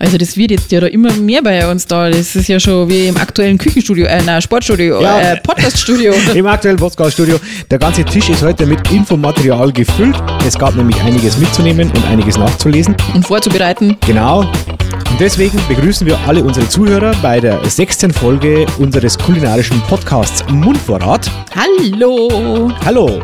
Also 0.00 0.16
das 0.16 0.36
wird 0.36 0.52
jetzt 0.52 0.70
ja 0.70 0.80
da 0.80 0.86
immer 0.86 1.12
mehr 1.14 1.42
bei 1.42 1.68
uns 1.68 1.84
da. 1.86 2.08
Das 2.08 2.36
ist 2.36 2.46
ja 2.48 2.60
schon 2.60 2.88
wie 2.88 3.08
im 3.08 3.16
aktuellen 3.16 3.58
Küchenstudio, 3.58 4.06
äh, 4.06 4.22
nein, 4.22 4.40
Sportstudio, 4.40 5.02
Ja. 5.02 5.20
äh, 5.20 5.40
Podcaststudio. 5.40 6.14
Im 6.34 6.46
aktuellen 6.46 6.76
Podcast-Studio. 6.76 7.40
Der 7.68 7.80
ganze 7.80 8.04
Tisch 8.04 8.28
ist 8.28 8.42
heute 8.42 8.64
mit 8.64 8.78
Infomaterial 8.92 9.72
gefüllt. 9.72 10.14
Es 10.46 10.56
gab 10.56 10.76
nämlich 10.76 11.00
einiges 11.02 11.36
mitzunehmen 11.38 11.90
und 11.90 12.04
einiges 12.06 12.38
nachzulesen. 12.38 12.94
und 13.12 13.26
vorzubereiten. 13.26 13.96
Genau. 14.06 14.42
Und 14.42 15.18
deswegen 15.20 15.58
begrüßen 15.68 16.06
wir 16.06 16.16
alle 16.28 16.44
unsere 16.44 16.68
Zuhörer 16.68 17.12
bei 17.20 17.40
der 17.40 17.58
sechsten 17.68 18.12
Folge 18.12 18.66
unseres 18.78 19.18
kulinarischen 19.18 19.80
Podcasts 19.88 20.44
Mundvorrat. 20.48 21.28
Hallo! 21.56 22.70
Hallo! 22.84 23.20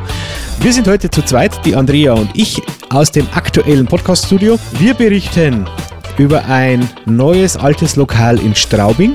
Wir 0.59 0.73
sind 0.73 0.89
heute 0.89 1.09
zu 1.09 1.23
zweit, 1.23 1.53
die 1.65 1.77
Andrea 1.77 2.15
und 2.15 2.31
ich, 2.35 2.61
aus 2.91 3.13
dem 3.13 3.29
aktuellen 3.33 3.87
Podcast-Studio. 3.87 4.59
Wir 4.81 4.95
berichten 4.95 5.67
über 6.19 6.45
ein 6.47 6.89
neues 7.07 7.57
altes 7.57 7.97
Lokal 7.97 8.39
in 8.39 8.55
Straubing. 8.55 9.15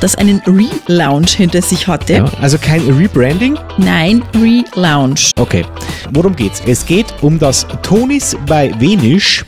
Das 0.00 0.14
einen 0.14 0.40
Relaunch 0.46 1.32
hinter 1.34 1.60
sich 1.60 1.86
hatte. 1.86 2.12
Ja, 2.14 2.24
also 2.40 2.56
kein 2.58 2.80
Rebranding. 2.88 3.58
Nein, 3.76 4.22
Relaunch. 4.34 5.32
Okay. 5.38 5.64
Worum 6.12 6.34
geht's? 6.34 6.62
Es 6.66 6.86
geht 6.86 7.06
um 7.20 7.38
das 7.38 7.66
Tonis 7.82 8.34
bei 8.46 8.72
Wenisch. 8.80 9.44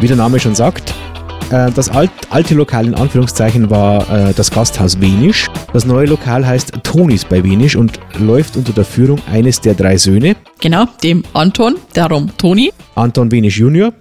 Wie 0.00 0.06
der 0.06 0.16
Name 0.16 0.38
schon 0.38 0.54
sagt. 0.54 0.92
Äh, 1.50 1.70
Das 1.70 1.88
alt, 1.88 2.10
alte 2.28 2.54
Lokal 2.54 2.86
in 2.86 2.94
Anführungszeichen 2.94 3.70
war 3.70 4.08
äh, 4.10 4.34
das 4.34 4.50
Gasthaus 4.50 5.00
Wenisch. 5.00 5.46
Das 5.72 5.86
neue 5.86 6.06
Lokal 6.06 6.46
heißt 6.46 6.72
Tonis 6.82 7.24
bei 7.24 7.42
Wenisch 7.42 7.74
und 7.76 7.98
läuft 8.18 8.56
unter 8.58 8.72
der 8.74 8.84
Führung 8.84 9.18
eines 9.32 9.60
der 9.60 9.72
drei 9.74 9.96
Söhne, 9.96 10.36
Genau, 10.60 10.84
dem 11.02 11.24
Anton, 11.32 11.76
darum 11.94 12.30
Toni. 12.36 12.70
Anton 12.96 13.30
Wenisch 13.32 13.58
Junior. 13.58 13.92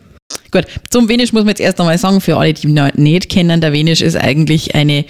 Gut, 0.51 0.65
zum 0.89 1.07
Wenisch 1.07 1.31
muss 1.33 1.43
man 1.43 1.49
jetzt 1.49 1.61
erst 1.61 1.79
einmal 1.79 1.97
sagen, 1.97 2.21
für 2.21 2.37
alle, 2.37 2.53
die 2.53 2.67
ihn 2.67 2.91
nicht 2.95 3.29
kennen, 3.29 3.61
der 3.61 3.71
Wenisch 3.71 4.01
ist 4.01 4.17
eigentlich 4.17 4.75
eine 4.75 5.05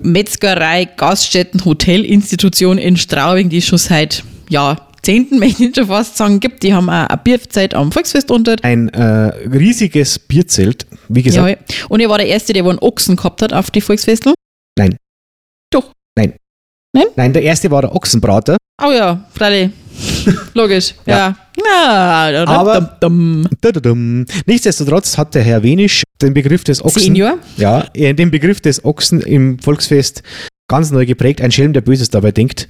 Metzgerei, 0.00 0.86
Gaststätten, 0.96 1.64
Hotelinstitution 1.64 2.78
in 2.78 2.96
Straubing, 2.96 3.50
die 3.50 3.60
schon 3.60 3.78
seit 3.78 4.24
Jahrzehnten, 4.48 5.38
möchte 5.38 5.64
ich 5.64 5.74
schon 5.74 5.86
fast 5.86 6.16
sagen, 6.16 6.40
gibt. 6.40 6.62
Die 6.62 6.72
haben 6.72 6.88
auch 6.88 7.08
eine 7.08 7.20
Bierzeit 7.22 7.74
am 7.74 7.92
Volksfest 7.92 8.30
unter. 8.30 8.56
Ein 8.62 8.88
äh, 8.88 9.02
riesiges 9.48 10.18
Bierzelt. 10.18 10.86
Wie 11.08 11.22
gesagt, 11.22 11.48
Ja, 11.48 11.86
und 11.88 12.00
er 12.00 12.08
war 12.08 12.18
der 12.18 12.28
Erste, 12.28 12.52
der 12.52 12.64
einen 12.64 12.78
Ochsen 12.78 13.16
gehabt 13.16 13.42
hat 13.42 13.52
auf 13.52 13.70
die 13.70 13.80
Volksfestel. 13.80 14.32
Nein. 14.78 14.96
Doch. 15.70 15.92
Nein. 16.16 16.34
Nein? 16.92 17.06
Nein, 17.16 17.32
der 17.32 17.42
erste 17.42 17.70
war 17.70 17.82
der 17.82 17.94
Ochsenbrater. 17.94 18.56
Oh 18.82 18.92
ja, 18.92 19.28
freilich. 19.34 19.70
Logisch, 20.54 20.94
ja. 21.06 21.36
ja. 21.56 22.44
Aber-. 22.46 22.98
Nichtsdestotrotz 24.46 25.18
hat 25.18 25.34
der 25.34 25.42
Herr 25.42 25.62
Wenisch 25.62 26.02
den 26.20 26.34
Begriff 26.34 26.64
des 26.64 26.84
Ochsen. 26.84 27.02
Senior. 27.02 27.38
Ja, 27.56 27.86
äh, 27.94 28.14
den 28.14 28.30
Begriff 28.30 28.60
des 28.60 28.84
Ochsen 28.84 29.20
im 29.20 29.58
Volksfest 29.58 30.22
ganz 30.68 30.90
neu 30.90 31.06
geprägt. 31.06 31.40
Ein 31.40 31.52
Schelm, 31.52 31.72
der 31.72 31.80
Böses 31.80 32.10
dabei 32.10 32.32
denkt. 32.32 32.68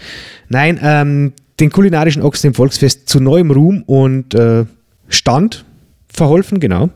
Nein, 0.48 0.80
ähm, 0.82 1.32
den 1.60 1.70
kulinarischen 1.70 2.22
Ochsen 2.22 2.48
im 2.48 2.54
Volksfest 2.54 3.08
zu 3.08 3.20
neuem 3.20 3.50
Ruhm 3.50 3.82
und 3.82 4.34
äh, 4.34 4.64
Stand 5.08 5.64
verholfen, 6.08 6.60
genau. 6.60 6.90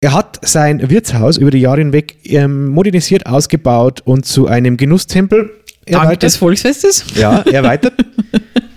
Er 0.00 0.12
hat 0.12 0.38
sein 0.42 0.90
Wirtshaus 0.90 1.36
über 1.36 1.50
die 1.50 1.60
Jahre 1.60 1.80
hinweg 1.80 2.16
ähm, 2.24 2.68
modernisiert, 2.68 3.26
ausgebaut 3.26 4.02
und 4.04 4.26
zu 4.26 4.46
einem 4.46 4.76
Genusstempel 4.76 5.50
Dank 5.86 6.20
des 6.20 6.36
Volksfestes. 6.36 7.04
ja, 7.14 7.40
erweitert. 7.40 7.94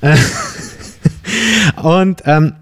Und 1.81 2.21
ähm, 2.25 2.53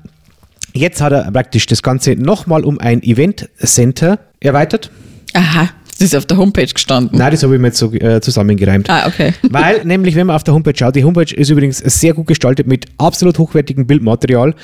jetzt 0.73 1.01
hat 1.01 1.13
er 1.13 1.31
praktisch 1.31 1.65
das 1.65 1.83
Ganze 1.83 2.15
nochmal 2.15 2.63
um 2.63 2.79
ein 2.79 3.01
Event 3.03 3.49
Center 3.63 4.19
erweitert. 4.39 4.91
Aha, 5.33 5.69
das 5.99 6.07
ist 6.07 6.15
auf 6.15 6.25
der 6.25 6.37
Homepage 6.37 6.65
gestanden. 6.65 7.19
Nein, 7.19 7.31
das 7.31 7.43
habe 7.43 7.55
ich 7.55 7.61
mir 7.61 7.67
jetzt 7.67 7.77
so 7.77 7.91
äh, 7.91 8.21
zusammengereimt. 8.21 8.89
Ah, 8.89 9.05
okay. 9.05 9.33
Weil 9.49 9.83
nämlich, 9.83 10.15
wenn 10.15 10.27
man 10.27 10.35
auf 10.37 10.45
der 10.45 10.53
Homepage 10.53 10.73
schaut, 10.73 10.95
die 10.95 11.03
Homepage 11.03 11.35
ist 11.35 11.49
übrigens 11.49 11.79
sehr 11.79 12.13
gut 12.13 12.25
gestaltet 12.25 12.67
mit 12.67 12.85
absolut 12.97 13.37
hochwertigem 13.37 13.85
Bildmaterial 13.85 14.55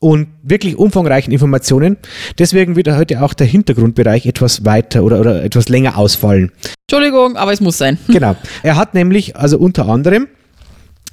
und 0.00 0.26
wirklich 0.42 0.76
umfangreichen 0.76 1.32
Informationen. 1.32 1.96
Deswegen 2.40 2.74
wird 2.74 2.88
heute 2.88 3.22
auch 3.22 3.34
der 3.34 3.46
Hintergrundbereich 3.46 4.26
etwas 4.26 4.64
weiter 4.64 5.04
oder, 5.04 5.20
oder 5.20 5.44
etwas 5.44 5.68
länger 5.68 5.96
ausfallen. 5.96 6.50
Entschuldigung, 6.88 7.36
aber 7.36 7.52
es 7.52 7.60
muss 7.60 7.78
sein. 7.78 7.96
Genau. 8.08 8.34
Er 8.64 8.74
hat 8.74 8.94
nämlich 8.94 9.36
also 9.36 9.58
unter 9.58 9.88
anderem 9.88 10.26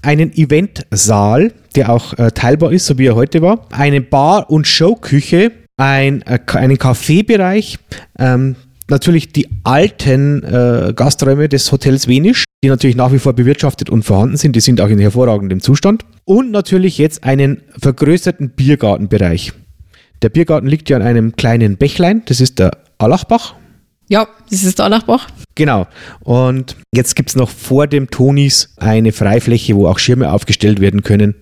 einen 0.02 0.34
Eventsaal, 0.34 1.52
der 1.76 1.92
auch 1.92 2.14
äh, 2.18 2.32
teilbar 2.32 2.72
ist, 2.72 2.86
so 2.86 2.98
wie 2.98 3.08
er 3.08 3.16
heute 3.16 3.42
war, 3.42 3.68
eine 3.72 4.02
Bar- 4.02 4.50
und 4.50 4.68
Showküche, 4.68 5.52
ein, 5.78 6.22
äh, 6.24 6.40
einen 6.54 6.78
Kaffeebereich, 6.78 7.78
ähm, 8.20 8.56
natürlich 8.90 9.32
die 9.32 9.48
alten 9.64 10.44
äh, 10.44 10.94
Gasträume 10.96 11.50
des 11.50 11.72
Hotels 11.72 12.08
Wenisch, 12.08 12.46
die 12.64 12.70
natürlich 12.70 12.96
nach 12.96 13.12
wie 13.12 13.20
vor 13.20 13.34
bewirtschaftet 13.34 13.90
und 13.90 14.04
vorhanden 14.04 14.38
sind, 14.38 14.56
die 14.56 14.62
sind 14.62 14.82
auch 14.82 14.90
in 14.90 15.00
hervorragendem 15.00 15.62
Zustand 15.62 16.06
und 16.26 16.52
natürlich 16.52 16.98
jetzt 16.98 17.24
einen 17.24 17.62
vergrößerten 17.80 18.52
Biergartenbereich. 18.52 19.54
Der 20.22 20.30
Biergarten 20.30 20.68
liegt 20.68 20.90
ja 20.90 20.98
an 20.98 21.04
einem 21.04 21.36
kleinen 21.36 21.78
Bächlein, 21.78 22.24
das 22.26 22.42
ist 22.42 22.60
der 22.60 22.72
Allachbach. 22.98 23.56
Ja, 24.10 24.28
das 24.50 24.64
ist 24.64 24.80
der 24.80 24.86
Allachbach. 24.86 25.28
Genau. 25.56 25.88
Und 26.20 26.76
jetzt 26.94 27.16
gibt 27.16 27.30
es 27.30 27.36
noch 27.36 27.50
vor 27.50 27.88
dem 27.88 28.10
Tonis 28.10 28.74
eine 28.78 29.12
Freifläche, 29.12 29.76
wo 29.76 29.88
auch 29.88 30.00
Schirme 30.00 30.32
aufgestellt 30.32 30.80
werden 30.80 31.04
können. 31.04 31.36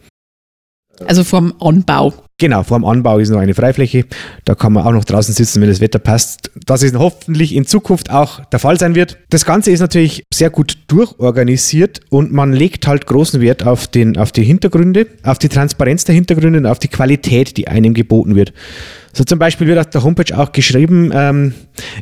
Also 1.06 1.24
vom 1.24 1.54
Anbau. 1.60 2.14
Genau, 2.38 2.64
vor 2.64 2.78
dem 2.78 2.84
Anbau 2.84 3.20
ist 3.20 3.30
noch 3.30 3.40
eine 3.40 3.54
Freifläche. 3.54 4.06
Da 4.44 4.56
kann 4.56 4.74
man 4.74 4.86
auch 4.86 4.92
noch 4.92 5.06
draußen 5.06 5.34
sitzen, 5.34 5.62
wenn 5.62 5.70
das 5.70 5.80
Wetter 5.80 6.00
passt. 6.00 6.52
Das 6.66 6.84
ist 6.84 6.98
hoffentlich 6.98 7.56
in 7.56 7.66
Zukunft 7.66 8.10
auch 8.10 8.44
der 8.46 8.60
Fall 8.60 8.78
sein 8.78 8.94
wird. 8.94 9.18
Das 9.30 9.46
Ganze 9.46 9.72
ist 9.72 9.80
natürlich 9.80 10.24
sehr 10.34 10.50
gut 10.50 10.78
durchorganisiert 10.88 12.02
und 12.10 12.34
man 12.34 12.52
legt 12.52 12.88
halt 12.88 13.06
großen 13.06 13.40
Wert 13.40 13.66
auf, 13.66 13.88
den, 13.88 14.18
auf 14.18 14.34
die 14.34 14.44
Hintergründe, 14.44 15.08
auf 15.24 15.40
die 15.40 15.48
Transparenz 15.48 16.04
der 16.04 16.16
Hintergründe 16.16 16.60
und 16.60 16.66
auf 16.66 16.80
die 16.80 16.90
Qualität, 16.90 17.56
die 17.56 17.70
einem 17.70 17.94
geboten 17.94 18.36
wird. 18.36 18.52
So 19.14 19.24
zum 19.24 19.40
Beispiel 19.40 19.68
wird 19.68 19.80
auf 19.80 19.90
der 19.90 20.04
Homepage 20.04 20.38
auch 20.38 20.52
geschrieben, 20.52 21.12
ähm, 21.14 21.54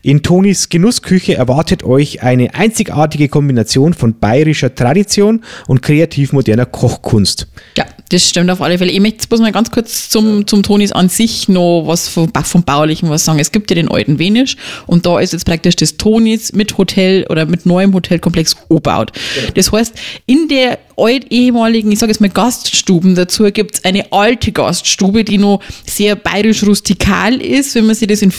in 0.01 0.23
Tonis 0.23 0.69
Genussküche 0.69 1.35
erwartet 1.35 1.83
euch 1.83 2.23
eine 2.23 2.55
einzigartige 2.55 3.29
Kombination 3.29 3.93
von 3.93 4.15
bayerischer 4.15 4.73
Tradition 4.73 5.43
und 5.67 5.83
kreativ 5.83 6.33
moderner 6.33 6.65
Kochkunst. 6.65 7.49
Ja, 7.77 7.85
das 8.13 8.29
stimmt 8.29 8.51
auf 8.51 8.61
alle 8.61 8.77
Fälle. 8.77 8.91
Ich 8.91 8.99
möchte 8.99 9.17
jetzt 9.17 9.29
bloß 9.29 9.41
mal 9.41 9.51
ganz 9.51 9.71
kurz 9.71 10.09
zum, 10.09 10.45
zum 10.45 10.61
Tonis 10.61 10.91
an 10.91 11.09
sich 11.09 11.49
noch 11.49 11.83
was 11.87 12.07
vom, 12.07 12.31
vom 12.43 12.63
Baulichen 12.63 13.09
was 13.09 13.25
sagen. 13.25 13.39
Es 13.39 13.51
gibt 13.51 13.71
ja 13.71 13.75
den 13.75 13.89
alten 13.89 14.19
Wenisch 14.19 14.55
und 14.85 15.05
da 15.05 15.19
ist 15.19 15.33
jetzt 15.33 15.45
praktisch 15.45 15.75
das 15.75 15.97
Tonis 15.97 16.53
mit 16.53 16.77
Hotel 16.77 17.25
oder 17.29 17.45
mit 17.45 17.65
neuem 17.65 17.93
Hotelkomplex 17.93 18.55
umgebaut. 18.67 19.11
Das 19.55 19.71
heißt, 19.71 19.95
in 20.27 20.47
der 20.47 20.77
alt 20.95 21.31
ehemaligen, 21.31 21.91
ich 21.91 21.99
sage 21.99 22.11
jetzt 22.11 22.21
mal 22.21 22.29
Gaststuben 22.29 23.15
dazu, 23.15 23.45
gibt 23.45 23.75
es 23.75 23.83
eine 23.83 24.11
alte 24.11 24.51
Gaststube, 24.51 25.23
die 25.23 25.39
noch 25.39 25.61
sehr 25.85 26.15
bayerisch-rustikal 26.15 27.41
ist, 27.41 27.73
wenn 27.73 27.87
man 27.87 27.95
sich 27.95 28.07
das 28.07 28.21
in 28.21 28.31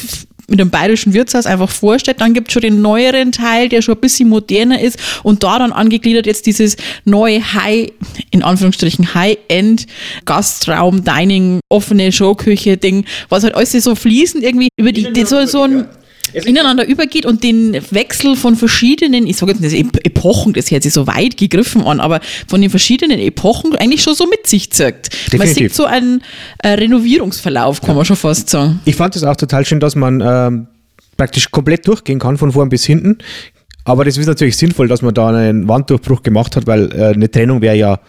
mit 0.49 0.60
einem 0.60 0.71
bayerischen 0.71 1.15
Wirtshaus 1.15 1.47
einfach 1.47 1.71
vorstellt. 1.71 2.21
Dann 2.21 2.34
gibt 2.34 2.49
es 2.49 2.53
schon 2.53 2.62
den 2.62 2.82
neueren 2.82 3.32
Teil, 3.32 3.69
der 3.69 3.82
schon 3.82 3.94
ein 3.94 4.00
bisschen 4.00 4.28
moderner 4.28 4.81
ist 4.81 4.99
und 5.22 5.43
da 5.43 5.59
dann 5.59 5.72
angegliedert 5.72 6.27
jetzt 6.27 6.47
dieses 6.47 6.77
neue 7.05 7.41
High, 7.55 7.93
in 8.31 8.43
Anführungsstrichen 8.43 9.15
High-End 9.15 9.87
Gastraum, 10.25 11.04
Dining, 11.04 11.60
offene 11.69 12.12
Showküche 12.12 12.77
Ding, 12.77 13.04
was 13.28 13.44
halt 13.44 13.54
alles 13.54 13.72
so 13.72 13.94
fließend 13.94 14.44
irgendwie 14.44 14.69
über 14.77 14.93
die, 14.93 15.12
die 15.12 15.25
so, 15.25 15.44
so 15.47 15.62
ein 15.62 15.87
ineinander 16.34 16.87
übergeht 16.87 17.27
und 17.27 17.43
den 17.43 17.75
Wechsel 17.91 18.37
von 18.37 18.56
verschiedenen, 18.56 19.27
ich 19.27 19.37
sage 19.37 19.53
jetzt 19.53 19.61
nicht 19.61 19.75
Ep- 19.75 20.05
Epochen, 20.05 20.53
das 20.53 20.71
hört 20.71 20.83
sich 20.83 20.93
so 20.93 21.06
weit 21.06 21.37
gegriffen 21.37 21.83
an, 21.83 22.00
aber 22.00 22.21
von 22.49 22.61
den 22.61 22.71
verschiedenen 22.71 23.19
Epochen 23.21 23.75
eigentlich 23.77 24.03
schon 24.03 24.15
so 24.15 24.27
mit 24.27 24.47
sich 24.47 24.71
zirkt. 24.72 25.11
Man 25.33 25.41
Definitiv. 25.41 25.56
sieht 25.56 25.75
so 25.75 25.84
einen 25.84 26.22
äh, 26.59 26.69
Renovierungsverlauf, 26.71 27.81
kann 27.81 27.97
man 27.97 28.05
schon 28.05 28.17
fast 28.17 28.50
sagen. 28.50 28.81
Ich 28.84 28.97
fand 28.97 29.17
es 29.17 29.25
auch 29.25 29.37
total 29.37 29.65
schön, 29.65 29.81
dass 29.81 29.95
man 29.97 30.21
ähm, 30.25 30.67
praktisch 31.17 31.50
komplett 31.50 31.87
durchgehen 31.87 32.19
kann, 32.19 32.37
von 32.37 32.53
vorn 32.53 32.69
bis 32.69 32.84
hinten. 32.84 33.19
Aber 33.84 34.04
das 34.04 34.16
ist 34.16 34.27
natürlich 34.27 34.57
sinnvoll, 34.57 34.89
dass 34.89 35.03
man 35.03 35.15
da 35.15 35.28
einen 35.28 35.69
Wanddurchbruch 35.69 36.22
gemacht 36.22 36.57
hat, 36.57 36.66
weil 36.66 36.91
äh, 36.92 37.13
eine 37.15 37.30
Trennung 37.30 37.60
wäre 37.60 37.77
ja 37.77 38.01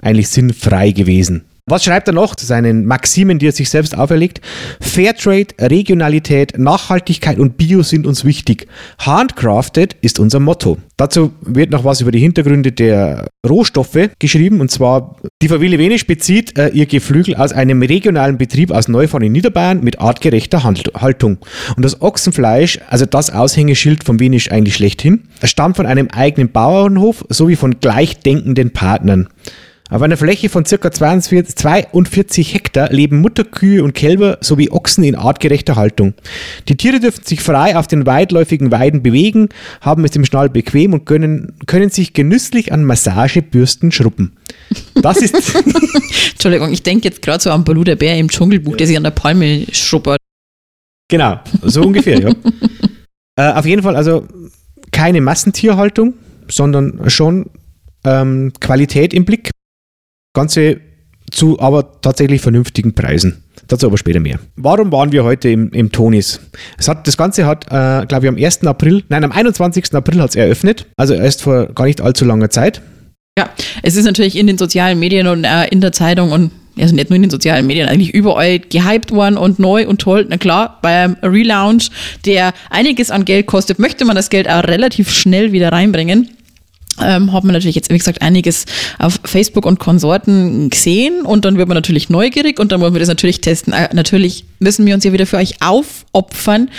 eigentlich 0.00 0.28
sinnfrei 0.28 0.90
gewesen. 0.90 1.44
Was 1.66 1.82
schreibt 1.82 2.08
er 2.08 2.12
noch? 2.12 2.34
Seinen 2.38 2.84
Maximen, 2.84 3.38
die 3.38 3.48
er 3.48 3.52
sich 3.52 3.70
selbst 3.70 3.96
auferlegt. 3.96 4.42
Fairtrade, 4.82 5.54
Regionalität, 5.58 6.58
Nachhaltigkeit 6.58 7.38
und 7.38 7.56
Bio 7.56 7.82
sind 7.82 8.06
uns 8.06 8.26
wichtig. 8.26 8.66
Handcrafted 8.98 9.96
ist 10.02 10.18
unser 10.18 10.40
Motto. 10.40 10.76
Dazu 10.98 11.32
wird 11.40 11.70
noch 11.70 11.82
was 11.82 12.02
über 12.02 12.10
die 12.10 12.18
Hintergründe 12.18 12.70
der 12.70 13.28
Rohstoffe 13.48 14.10
geschrieben. 14.18 14.60
Und 14.60 14.70
zwar, 14.72 15.16
die 15.40 15.48
Familie 15.48 15.78
Wenisch 15.78 16.06
bezieht 16.06 16.58
äh, 16.58 16.68
ihr 16.68 16.84
Geflügel 16.84 17.36
aus 17.36 17.52
einem 17.52 17.80
regionalen 17.80 18.36
Betrieb 18.36 18.70
aus 18.70 18.88
Neufahren 18.88 19.24
in 19.24 19.32
Niederbayern 19.32 19.82
mit 19.82 19.98
artgerechter 20.02 20.64
Haltung. 20.64 21.38
Und 21.78 21.82
das 21.82 22.02
Ochsenfleisch, 22.02 22.78
also 22.90 23.06
das 23.06 23.30
Aushängeschild 23.30 24.04
vom 24.04 24.20
Wenisch 24.20 24.52
eigentlich 24.52 24.74
schlechthin, 24.74 25.28
stammt 25.42 25.76
von 25.76 25.86
einem 25.86 26.08
eigenen 26.08 26.52
Bauernhof 26.52 27.24
sowie 27.30 27.56
von 27.56 27.80
gleichdenkenden 27.80 28.74
Partnern. 28.74 29.28
Auf 29.90 30.00
einer 30.00 30.16
Fläche 30.16 30.48
von 30.48 30.64
ca. 30.64 30.90
42, 30.90 31.56
42 31.56 32.54
Hektar 32.54 32.90
leben 32.90 33.20
Mutterkühe 33.20 33.84
und 33.84 33.92
Kälber 33.94 34.38
sowie 34.40 34.70
Ochsen 34.70 35.04
in 35.04 35.14
artgerechter 35.14 35.76
Haltung. 35.76 36.14
Die 36.68 36.76
Tiere 36.76 37.00
dürfen 37.00 37.22
sich 37.24 37.42
frei 37.42 37.76
auf 37.76 37.86
den 37.86 38.06
weitläufigen 38.06 38.72
Weiden 38.72 39.02
bewegen, 39.02 39.50
haben 39.82 40.04
es 40.06 40.16
im 40.16 40.24
Stall 40.24 40.48
bequem 40.48 40.94
und 40.94 41.04
können, 41.04 41.52
können 41.66 41.90
sich 41.90 42.14
genüsslich 42.14 42.72
an 42.72 42.84
Massagebürsten 42.84 43.92
schrubben. 43.92 44.36
Das 44.94 45.18
ist. 45.18 45.34
Entschuldigung, 46.32 46.72
ich 46.72 46.82
denke 46.82 47.06
jetzt 47.08 47.20
gerade 47.20 47.42
so 47.42 47.50
an 47.50 47.64
Baloo 47.64 47.84
der 47.84 47.96
Bär 47.96 48.16
im 48.16 48.28
Dschungelbuch, 48.28 48.78
der 48.78 48.86
sich 48.86 48.96
an 48.96 49.04
der 49.04 49.10
Palme 49.10 49.66
schrubbert. 49.70 50.18
genau, 51.08 51.40
so 51.62 51.82
ungefähr, 51.82 52.20
ja. 52.20 52.32
Äh, 53.36 53.50
auf 53.50 53.66
jeden 53.66 53.82
Fall 53.82 53.96
also 53.96 54.28
keine 54.92 55.20
Massentierhaltung, 55.20 56.14
sondern 56.46 57.10
schon 57.10 57.46
ähm, 58.04 58.52
Qualität 58.60 59.12
im 59.12 59.24
Blick. 59.24 59.50
Ganze 60.34 60.80
zu 61.30 61.58
aber 61.58 62.00
tatsächlich 62.00 62.42
vernünftigen 62.42 62.94
Preisen. 62.94 63.42
Dazu 63.66 63.86
aber 63.86 63.96
später 63.96 64.20
mehr. 64.20 64.38
Warum 64.56 64.92
waren 64.92 65.10
wir 65.10 65.24
heute 65.24 65.48
im, 65.48 65.70
im 65.70 65.90
Tonis? 65.90 66.40
Es 66.76 66.86
hat, 66.86 67.06
das 67.06 67.16
Ganze 67.16 67.46
hat, 67.46 67.64
äh, 67.66 68.06
glaube 68.06 68.26
ich, 68.26 68.28
am 68.28 68.36
1. 68.36 68.66
April, 68.66 69.04
nein, 69.08 69.24
am 69.24 69.32
21. 69.32 69.94
April 69.94 70.20
hat 70.20 70.30
es 70.30 70.36
eröffnet. 70.36 70.86
Also 70.96 71.14
erst 71.14 71.42
vor 71.42 71.66
gar 71.68 71.86
nicht 71.86 72.00
allzu 72.00 72.24
langer 72.26 72.50
Zeit. 72.50 72.82
Ja, 73.38 73.48
es 73.82 73.96
ist 73.96 74.04
natürlich 74.04 74.36
in 74.36 74.46
den 74.46 74.58
sozialen 74.58 74.98
Medien 74.98 75.26
und 75.26 75.44
äh, 75.44 75.66
in 75.68 75.80
der 75.80 75.92
Zeitung 75.92 76.30
und 76.30 76.50
also 76.78 76.94
nicht 76.94 77.08
nur 77.08 77.16
in 77.16 77.22
den 77.22 77.30
sozialen 77.30 77.66
Medien, 77.66 77.88
eigentlich 77.88 78.12
überall 78.12 78.58
gehypt 78.58 79.12
worden 79.12 79.36
und 79.36 79.58
neu 79.58 79.86
und 79.86 80.00
toll. 80.00 80.26
Na 80.28 80.36
klar, 80.36 80.78
beim 80.82 81.16
Relaunch, 81.22 81.90
der 82.26 82.52
einiges 82.68 83.10
an 83.10 83.24
Geld 83.24 83.46
kostet, 83.46 83.78
möchte 83.78 84.04
man 84.04 84.16
das 84.16 84.28
Geld 84.28 84.48
auch 84.48 84.64
relativ 84.64 85.10
schnell 85.10 85.52
wieder 85.52 85.70
reinbringen 85.70 86.30
ähm, 87.02 87.32
hat 87.32 87.44
man 87.44 87.52
natürlich 87.52 87.76
jetzt, 87.76 87.90
wie 87.90 87.98
gesagt, 87.98 88.22
einiges 88.22 88.66
auf 88.98 89.18
Facebook 89.24 89.66
und 89.66 89.78
Konsorten 89.78 90.70
gesehen 90.70 91.22
und 91.22 91.44
dann 91.44 91.56
wird 91.56 91.68
man 91.68 91.74
natürlich 91.74 92.08
neugierig 92.08 92.60
und 92.60 92.72
dann 92.72 92.80
wollen 92.80 92.94
wir 92.94 93.00
das 93.00 93.08
natürlich 93.08 93.40
testen. 93.40 93.72
Äh, 93.72 93.88
natürlich 93.92 94.44
müssen 94.58 94.86
wir 94.86 94.94
uns 94.94 95.04
ja 95.04 95.12
wieder 95.12 95.26
für 95.26 95.36
euch 95.36 95.62
aufopfern. 95.62 96.70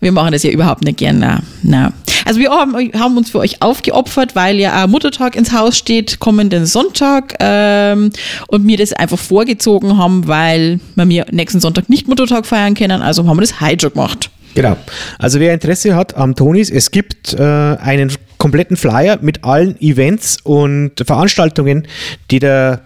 Wir 0.00 0.12
machen 0.12 0.32
das 0.32 0.42
ja 0.42 0.50
überhaupt 0.50 0.84
nicht 0.84 0.98
gern. 0.98 1.18
Na, 1.18 1.42
na. 1.62 1.92
Also 2.24 2.40
wir 2.40 2.50
haben, 2.50 2.74
haben 2.94 3.16
uns 3.16 3.30
für 3.30 3.38
euch 3.38 3.62
aufgeopfert, 3.62 4.36
weil 4.36 4.58
ja 4.58 4.84
auch 4.84 4.88
Muttertag 4.88 5.36
ins 5.36 5.52
Haus 5.52 5.76
steht, 5.76 6.20
kommenden 6.20 6.66
Sonntag 6.66 7.36
ähm, 7.40 8.10
und 8.48 8.64
mir 8.64 8.76
das 8.76 8.92
einfach 8.92 9.18
vorgezogen 9.18 9.96
haben, 9.96 10.28
weil 10.28 10.80
wir 10.94 11.04
mir 11.04 11.26
nächsten 11.30 11.60
Sonntag 11.60 11.88
nicht 11.88 12.08
Muttertag 12.08 12.46
feiern 12.46 12.74
können, 12.74 13.02
also 13.02 13.26
haben 13.26 13.36
wir 13.36 13.42
das 13.42 13.60
heute 13.60 13.86
schon 13.86 13.92
gemacht. 13.94 14.30
Genau. 14.54 14.76
Also 15.18 15.40
wer 15.40 15.54
Interesse 15.54 15.94
hat 15.96 16.16
am 16.16 16.34
Tonis, 16.34 16.70
es 16.70 16.90
gibt 16.90 17.32
äh, 17.34 17.42
einen 17.42 18.12
kompletten 18.38 18.76
Flyer 18.76 19.18
mit 19.20 19.44
allen 19.44 19.80
Events 19.80 20.38
und 20.42 20.92
Veranstaltungen, 21.04 21.86
die 22.30 22.38
der 22.38 22.82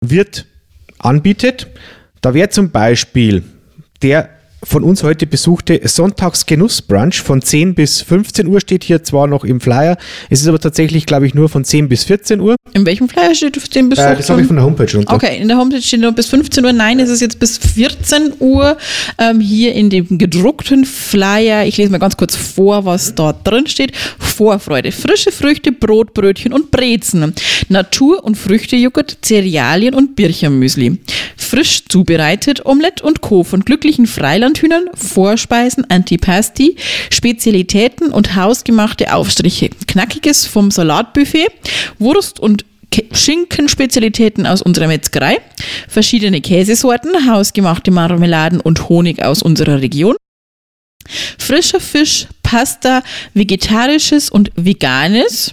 Wirt 0.00 0.46
anbietet. 0.98 1.68
Da 2.20 2.34
wäre 2.34 2.48
zum 2.48 2.70
Beispiel 2.70 3.44
der 4.02 4.30
von 4.64 4.82
uns 4.82 5.02
heute 5.02 5.26
besuchte 5.26 5.80
Sonntagsgenussbrunch 5.84 7.20
von 7.22 7.42
10 7.42 7.74
bis 7.74 8.02
15 8.02 8.46
Uhr 8.46 8.60
steht 8.60 8.84
hier 8.84 9.02
zwar 9.02 9.26
noch 9.26 9.44
im 9.44 9.60
Flyer, 9.60 9.96
es 10.30 10.40
ist 10.40 10.48
aber 10.48 10.58
tatsächlich, 10.58 11.06
glaube 11.06 11.26
ich, 11.26 11.34
nur 11.34 11.48
von 11.48 11.64
10 11.64 11.88
bis 11.88 12.04
14 12.04 12.40
Uhr. 12.40 12.56
In 12.72 12.86
welchem 12.86 13.08
Flyer 13.08 13.34
steht 13.34 13.54
10 13.56 13.88
bis 13.88 13.98
15 13.98 14.04
Uhr? 14.04 14.12
Äh, 14.12 14.16
das 14.16 14.30
habe 14.30 14.40
ich 14.40 14.46
von 14.46 14.56
der 14.56 14.64
Homepage 14.64 14.96
runter. 14.96 15.14
Okay, 15.14 15.38
in 15.40 15.48
der 15.48 15.56
Homepage 15.58 15.80
steht 15.82 16.00
nur 16.00 16.12
bis 16.12 16.26
15 16.26 16.64
Uhr. 16.64 16.72
Nein, 16.72 16.98
es 16.98 17.10
ist 17.10 17.20
jetzt 17.20 17.38
bis 17.38 17.58
14 17.58 18.34
Uhr 18.40 18.76
ähm, 19.18 19.40
hier 19.40 19.74
in 19.74 19.90
dem 19.90 20.18
gedruckten 20.18 20.84
Flyer. 20.84 21.66
Ich 21.66 21.76
lese 21.76 21.90
mal 21.90 21.98
ganz 21.98 22.16
kurz 22.16 22.36
vor, 22.36 22.84
was 22.84 23.14
dort 23.14 23.46
drin 23.46 23.66
steht. 23.66 23.92
Vorfreude, 24.18 24.92
frische 24.92 25.30
Früchte, 25.30 25.72
Brot, 25.72 26.14
Brötchen 26.14 26.52
und 26.52 26.70
Brezen. 26.70 27.34
Natur- 27.68 28.24
und 28.24 28.36
Früchtejoghurt, 28.36 29.18
Cerealien 29.22 29.94
und 29.94 30.16
Birchermüsli. 30.16 30.98
Frisch 31.36 31.84
zubereitet, 31.88 32.64
Omelette 32.64 33.04
und 33.04 33.20
Co. 33.20 33.44
von 33.44 33.64
glücklichen 33.64 34.06
Freiland 34.06 34.53
Landhühnern, 34.54 34.88
Vorspeisen, 34.94 35.90
Antipasti, 35.90 36.76
Spezialitäten 37.10 38.12
und 38.12 38.36
hausgemachte 38.36 39.12
Aufstriche. 39.12 39.68
Knackiges 39.88 40.46
vom 40.46 40.70
Salatbuffet, 40.70 41.48
Wurst 41.98 42.38
und 42.38 42.64
Schinkenspezialitäten 43.10 44.46
aus 44.46 44.62
unserer 44.62 44.86
Metzgerei, 44.86 45.38
verschiedene 45.88 46.40
Käsesorten, 46.40 47.28
hausgemachte 47.28 47.90
Marmeladen 47.90 48.60
und 48.60 48.88
Honig 48.88 49.24
aus 49.24 49.42
unserer 49.42 49.80
Region, 49.80 50.14
frischer 51.36 51.80
Fisch, 51.80 52.28
Pasta, 52.44 53.02
vegetarisches 53.34 54.30
und 54.30 54.52
veganes, 54.54 55.52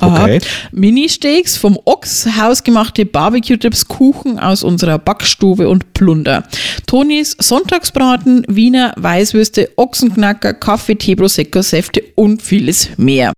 Okay. 0.00 0.40
Mini-Steaks 0.72 1.56
vom 1.56 1.78
Ochs, 1.84 2.26
hausgemachte 2.40 3.06
Barbecue-Dips, 3.06 3.86
Kuchen 3.86 4.38
aus 4.38 4.62
unserer 4.62 4.98
Backstube 4.98 5.68
und 5.68 5.94
Plunder. 5.94 6.44
Tonis 6.86 7.36
Sonntagsbraten, 7.38 8.44
Wiener 8.48 8.92
Weißwürste, 8.96 9.70
Ochsenknacker, 9.76 10.54
Kaffee, 10.54 10.96
Tee, 10.96 11.16
Prosecco, 11.16 11.62
Säfte 11.62 12.02
und 12.16 12.42
vieles 12.42 12.90
mehr. 12.96 13.32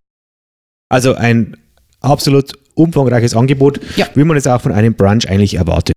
Also 0.88 1.14
ein 1.14 1.56
absolut 2.00 2.52
umfangreiches 2.74 3.34
Angebot, 3.34 3.80
ja. 3.96 4.06
wie 4.14 4.24
man 4.24 4.36
es 4.36 4.46
auch 4.46 4.60
von 4.60 4.72
einem 4.72 4.94
Brunch 4.94 5.28
eigentlich 5.28 5.54
erwartet. 5.54 5.94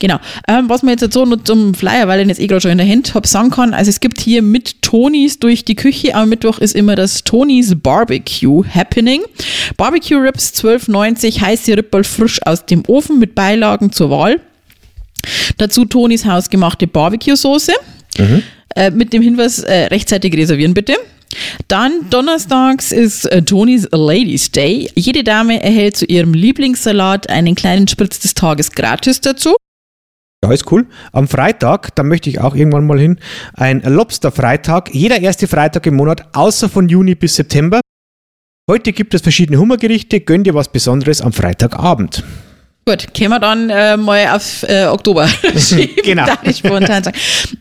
Genau. 0.00 0.18
Ähm, 0.48 0.68
was 0.68 0.82
man 0.82 0.96
jetzt 0.98 1.12
so 1.12 1.24
nur 1.24 1.44
zum 1.44 1.74
Flyer, 1.74 2.08
weil 2.08 2.20
ich 2.22 2.28
jetzt 2.28 2.40
eh 2.40 2.46
gerade 2.46 2.62
schon 2.62 2.70
in 2.72 2.78
der 2.78 2.88
Hand 2.88 3.14
habe, 3.14 3.28
sagen 3.28 3.50
kann, 3.50 3.74
also 3.74 3.90
es 3.90 4.00
gibt 4.00 4.20
hier 4.20 4.42
mit 4.42 4.82
Tonys 4.82 5.38
durch 5.38 5.64
die 5.64 5.76
Küche. 5.76 6.14
Am 6.14 6.30
Mittwoch 6.30 6.58
ist 6.58 6.74
immer 6.74 6.96
das 6.96 7.22
Tonys 7.22 7.74
Barbecue 7.76 8.64
Happening. 8.74 9.22
Barbecue 9.76 10.16
Rips 10.16 10.54
12,90, 10.54 11.40
heiße 11.40 11.76
Rippel 11.76 12.02
frisch 12.02 12.40
aus 12.44 12.64
dem 12.64 12.82
Ofen 12.88 13.18
mit 13.18 13.34
Beilagen 13.34 13.92
zur 13.92 14.10
Wahl. 14.10 14.40
Dazu 15.58 15.84
Tonys 15.84 16.24
hausgemachte 16.24 16.86
Barbecue-Soße. 16.86 17.72
Mhm. 18.18 18.42
Äh, 18.74 18.90
mit 18.90 19.12
dem 19.12 19.20
Hinweis, 19.20 19.58
äh, 19.58 19.84
rechtzeitig 19.86 20.34
reservieren 20.34 20.72
bitte. 20.72 20.94
Dann 21.68 22.08
donnerstags 22.08 22.90
ist 22.90 23.26
äh, 23.26 23.42
Tonys 23.42 23.86
Ladies 23.92 24.50
Day. 24.50 24.90
Jede 24.94 25.22
Dame 25.24 25.62
erhält 25.62 25.98
zu 25.98 26.06
ihrem 26.06 26.32
Lieblingssalat 26.32 27.28
einen 27.28 27.54
kleinen 27.54 27.86
Spritz 27.86 28.18
des 28.20 28.32
Tages 28.32 28.72
gratis 28.72 29.20
dazu. 29.20 29.56
Ja, 30.42 30.52
ist 30.52 30.72
cool. 30.72 30.86
Am 31.12 31.28
Freitag, 31.28 31.94
da 31.96 32.02
möchte 32.02 32.30
ich 32.30 32.40
auch 32.40 32.54
irgendwann 32.54 32.86
mal 32.86 32.98
hin, 32.98 33.18
ein 33.52 33.82
Lobster-Freitag. 33.82 34.94
Jeder 34.94 35.20
erste 35.20 35.46
Freitag 35.46 35.86
im 35.86 35.96
Monat, 35.96 36.34
außer 36.34 36.70
von 36.70 36.88
Juni 36.88 37.14
bis 37.14 37.36
September. 37.36 37.80
Heute 38.70 38.92
gibt 38.92 39.12
es 39.12 39.20
verschiedene 39.20 39.58
Hummergerichte. 39.58 40.20
Gönn 40.20 40.42
dir 40.42 40.54
was 40.54 40.72
Besonderes 40.72 41.20
am 41.20 41.34
Freitagabend. 41.34 42.24
Gut, 42.86 43.12
können 43.12 43.30
wir 43.30 43.38
dann 43.38 43.68
äh, 43.68 43.98
mal 43.98 44.28
auf 44.28 44.62
äh, 44.62 44.86
Oktober 44.86 45.28
schieben, 45.56 45.96
genau. 46.02 46.26
ich 46.42 46.58
spontan 46.58 47.04
sagen. 47.04 47.18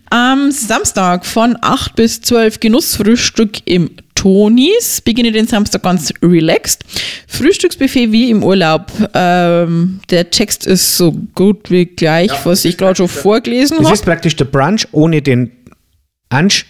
Am 0.10 0.50
Samstag 0.50 1.26
von 1.26 1.58
8 1.60 1.96
bis 1.96 2.22
12 2.22 2.62
Genussfrühstück 2.62 3.58
im 3.66 3.92
Tonis. 4.20 5.00
Beginne 5.00 5.32
den 5.32 5.48
Samstag 5.48 5.82
ganz 5.84 6.14
relaxed. 6.22 6.84
Frühstücksbuffet 7.28 8.12
wie 8.12 8.30
im 8.30 8.44
Urlaub. 8.44 8.92
Ähm, 9.14 10.02
der 10.10 10.30
Text 10.30 10.68
ist 10.68 10.98
so 10.98 11.16
gut 11.36 11.72
wie 11.72 11.86
gleich, 11.86 12.28
ja, 12.28 12.40
was 12.44 12.66
ich 12.66 12.78
gerade 12.78 12.98
schon 12.98 13.08
vorgelesen 13.08 13.78
habe. 13.78 13.90
Das 13.90 14.00
ist 14.00 14.06
praktisch 14.06 14.36
der 14.36 14.46
Brunch 14.46 14.88
ohne 14.92 15.22
den 15.22 15.52
Ansch. 16.28 16.66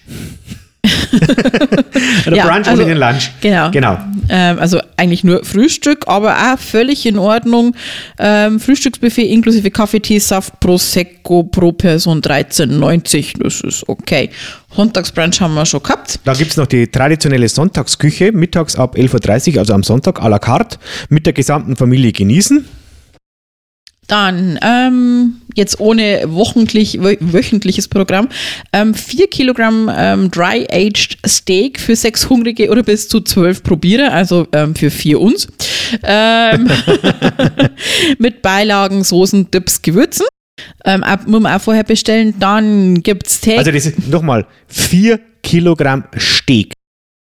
der 2.25 2.35
ja, 2.35 2.47
Brunch 2.47 2.67
also, 2.67 2.83
ohne 2.83 2.85
den 2.85 2.97
Lunch. 2.97 3.31
Genau. 3.41 3.71
genau. 3.71 3.97
Ähm, 4.29 4.59
also 4.59 4.79
eigentlich 4.97 5.23
nur 5.23 5.43
Frühstück, 5.43 6.07
aber 6.07 6.35
auch 6.35 6.59
völlig 6.59 7.05
in 7.05 7.17
Ordnung. 7.17 7.75
Ähm, 8.17 8.59
Frühstücksbuffet 8.59 9.27
inklusive 9.29 9.71
Kaffee, 9.71 9.99
Tee, 9.99 10.19
Saft, 10.19 10.59
Prosecco 10.59 11.43
pro 11.43 11.71
Person 11.71 12.21
13,90. 12.21 13.41
Das 13.41 13.61
ist 13.61 13.87
okay. 13.87 14.29
Sonntagsbrunch 14.75 15.41
haben 15.41 15.55
wir 15.55 15.65
schon 15.65 15.81
gehabt. 15.81 16.19
Da 16.23 16.33
gibt 16.33 16.51
es 16.51 16.57
noch 16.57 16.67
die 16.67 16.87
traditionelle 16.87 17.49
Sonntagsküche, 17.49 18.31
mittags 18.31 18.75
ab 18.75 18.95
11.30 18.95 19.53
Uhr, 19.53 19.59
also 19.59 19.73
am 19.73 19.83
Sonntag 19.83 20.21
à 20.21 20.29
la 20.29 20.39
carte, 20.39 20.77
mit 21.09 21.25
der 21.25 21.33
gesamten 21.33 21.75
Familie 21.75 22.11
genießen. 22.11 22.65
Dann, 24.09 24.57
ähm, 24.63 25.41
jetzt 25.55 25.79
ohne 25.79 26.23
wochentlich, 26.27 26.99
wöchentliches 26.99 27.87
Programm, 27.87 28.27
ähm, 28.73 28.95
4 28.95 29.27
Kilogramm 29.27 29.89
ähm, 29.95 30.31
Dry-Aged 30.31 31.19
Steak 31.27 31.79
für 31.79 31.95
sechs 31.95 32.27
Hungrige 32.27 32.69
oder 32.71 32.81
bis 32.81 33.07
zu 33.07 33.21
zwölf 33.21 33.61
Probierer, 33.61 34.11
also 34.11 34.47
ähm, 34.51 34.73
für 34.73 34.89
vier 34.89 35.21
uns. 35.21 35.47
Ähm, 36.01 36.69
mit 38.17 38.41
Beilagen, 38.41 39.03
Soßen, 39.03 39.51
Dips, 39.51 39.81
Gewürzen. 39.83 40.25
Ähm, 40.85 41.03
ab, 41.03 41.27
muss 41.27 41.41
man 41.41 41.55
auch 41.55 41.61
vorher 41.61 41.83
bestellen. 41.83 42.33
Dann 42.39 43.03
gibt 43.03 43.27
es 43.27 43.35
Steak. 43.35 43.59
Also 43.59 43.71
das 43.71 43.85
ist 43.85 44.07
nochmal 44.07 44.47
4 44.67 45.19
Kilogramm 45.43 46.05
Steak. 46.17 46.73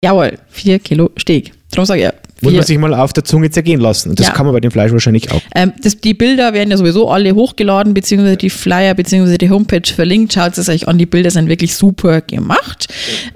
Jawohl, 0.03 0.37
4 0.49 0.77
Kilo 0.79 1.09
Steak. 1.17 1.53
Darum 1.71 1.85
sage 1.85 2.01
ich 2.01 2.05
ja. 2.05 2.13
Muss 2.41 2.53
man 2.53 2.63
sich 2.63 2.77
mal 2.77 2.93
auf 2.93 3.13
der 3.13 3.23
Zunge 3.23 3.49
zergehen 3.49 3.79
lassen. 3.79 4.09
Und 4.11 4.19
das 4.19 4.27
ja. 4.27 4.33
kann 4.33 4.45
man 4.45 4.53
bei 4.53 4.59
dem 4.59 4.71
Fleisch 4.71 4.91
wahrscheinlich 4.91 5.31
auch. 5.31 5.41
Ähm, 5.55 5.73
das, 5.81 5.97
die 5.97 6.13
Bilder 6.13 6.53
werden 6.53 6.71
ja 6.71 6.77
sowieso 6.77 7.09
alle 7.09 7.33
hochgeladen, 7.33 7.93
beziehungsweise 7.93 8.37
die 8.37 8.49
Flyer, 8.49 8.93
beziehungsweise 8.93 9.37
die 9.37 9.49
Homepage 9.49 9.93
verlinkt. 9.93 10.33
Schaut 10.33 10.57
es 10.57 10.69
euch 10.69 10.87
an, 10.87 10.97
die 10.97 11.05
Bilder 11.05 11.31
sind 11.31 11.49
wirklich 11.49 11.75
super 11.75 12.21
gemacht. 12.21 12.87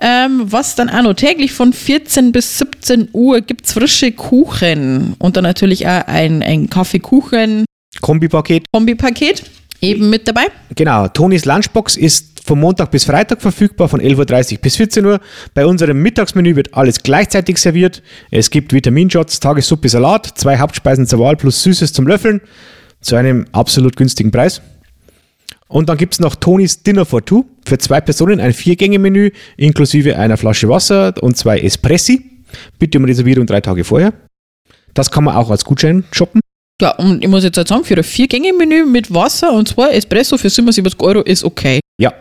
Ähm, 0.02 0.44
was 0.46 0.76
dann 0.76 0.90
auch 0.90 1.04
noch 1.04 1.14
täglich 1.14 1.52
von 1.52 1.74
14 1.74 2.32
bis 2.32 2.60
17 2.60 3.10
Uhr 3.14 3.42
gibt 3.42 3.66
es 3.66 3.74
frische 3.74 4.12
Kuchen 4.12 5.16
und 5.18 5.38
dann 5.38 5.44
natürlich 5.44 5.88
auch 5.88 6.08
ein, 6.08 6.44
ein 6.44 6.70
Kaffeekuchen 6.70 7.66
Kombipaket. 8.00 8.66
Kombipaket 8.72 9.44
eben 9.82 10.10
mit 10.10 10.28
dabei. 10.28 10.44
Genau, 10.76 11.08
Tonis 11.08 11.46
Lunchbox 11.46 11.98
ist 11.98 12.31
von 12.52 12.60
Montag 12.60 12.92
bis 12.92 13.06
Freitag 13.06 13.42
verfügbar, 13.42 13.88
von 13.88 14.02
11.30 14.02 14.56
Uhr 14.56 14.58
bis 14.60 14.76
14 14.76 15.06
Uhr. 15.06 15.22
Bei 15.54 15.66
unserem 15.66 16.02
Mittagsmenü 16.02 16.58
wird 16.58 16.74
alles 16.74 17.02
gleichzeitig 17.02 17.58
serviert. 17.58 18.04
Es 18.30 18.50
gibt 18.50 18.74
Vitaminshots, 18.74 19.40
Tagessuppe, 19.40 19.88
Salat, 19.88 20.26
zwei 20.36 20.58
Hauptspeisen 20.60 21.08
zur 21.08 21.20
Wahl 21.20 21.38
plus 21.38 21.64
Süßes 21.64 21.94
zum 21.94 22.08
Löffeln 22.08 22.42
zu 23.00 23.16
einem 23.16 23.46
absolut 23.54 23.96
günstigen 23.96 24.32
Preis. 24.32 24.62
Und 25.70 25.88
dann 25.88 25.98
gibt 25.98 26.16
es 26.16 26.20
noch 26.20 26.36
Tonis 26.36 26.84
Dinner 26.84 27.06
for 27.06 27.24
Two 27.24 27.46
für 27.66 27.78
zwei 27.78 28.02
Personen, 28.02 28.42
ein 28.42 28.52
Vier-Gänge-Menü 28.52 29.32
inklusive 29.56 30.18
einer 30.18 30.36
Flasche 30.36 30.68
Wasser 30.68 31.14
und 31.22 31.38
zwei 31.38 31.58
Espressi. 31.60 32.32
Bitte 32.78 32.98
um 32.98 33.06
Reservierung 33.06 33.46
drei 33.46 33.62
Tage 33.62 33.86
vorher. 33.86 34.12
Das 34.94 35.10
kann 35.10 35.24
man 35.24 35.38
auch 35.38 35.50
als 35.52 35.64
Gutschein 35.64 36.04
shoppen. 36.12 36.42
Ja, 36.82 36.96
und 36.96 37.24
ich 37.24 37.30
muss 37.30 37.46
jetzt 37.46 37.56
halt 37.56 37.70
sagen, 37.70 37.86
für 37.86 37.96
ein 37.96 38.04
Vier-Gänge-Menü 38.04 38.86
mit 38.86 39.14
Wasser 39.14 39.54
und 39.54 39.70
zwei 39.70 39.92
Espresso 39.92 40.38
für 40.38 40.50
77 40.50 41.00
Euro 41.00 41.22
ist 41.22 41.46
okay. 41.46 41.80
Ja, 42.02 42.14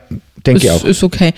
denke 0.47 0.65
ich 0.65 0.71
auch. 0.71 0.85
ist 0.85 1.03
okay. 1.03 1.33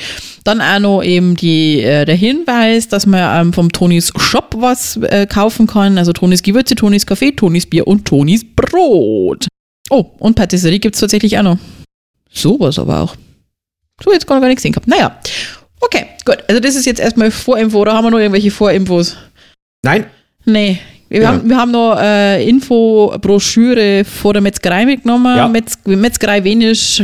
Dann 0.44 0.60
auch 0.60 0.80
noch 0.80 1.02
eben 1.02 1.36
die, 1.36 1.80
äh, 1.80 2.04
der 2.04 2.16
Hinweis, 2.16 2.88
dass 2.88 3.06
man 3.06 3.46
ähm, 3.46 3.52
vom 3.52 3.70
Tonis 3.70 4.12
Shop 4.18 4.54
was 4.58 4.96
äh, 4.96 5.26
kaufen 5.26 5.66
kann. 5.66 5.96
Also 5.96 6.12
Tonis 6.12 6.42
Gewürze, 6.42 6.74
Tonis 6.74 7.06
Kaffee, 7.06 7.30
Tonis 7.30 7.66
Bier 7.66 7.86
und 7.86 8.04
Tonis 8.04 8.44
Brot. 8.44 9.46
Oh, 9.90 10.06
und 10.18 10.34
Patisserie 10.34 10.80
gibt 10.80 10.96
es 10.96 11.00
tatsächlich 11.00 11.38
auch 11.38 11.42
noch. 11.42 11.58
Sowas 12.32 12.78
aber 12.78 13.00
auch. 13.00 13.16
So, 14.02 14.12
jetzt 14.12 14.26
gar 14.26 14.40
nicht 14.40 14.56
gesehen 14.56 14.72
gehabt. 14.72 14.88
Naja, 14.88 15.16
okay, 15.80 16.06
gut. 16.24 16.38
Also 16.48 16.60
das 16.60 16.74
ist 16.74 16.86
jetzt 16.86 16.98
erstmal 16.98 17.30
Vorinfo. 17.30 17.78
Oder 17.78 17.92
haben 17.92 18.04
wir 18.04 18.10
noch 18.10 18.18
irgendwelche 18.18 18.50
Vorinfos? 18.50 19.16
Nein, 19.84 20.06
Nee. 20.44 20.80
Wir, 21.12 21.20
Genau. 21.20 21.32
haben, 21.32 21.48
wir 21.50 21.56
haben 21.58 21.70
noch 21.72 21.98
äh, 22.00 22.48
Info-Broschüre 22.48 24.04
vor 24.04 24.32
der 24.32 24.40
Metzgerei 24.42 24.86
mitgenommen. 24.86 25.36
Ja. 25.36 25.46
Metz, 25.48 25.74
Metzgerei 25.84 26.42
Wenisch 26.44 27.02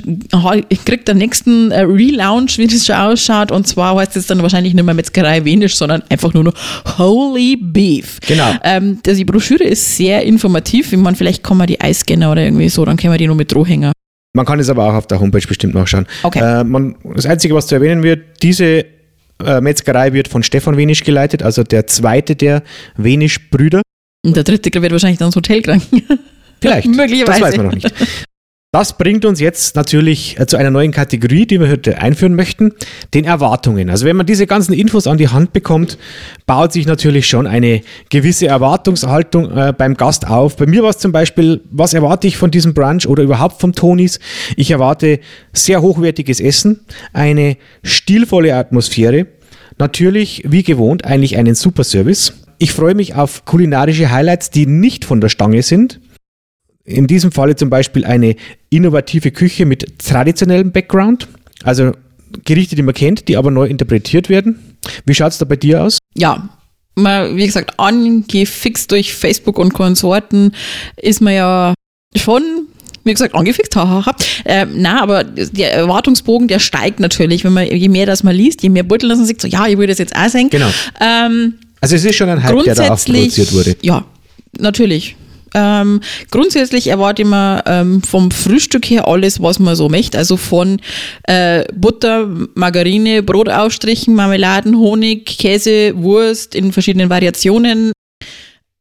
kriegt 0.87 1.09
den 1.09 1.19
nächsten 1.19 1.71
äh, 1.71 1.81
Relaunch, 1.83 2.57
wie 2.59 2.67
das 2.67 2.87
schon 2.87 2.97
ausschaut. 2.97 3.53
Und 3.53 3.67
zwar 3.67 3.97
heißt 3.97 4.17
es 4.17 4.27
dann 4.27 4.41
wahrscheinlich 4.43 4.73
nicht 4.75 4.85
mehr 4.85 4.95
Metzgerei 4.95 5.45
Wenisch, 5.45 5.77
sondern 5.77 6.03
einfach 6.09 6.33
nur 6.33 6.45
noch 6.45 6.55
Holy 6.99 7.57
Beef. 7.61 8.19
Genau. 8.27 8.51
Ähm, 8.65 8.99
das- 9.03 9.19
die 9.19 9.25
Broschüre 9.25 9.65
ist 9.65 9.97
sehr 9.97 10.23
informativ. 10.23 10.93
Ich 10.93 10.99
meine, 10.99 11.17
vielleicht 11.17 11.43
kann 11.45 11.57
man 11.57 11.67
die 11.67 11.81
Eiscanner 11.81 12.33
oder 12.33 12.43
irgendwie 12.43 12.69
so, 12.69 12.85
dann 12.85 12.97
können 12.97 13.13
wir 13.13 13.19
die 13.19 13.27
nur 13.27 13.37
mit 13.37 13.53
Drohhänger. 13.53 13.93
man 14.35 14.47
kann 14.47 14.61
es 14.61 14.71
aber 14.71 14.85
auch 14.89 14.95
auf 14.95 15.07
der 15.07 15.21
Homepage 15.21 15.47
bestimmt 15.47 15.75
nachschauen. 15.75 16.07
Okay. 16.23 16.39
Äh, 16.61 16.65
man, 16.65 16.95
das 17.15 17.27
Einzige, 17.27 17.55
was 17.55 17.67
zu 17.67 17.75
erwähnen 17.75 18.03
wird, 18.03 18.21
diese 18.43 18.85
äh, 19.45 19.61
Metzgerei 19.61 20.13
wird 20.13 20.29
von 20.29 20.43
Stefan 20.43 20.77
Wenisch 20.77 21.03
geleitet, 21.05 21.43
also 21.43 21.63
der 21.63 21.87
zweite 21.89 22.37
der 22.37 22.63
Wenisch-Brüder. 22.97 23.83
Und 24.29 24.37
der 24.37 24.45
dritte 24.45 24.71
wird 24.83 24.93
wahrscheinlich 24.93 25.19
dann 25.19 25.29
das 25.29 25.37
Hotel 25.37 25.63
kranken. 25.63 26.03
Vielleicht. 26.61 26.87
Möglicherweise. 26.87 27.41
Das 27.41 27.41
weiß 27.41 27.57
man 27.57 27.67
noch 27.67 27.75
nicht. 27.75 27.95
Das 28.71 28.99
bringt 28.99 29.25
uns 29.25 29.41
jetzt 29.41 29.77
natürlich 29.77 30.39
äh, 30.39 30.47
zu 30.47 30.59
einer 30.59 30.71
neuen 30.71 30.93
Kategorie, 30.93 31.47
die 31.47 31.59
wir 31.59 31.71
heute 31.71 32.03
einführen 32.03 32.35
möchten, 32.35 32.75
den 33.15 33.25
Erwartungen. 33.25 33.89
Also 33.89 34.05
wenn 34.05 34.17
man 34.17 34.27
diese 34.27 34.47
ganzen 34.47 34.75
Infos 34.75 35.07
an 35.07 35.17
die 35.17 35.29
Hand 35.29 35.55
bekommt, 35.55 35.97
baut 36.45 36.75
sich 36.75 36.85
natürlich 36.87 37.27
schon 37.27 37.47
eine 37.47 37.81
gewisse 38.11 38.49
Erwartungshaltung 38.49 39.51
äh, 39.57 39.73
beim 39.73 39.95
Gast 39.95 40.29
auf. 40.29 40.59
Bei 40.59 40.67
mir 40.67 40.83
war 40.83 40.91
es 40.91 40.99
zum 40.99 41.13
Beispiel, 41.13 41.63
was 41.71 41.95
erwarte 41.95 42.27
ich 42.27 42.37
von 42.37 42.51
diesem 42.51 42.75
Brunch 42.75 43.07
oder 43.09 43.23
überhaupt 43.23 43.59
vom 43.59 43.73
Tonis? 43.73 44.21
Ich 44.55 44.71
erwarte 44.71 45.21
sehr 45.55 45.81
hochwertiges 45.81 46.39
Essen, 46.39 46.81
eine 47.15 47.57
stilvolle 47.83 48.55
Atmosphäre, 48.55 49.29
natürlich 49.79 50.43
wie 50.47 50.63
gewohnt 50.63 51.07
eigentlich 51.07 51.39
einen 51.39 51.55
super 51.55 51.85
Service. 51.85 52.35
Ich 52.59 52.73
freue 52.73 52.95
mich 52.95 53.15
auf 53.15 53.45
kulinarische 53.45 54.11
Highlights, 54.11 54.51
die 54.51 54.67
nicht 54.67 55.05
von 55.05 55.21
der 55.21 55.29
Stange 55.29 55.63
sind. 55.63 56.01
In 56.85 57.07
diesem 57.07 57.33
Falle 57.33 57.55
zum 57.55 57.71
Beispiel 57.71 58.05
eine 58.05 58.35
innovative 58.71 59.31
Küche 59.31 59.67
mit 59.67 59.99
traditionellem 59.99 60.73
Background, 60.73 61.29
also 61.63 61.93
Gerichte, 62.45 62.77
die 62.77 62.83
man 62.83 62.95
kennt, 62.95 63.29
die 63.29 63.37
aber 63.37 63.51
neu 63.51 63.67
interpretiert 63.67 64.29
werden. 64.29 64.77
Wie 65.05 65.15
schaut 65.15 65.33
es 65.33 65.39
da 65.39 65.45
bei 65.45 65.57
dir 65.57 65.83
aus? 65.83 65.99
ja, 66.15 66.49
mal, 66.99 67.37
wie 67.37 67.47
gesagt, 67.47 67.79
angefixt 67.79 68.91
durch 68.91 69.15
Facebook 69.15 69.59
und 69.59 69.73
Konsorten 69.73 70.53
ist 70.97 71.21
man 71.21 71.35
ja 71.35 71.75
schon, 72.17 72.43
wie 73.05 73.13
gesagt, 73.13 73.35
angefixt, 73.35 73.75
hahaha. 73.77 74.15
Ähm, 74.45 74.71
na, 74.77 75.03
aber 75.03 75.25
der 75.25 75.73
Erwartungsbogen, 75.75 76.49
der 76.49 76.59
steigt 76.59 77.01
natürlich, 77.01 77.45
wenn 77.45 77.53
man, 77.53 77.67
je 77.67 77.89
mehr 77.89 78.07
das 78.07 78.23
man 78.23 78.35
liest, 78.35 78.63
je 78.63 78.69
mehr 78.69 78.83
Beutel 78.83 79.09
das 79.09 79.19
man 79.19 79.27
sagt, 79.27 79.41
so, 79.41 79.49
ja, 79.49 79.67
ich 79.67 79.79
will 79.79 79.87
das 79.87 79.99
jetzt 79.99 80.15
auch 80.15 80.29
sehen. 80.29 80.51
Genau. 80.51 80.69
Ähm, 81.01 81.55
Also 81.81 81.97
es 81.97 82.05
ist 82.05 82.17
schon 82.17 82.29
ein 82.29 82.43
Hype, 82.43 82.65
der 82.65 82.75
da 82.75 82.97
produziert 82.97 83.53
wurde. 83.53 83.77
ja, 83.83 84.05
natürlich. 84.59 85.17
Ähm, 85.55 86.01
grundsätzlich 86.31 86.89
erwarte 86.89 87.23
ich 87.23 87.29
mir 87.29 87.63
ähm, 87.67 88.03
vom 88.03 88.31
Frühstück 88.31 88.85
her 88.87 89.09
alles, 89.09 89.41
was 89.43 89.59
man 89.59 89.77
so 89.77 89.89
möchte. 89.89 90.19
Also 90.19 90.37
von 90.37 90.81
äh, 91.25 91.65
Butter, 91.75 92.29
Margarine, 92.55 93.23
Brotaufstrichen, 93.23 94.15
Marmeladen, 94.15 94.79
Honig, 94.79 95.25
Käse, 95.39 95.93
Wurst 95.97 96.55
in 96.55 96.73
verschiedenen 96.73 97.09
Variationen. 97.11 97.93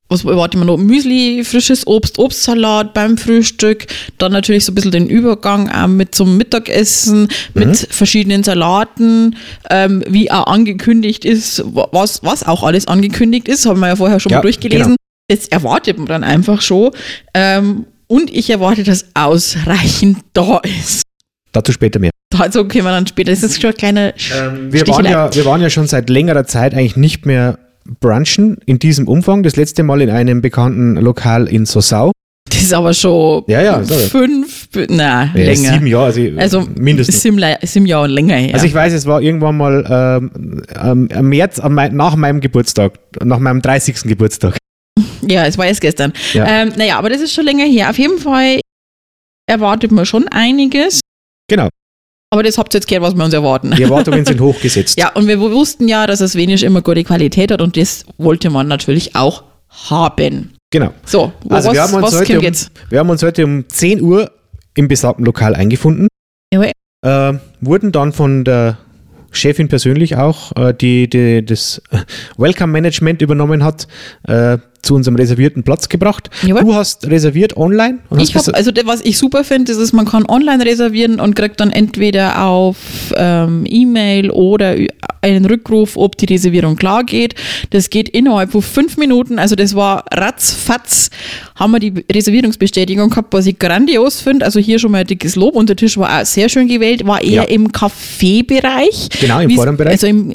Was 0.10 0.24
erwarte 0.24 0.56
ich 0.58 0.60
mir 0.64 0.66
noch? 0.66 0.78
Müsli, 0.78 1.44
frisches 1.44 1.86
Obst, 1.86 2.18
Obstsalat 2.18 2.94
beim 2.94 3.18
Frühstück. 3.18 3.88
Dann 4.18 4.32
natürlich 4.32 4.64
so 4.64 4.72
ein 4.72 4.76
bisschen 4.76 4.92
den 4.92 5.08
Übergang 5.08 5.70
auch 5.70 5.88
mit 5.88 6.16
zum 6.16 6.38
Mittagessen, 6.38 7.28
mit 7.54 7.78
verschiedenen 7.92 8.44
Salaten, 8.44 9.36
ähm, 9.70 10.04
wie 10.08 10.32
auch 10.32 10.48
angekündigt 10.48 11.26
ist, 11.26 11.62
wa- 11.76 11.90
was, 11.92 12.24
was 12.24 12.44
auch 12.44 12.64
alles 12.64 12.88
angekündigt 12.88 13.50
ist, 13.50 13.66
haben 13.66 13.80
wir 13.82 13.88
ja 13.90 13.96
vorher 13.98 14.20
schon 14.22 14.32
Ja, 14.32 14.38
mal 14.38 14.44
durchgelesen. 14.44 14.96
Das 15.30 15.48
erwartet 15.50 15.98
man 15.98 16.08
dann 16.08 16.24
einfach 16.24 16.62
schon. 16.62 16.92
Ähm, 17.34 17.86
und 18.08 18.34
ich 18.34 18.50
erwarte, 18.50 18.84
dass 18.84 19.08
ausreichend 19.14 20.20
da 20.32 20.60
ist. 20.80 21.02
Dazu 21.52 21.74
später 21.74 22.00
mehr. 22.00 22.12
Dazu 22.30 22.66
können 22.66 22.86
wir 22.86 22.92
dann 22.92 23.08
später. 23.08 23.32
Das 23.32 23.44
ist 23.44 23.62
schon 23.62 23.72
ein 23.72 23.76
kleiner 23.78 24.14
Ähm, 24.38 24.72
Wir 24.72 24.88
waren, 24.88 25.04
ja, 25.06 25.34
wir 25.34 25.46
waren 25.46 25.62
ja 25.62 25.70
schon 25.70 25.88
seit 25.88 26.10
längerer 26.10 26.46
Zeit 26.46 26.74
eigentlich 26.74 26.96
nicht 26.96 27.26
mehr 27.26 27.60
brunchen 28.00 28.58
in 28.66 28.80
diesem 28.80 29.08
Umfang. 29.08 29.44
Das 29.44 29.56
letzte 29.56 29.84
Mal 29.84 30.02
in 30.02 30.10
einem 30.10 30.42
bekannten 30.42 30.96
Lokal 30.96 31.48
in 31.48 31.66
Sosau. 31.66 32.12
Das 32.50 32.62
ist 32.62 32.74
aber 32.74 32.94
schon 32.94 33.44
Ja, 33.48 33.62
ja, 33.62 33.84
fünf, 33.84 34.70
na, 34.90 35.26
Ja, 35.26 35.32
länger. 35.34 35.74
Sieben 35.74 35.88
Jahre, 35.88 36.06
also, 36.06 36.22
Also 36.38 36.68
mindestens. 36.76 37.22
Sieben, 37.22 37.42
sieben 37.64 37.86
Jahre 37.86 38.08
länger 38.08 38.36
her. 38.36 38.54
Also 38.54 38.66
ich 38.66 38.74
weiß, 38.74 38.94
es 38.94 39.06
war 39.06 39.22
irgendwann 39.22 39.58
mal 39.58 39.86
ähm, 39.90 40.62
ähm, 40.82 41.10
im 41.12 41.30
März 41.30 41.62
nach 41.62 42.16
meinem 42.16 42.40
Geburtstag, 42.40 42.94
nach 43.24 43.40
meinem 43.40 43.62
30. 43.62 44.04
Geburtstag. 44.04 44.58
ja, 45.28 45.46
es 45.46 45.58
war 45.58 45.66
erst 45.66 45.82
gestern. 45.82 46.14
Ja. 46.34 46.46
Ähm, 46.48 46.72
naja, 46.78 46.98
aber 46.98 47.10
das 47.10 47.22
ist 47.22 47.34
schon 47.34 47.46
länger 47.46 47.66
her. 47.66 47.90
Auf 47.90 48.00
jeden 48.00 48.18
Fall 48.18 48.62
erwartet 49.46 49.92
man 49.92 50.06
schon 50.06 50.28
einiges. 50.30 51.02
Genau, 51.50 51.70
Aber 52.30 52.44
das 52.44 52.58
habt 52.58 52.74
ihr 52.74 52.80
jetzt 52.80 52.88
gehört, 52.88 53.04
was 53.04 53.16
wir 53.16 53.24
uns 53.24 53.34
erwarten. 53.34 53.72
die 53.78 53.84
Erwartungen 53.84 54.26
sind 54.26 54.42
hochgesetzt. 54.42 54.98
Ja, 55.00 55.10
und 55.14 55.28
wir 55.28 55.40
wussten 55.40 55.88
ja, 55.88 56.06
dass 56.08 56.20
es 56.22 56.36
wenig 56.36 56.64
immer 56.64 56.82
gute 56.82 57.04
Qualität 57.04 57.52
hat 57.52 57.62
und 57.62 57.78
das 57.78 58.06
wollte 58.18 58.50
man 58.50 58.68
natürlich 58.68 59.16
auch 59.16 59.44
haben. 59.70 60.54
Genau. 60.72 60.94
So, 61.06 61.32
wo- 61.44 61.56
Also 61.56 61.70
was, 61.70 61.76
wir 61.76 61.82
haben, 61.84 61.94
uns 61.94 62.14
heute 62.14 62.26
kommt 62.26 62.40
um, 62.40 62.44
jetzt? 62.44 62.72
wir 62.90 63.00
haben 63.00 63.10
uns 63.10 63.24
heute 63.24 63.46
um 63.46 63.70
10 63.70 64.02
Uhr 64.02 64.32
im 64.76 64.88
besagten 64.90 65.26
Lokal 65.26 65.56
eingefunden. 65.56 66.08
Jawohl. 66.54 66.72
Äh, 67.06 67.34
wurden 67.62 67.92
dann 67.94 68.12
von 68.12 68.44
der 68.44 68.78
Chefin 69.32 69.68
persönlich 69.70 70.16
auch, 70.18 70.52
äh, 70.58 70.74
die, 70.74 71.10
die 71.10 71.46
das 71.46 71.82
Welcome 72.38 72.74
Management 72.74 73.22
übernommen 73.22 73.64
hat, 73.64 73.88
äh, 74.28 74.58
zu 74.82 74.96
unserem 74.96 75.16
reservierten 75.18 75.64
Platz 75.64 75.90
gebracht. 75.90 76.30
Jawohl. 76.44 76.62
Du 76.64 76.74
hast 76.76 77.08
reserviert 77.08 77.58
online 77.58 78.00
Ich 78.20 78.36
hab, 78.36 78.48
also 78.56 78.72
was 78.86 79.02
ich 79.02 79.18
super 79.18 79.44
finde, 79.44 79.72
ist, 79.72 79.82
dass 79.82 79.92
man 79.94 80.06
kann 80.06 80.26
online 80.28 80.64
reservieren 80.66 81.20
und 81.20 81.36
kriegt 81.36 81.60
dann 81.60 81.72
entweder 81.72 82.44
auf 82.46 82.78
ähm, 83.16 83.66
E-Mail 83.68 84.30
oder 84.32 84.76
einen 85.22 85.46
Rückruf, 85.46 85.98
ob 85.98 86.16
die 86.18 86.26
Reservierung 86.26 86.76
klar 86.78 87.04
geht. 87.04 87.36
Das 87.72 87.90
geht 87.90 88.08
innerhalb 88.10 88.52
von 88.52 88.62
fünf 88.62 88.98
Minuten. 88.98 89.40
Also 89.40 89.56
das 89.56 89.76
war 89.76 90.06
ratzfatz, 90.14 91.10
haben 91.56 91.72
wir 91.72 91.80
die 91.80 91.94
Reservierungsbestätigung 92.14 93.10
gehabt, 93.10 93.34
was 93.34 93.46
ich 93.46 93.60
grandios 93.60 94.22
finde. 94.22 94.46
Also 94.46 94.60
hier 94.60 94.80
schon 94.80 94.92
mal 94.92 95.00
ein 95.00 95.08
dickes 95.08 95.36
Lob 95.36 95.56
und 95.56 95.68
der 95.70 95.76
Tisch 95.76 95.98
war 95.98 96.22
auch 96.22 96.26
sehr 96.26 96.48
schön 96.50 96.68
gewählt, 96.68 97.06
war 97.06 97.22
eher 97.22 97.32
Ja. 97.32 97.44
im 97.44 97.72
Kaffeebereich. 97.72 99.10
Genau, 99.20 99.40
im 99.40 99.50
Wie's- 99.50 99.56
vorderen 99.56 99.78
Bereich. 99.78 99.94
Also 99.94 100.08
im, 100.08 100.34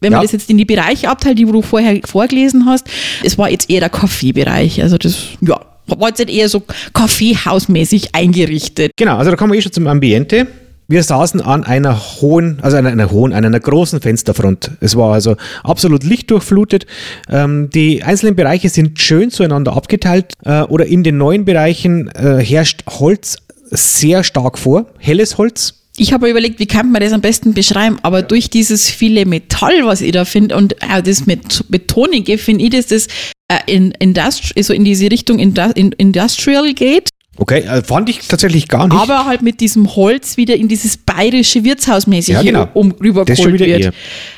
wenn 0.00 0.12
man 0.12 0.20
Ja. 0.20 0.22
das 0.22 0.32
jetzt 0.32 0.50
in 0.50 0.58
die 0.58 0.64
Bereiche 0.64 1.08
abteilt, 1.08 1.38
die 1.38 1.44
du 1.44 1.62
vorher 1.62 2.00
vorgelesen 2.04 2.66
hast, 2.66 2.86
es 3.24 3.38
war 3.38 3.50
jetzt 3.50 3.70
eher 3.70 3.80
der 3.80 3.90
Kaffeebereich. 3.90 4.82
Also 4.82 4.98
das, 4.98 5.16
ja, 5.40 5.60
war 5.86 6.08
jetzt 6.08 6.28
eher 6.28 6.48
so 6.48 6.62
kaffeehausmäßig 6.92 8.14
eingerichtet. 8.14 8.92
Genau, 8.96 9.16
also 9.16 9.30
da 9.30 9.36
kommen 9.36 9.52
wir 9.52 9.58
eh 9.58 9.62
schon 9.62 9.72
zum 9.72 9.86
Ambiente. 9.86 10.46
Wir 10.88 11.02
saßen 11.02 11.40
an 11.40 11.64
einer 11.64 11.98
hohen, 12.20 12.58
also 12.62 12.76
an 12.76 12.86
einer 12.86 13.10
hohen, 13.10 13.32
an 13.32 13.44
einer 13.44 13.58
großen 13.58 14.00
Fensterfront. 14.00 14.70
Es 14.80 14.94
war 14.94 15.12
also 15.12 15.34
absolut 15.64 16.04
lichtdurchflutet. 16.04 16.86
Ähm, 17.28 17.70
die 17.70 18.04
einzelnen 18.04 18.36
Bereiche 18.36 18.68
sind 18.68 19.00
schön 19.00 19.30
zueinander 19.32 19.76
abgeteilt 19.76 20.34
äh, 20.44 20.60
oder 20.62 20.86
in 20.86 21.02
den 21.02 21.16
neuen 21.18 21.44
Bereichen 21.44 22.08
äh, 22.10 22.38
herrscht 22.44 22.84
Holz 22.88 23.36
sehr 23.70 24.22
stark 24.22 24.58
vor, 24.58 24.86
helles 24.98 25.38
Holz. 25.38 25.85
Ich 25.98 26.12
habe 26.12 26.28
überlegt, 26.28 26.58
wie 26.58 26.66
kann 26.66 26.92
man 26.92 27.00
das 27.00 27.12
am 27.12 27.20
besten 27.20 27.54
beschreiben, 27.54 27.98
aber 28.02 28.22
durch 28.22 28.50
dieses 28.50 28.90
viele 28.90 29.24
Metall, 29.24 29.86
was 29.86 30.02
ich 30.02 30.12
da 30.12 30.24
finde 30.24 30.56
und 30.56 30.82
auch 30.82 31.00
das 31.00 31.26
mit 31.26 31.64
Betonige, 31.68 32.38
finde 32.38 32.64
ich, 32.64 32.70
dass 32.70 32.86
das 32.86 33.06
äh, 33.48 33.58
in, 33.66 33.92
Industri 33.92 34.62
so 34.62 34.72
in 34.72 34.84
diese 34.84 35.10
Richtung 35.10 35.38
Indu 35.38 35.70
in 35.74 35.92
Industrial 35.92 36.72
geht. 36.74 37.08
Okay, 37.38 37.60
äh, 37.60 37.82
fand 37.82 38.08
ich 38.08 38.26
tatsächlich 38.26 38.68
gar 38.68 38.88
nicht. 38.88 38.96
aber 38.98 39.26
halt 39.26 39.42
mit 39.42 39.60
diesem 39.60 39.94
Holz 39.96 40.36
wieder 40.36 40.56
in 40.56 40.68
dieses 40.68 40.96
bayerische 40.96 41.64
Wirtshausmäßige 41.64 42.34
Ja, 42.34 42.42
genau. 42.42 42.68
um 42.74 42.90
Das 42.90 43.00
rübergeholt 43.00 43.60
wird. 43.60 43.80
eher. 43.80 43.92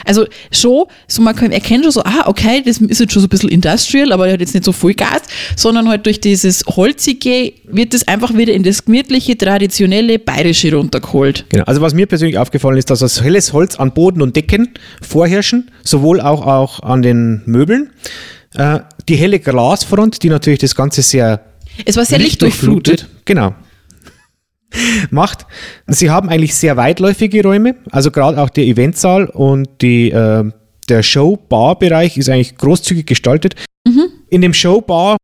Also 0.04 0.26
schon, 0.52 0.84
so 1.06 1.22
man 1.22 1.34
kann 1.36 1.52
erkennt 1.52 1.84
schon 1.84 1.92
so, 1.92 2.02
ah, 2.02 2.24
okay, 2.26 2.62
das 2.64 2.78
ist 2.78 3.00
jetzt 3.00 3.12
schon 3.12 3.20
so 3.22 3.26
ein 3.26 3.30
bisschen 3.30 3.48
industrial, 3.50 4.12
aber 4.12 4.30
hat 4.30 4.40
jetzt 4.40 4.54
nicht 4.54 4.64
so 4.64 4.72
viel 4.72 4.94
Gas, 4.94 5.22
sondern 5.56 5.88
halt 5.88 6.06
durch 6.06 6.20
dieses 6.20 6.64
Holzige 6.66 7.52
wird 7.66 7.94
es 7.94 8.06
einfach 8.08 8.34
wieder 8.36 8.52
in 8.52 8.62
das 8.62 8.84
gemütliche, 8.84 9.36
traditionelle 9.36 10.18
bayerische 10.18 10.74
runtergeholt. 10.74 11.44
Genau. 11.50 11.64
Also 11.64 11.80
was 11.80 11.94
mir 11.94 12.06
persönlich 12.06 12.38
aufgefallen 12.38 12.76
ist, 12.78 12.90
dass 12.90 13.00
das 13.00 13.22
helles 13.22 13.52
Holz 13.52 13.76
an 13.76 13.92
Boden 13.92 14.22
und 14.22 14.34
Decken 14.36 14.70
vorherrschen, 15.02 15.70
sowohl 15.84 16.20
auch, 16.20 16.46
auch 16.46 16.80
an 16.82 17.02
den 17.02 17.42
Möbeln. 17.46 17.90
Äh, 18.54 18.80
die 19.08 19.16
helle 19.16 19.38
Glasfront, 19.40 20.22
die 20.22 20.30
natürlich 20.30 20.58
das 20.58 20.74
Ganze 20.74 21.02
sehr 21.02 21.40
Es 21.85 21.97
war 21.97 22.04
sehr 22.04 22.18
lichtdurchflutet. 22.18 23.08
Genau. 23.25 23.54
Macht. 25.11 25.47
Sie 25.87 26.11
haben 26.11 26.28
eigentlich 26.28 26.54
sehr 26.54 26.76
weitläufige 26.76 27.42
Räume, 27.42 27.76
also 27.90 28.11
gerade 28.11 28.40
auch 28.40 28.50
der 28.50 28.64
Eventsaal 28.64 29.26
und 29.26 29.68
die, 29.80 30.11
äh, 30.11 30.44
der 30.90 31.02
Show-Bar-Bereich 31.02 32.18
ist 32.18 32.28
eigentlich 32.28 32.56
großzügig 32.56 33.06
gestaltet. 33.06 33.54
Mhm. 33.87 34.08
In 34.28 34.42
dem 34.42 34.52
Show-Bar 34.52 35.16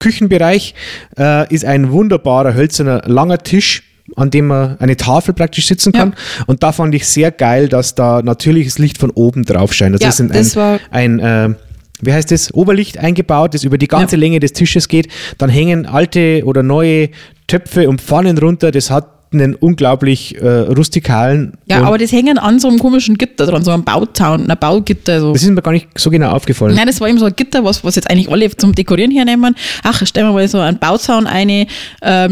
Küchenbereich 0.00 0.74
äh, 1.18 1.52
ist 1.54 1.64
ein 1.64 1.90
wunderbarer 1.92 2.54
hölzerner 2.54 3.02
langer 3.06 3.38
Tisch, 3.38 3.82
an 4.16 4.30
dem 4.30 4.48
man 4.48 4.78
eine 4.78 4.96
Tafel 4.96 5.32
praktisch 5.32 5.66
sitzen 5.68 5.92
Ja. 5.94 6.00
kann. 6.00 6.14
Und 6.46 6.62
da 6.62 6.72
fand 6.72 6.94
ich 6.94 7.06
sehr 7.06 7.30
geil, 7.30 7.68
dass 7.68 7.94
da 7.94 8.20
natürliches 8.20 8.78
Licht 8.78 8.98
von 8.98 9.10
oben 9.10 9.44
drauf 9.44 9.72
scheint. 9.72 9.94
Also 9.94 10.04
Ja, 10.04 10.28
das 10.38 10.56
war- 10.56 10.80
ein, 10.90 11.20
ein 11.20 11.52
äh, 11.52 11.54
wie 12.00 12.12
heißt 12.12 12.30
das, 12.30 12.52
Oberlicht 12.52 12.98
eingebaut, 12.98 13.54
das 13.54 13.64
über 13.64 13.78
die 13.78 13.88
ganze 13.88 14.16
Ja. 14.16 14.20
Länge 14.20 14.40
des 14.40 14.52
Tisches 14.52 14.88
geht. 14.88 15.08
Dann 15.38 15.50
hängen 15.50 15.86
alte 15.86 16.42
oder 16.44 16.62
neue 16.62 17.10
Töpfe 17.46 17.88
und 17.88 18.00
Pfannen 18.00 18.36
runter. 18.38 18.70
Das 18.70 18.90
hat 18.90 19.15
einen 19.40 19.54
unglaublich 19.54 20.36
äh, 20.40 20.48
rustikalen. 20.48 21.52
Ja, 21.66 21.82
aber 21.82 21.98
das 21.98 22.12
hängen 22.12 22.38
an 22.38 22.58
so 22.58 22.68
einem 22.68 22.78
komischen 22.78 23.18
Gitter 23.18 23.46
dran, 23.46 23.64
so 23.64 23.70
einem 23.70 23.84
Bauzaun, 23.84 24.50
ein 24.50 24.58
Baugitter. 24.58 25.20
So. 25.20 25.32
das 25.32 25.42
ist 25.42 25.50
mir 25.50 25.62
gar 25.62 25.72
nicht 25.72 25.88
so 25.96 26.10
genau 26.10 26.30
aufgefallen. 26.30 26.74
Nein, 26.74 26.86
das 26.86 27.00
war 27.00 27.08
eben 27.08 27.18
so 27.18 27.26
ein 27.26 27.34
Gitter, 27.36 27.64
was, 27.64 27.84
was 27.84 27.96
jetzt 27.96 28.10
eigentlich 28.10 28.30
alle 28.30 28.54
zum 28.56 28.74
Dekorieren 28.74 29.10
hernehmen. 29.10 29.54
Ach, 29.82 30.06
stellen 30.06 30.28
wir 30.28 30.32
mal 30.32 30.48
so 30.48 30.58
einen 30.58 30.78
Bauzaun 30.78 31.26
ein, 31.26 31.48
ähm, 31.50 31.66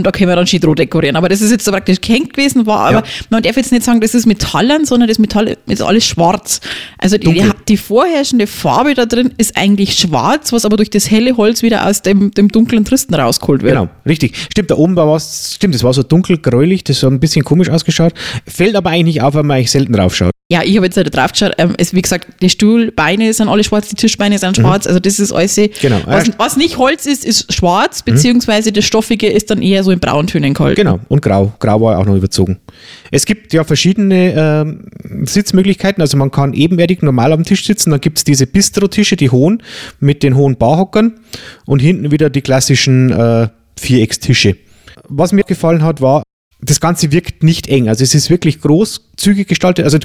da 0.03 0.11
können 0.11 0.29
wir 0.29 0.37
dann 0.37 0.47
Schidro 0.47 0.75
dekorieren. 0.75 1.17
Aber 1.17 1.29
das 1.29 1.41
ist 1.41 1.51
jetzt 1.51 1.65
so 1.65 1.71
praktisch 1.73 2.01
gehängt 2.01 2.33
gewesen, 2.33 2.67
war 2.67 2.87
aber, 2.87 2.99
Ja. 2.99 3.03
man 3.31 3.43
darf 3.43 3.57
jetzt 3.57 3.73
nicht 3.73 3.85
sagen, 3.85 4.01
das 4.01 4.15
ist 4.15 4.27
Metallern, 4.27 4.85
sondern 4.85 5.09
das 5.09 5.19
Metall 5.19 5.57
ist 5.67 5.83
alles 5.83 6.07
schwarz. 6.07 6.61
Also 6.99 7.19
die, 7.19 7.43
die, 7.69 7.77
vorherrschende 7.77 8.47
Farbe 8.47 8.95
da 8.95 9.07
drin 9.07 9.33
ist 9.37 9.57
eigentlich 9.57 9.99
schwarz, 9.99 10.53
was 10.53 10.65
aber 10.65 10.77
durch 10.77 10.91
das 10.91 11.11
helle 11.11 11.37
Holz 11.37 11.63
wieder 11.63 11.87
aus 11.87 12.03
dem, 12.03 12.31
dem 12.31 12.49
dunklen 12.49 12.85
Tristen 12.85 13.15
rausgeholt 13.15 13.63
wird. 13.63 13.75
Genau, 13.75 13.89
richtig. 14.07 14.35
Stimmt, 14.51 14.71
da 14.71 14.77
oben 14.77 14.97
war 14.97 15.09
was, 15.09 15.55
stimmt, 15.55 15.75
das 15.75 15.85
war 15.85 15.93
so 15.93 16.03
dunkel 16.03 16.39
hat 17.03 17.13
ein 17.13 17.21
bisschen 17.21 17.45
komisch 17.45 17.69
ausgeschaut. 17.69 18.13
Fällt 18.47 18.77
aber 18.77 18.91
eigentlich 18.91 19.17
nicht 19.17 19.23
auf, 19.23 19.35
weil 19.35 19.43
man 19.43 19.57
eigentlich 19.57 19.71
selten 19.71 19.93
drauf 19.93 20.15
schaut. 20.15 20.35
Ja, 20.53 20.63
ich 20.63 20.77
habe 20.77 20.85
jetzt 20.85 20.97
da 20.97 21.03
drauf 21.03 21.33
geschaut. 21.33 21.53
Ähm, 21.57 21.75
es, 21.79 21.95
wie 21.95 22.03
gesagt, 22.03 22.43
die 22.43 22.51
Stuhlbeine 22.51 23.33
sind 23.33 23.49
alle 23.49 23.65
schwarz, 23.65 23.89
die 23.89 23.95
Tischbeine 23.95 24.39
sind 24.39 24.57
schwarz. 24.57 24.87
Also 24.87 25.01
das 25.01 25.19
ist 25.19 25.33
alles. 25.33 25.55
Genau. 25.55 26.01
Was, 26.05 26.31
was 26.37 26.57
nicht 26.59 26.77
Holz 26.77 27.07
ist, 27.07 27.25
ist 27.25 27.53
schwarz, 27.53 28.03
beziehungsweise 28.03 28.71
das 28.71 28.85
Stoffige 28.85 29.27
ist 29.27 29.51
dann 29.51 29.63
eher 29.63 29.83
so 29.83 29.91
in 29.91 30.01
Brauntönen 30.01 30.53
gehalten. 30.53 30.77
Genau, 30.77 31.01
und 31.09 31.23
grau. 31.23 31.53
Grau 31.61 31.81
war 31.81 31.99
auch 31.99 32.05
noch 32.05 32.15
überzogen. 32.15 32.61
Es 33.11 33.25
gibt 33.25 33.55
ja 33.55 33.65
verschiedene 33.65 34.35
ähm, 34.37 35.27
Sitzmöglichkeiten. 35.27 36.03
Also 36.03 36.19
man 36.19 36.31
kann 36.31 36.53
ebenwertig 36.53 37.01
normal 37.01 37.33
am 37.33 37.45
Tisch 37.45 37.65
sitzen. 37.65 37.91
Dann 37.91 38.01
gibt 38.01 38.19
es 38.19 38.25
diese 38.25 38.47
Bistro-Tische, 38.47 39.17
die 39.17 39.31
hohen, 39.31 39.63
mit 39.99 40.23
den 40.23 40.37
hohen 40.37 40.57
Barhockern. 40.57 41.15
Und 41.65 41.81
hinten 41.81 42.11
wieder 42.11 42.29
die 42.29 42.43
klassischen 42.43 43.11
äh, 43.11 43.49
Viereckstische. 43.79 44.57
Was 45.09 45.33
mir 45.33 45.45
gefallen 45.45 45.83
hat, 45.83 46.01
war, 46.01 46.23
das 46.61 46.81
Ganze 46.81 47.13
wirkt 47.13 47.43
nicht 47.43 47.69
eng. 47.69 47.89
Also 47.89 48.03
es 48.05 48.15
ist 48.15 48.31
wirklich 48.31 48.61
großzügig 48.61 49.47
gestaltet, 49.49 49.85
also 49.85 49.99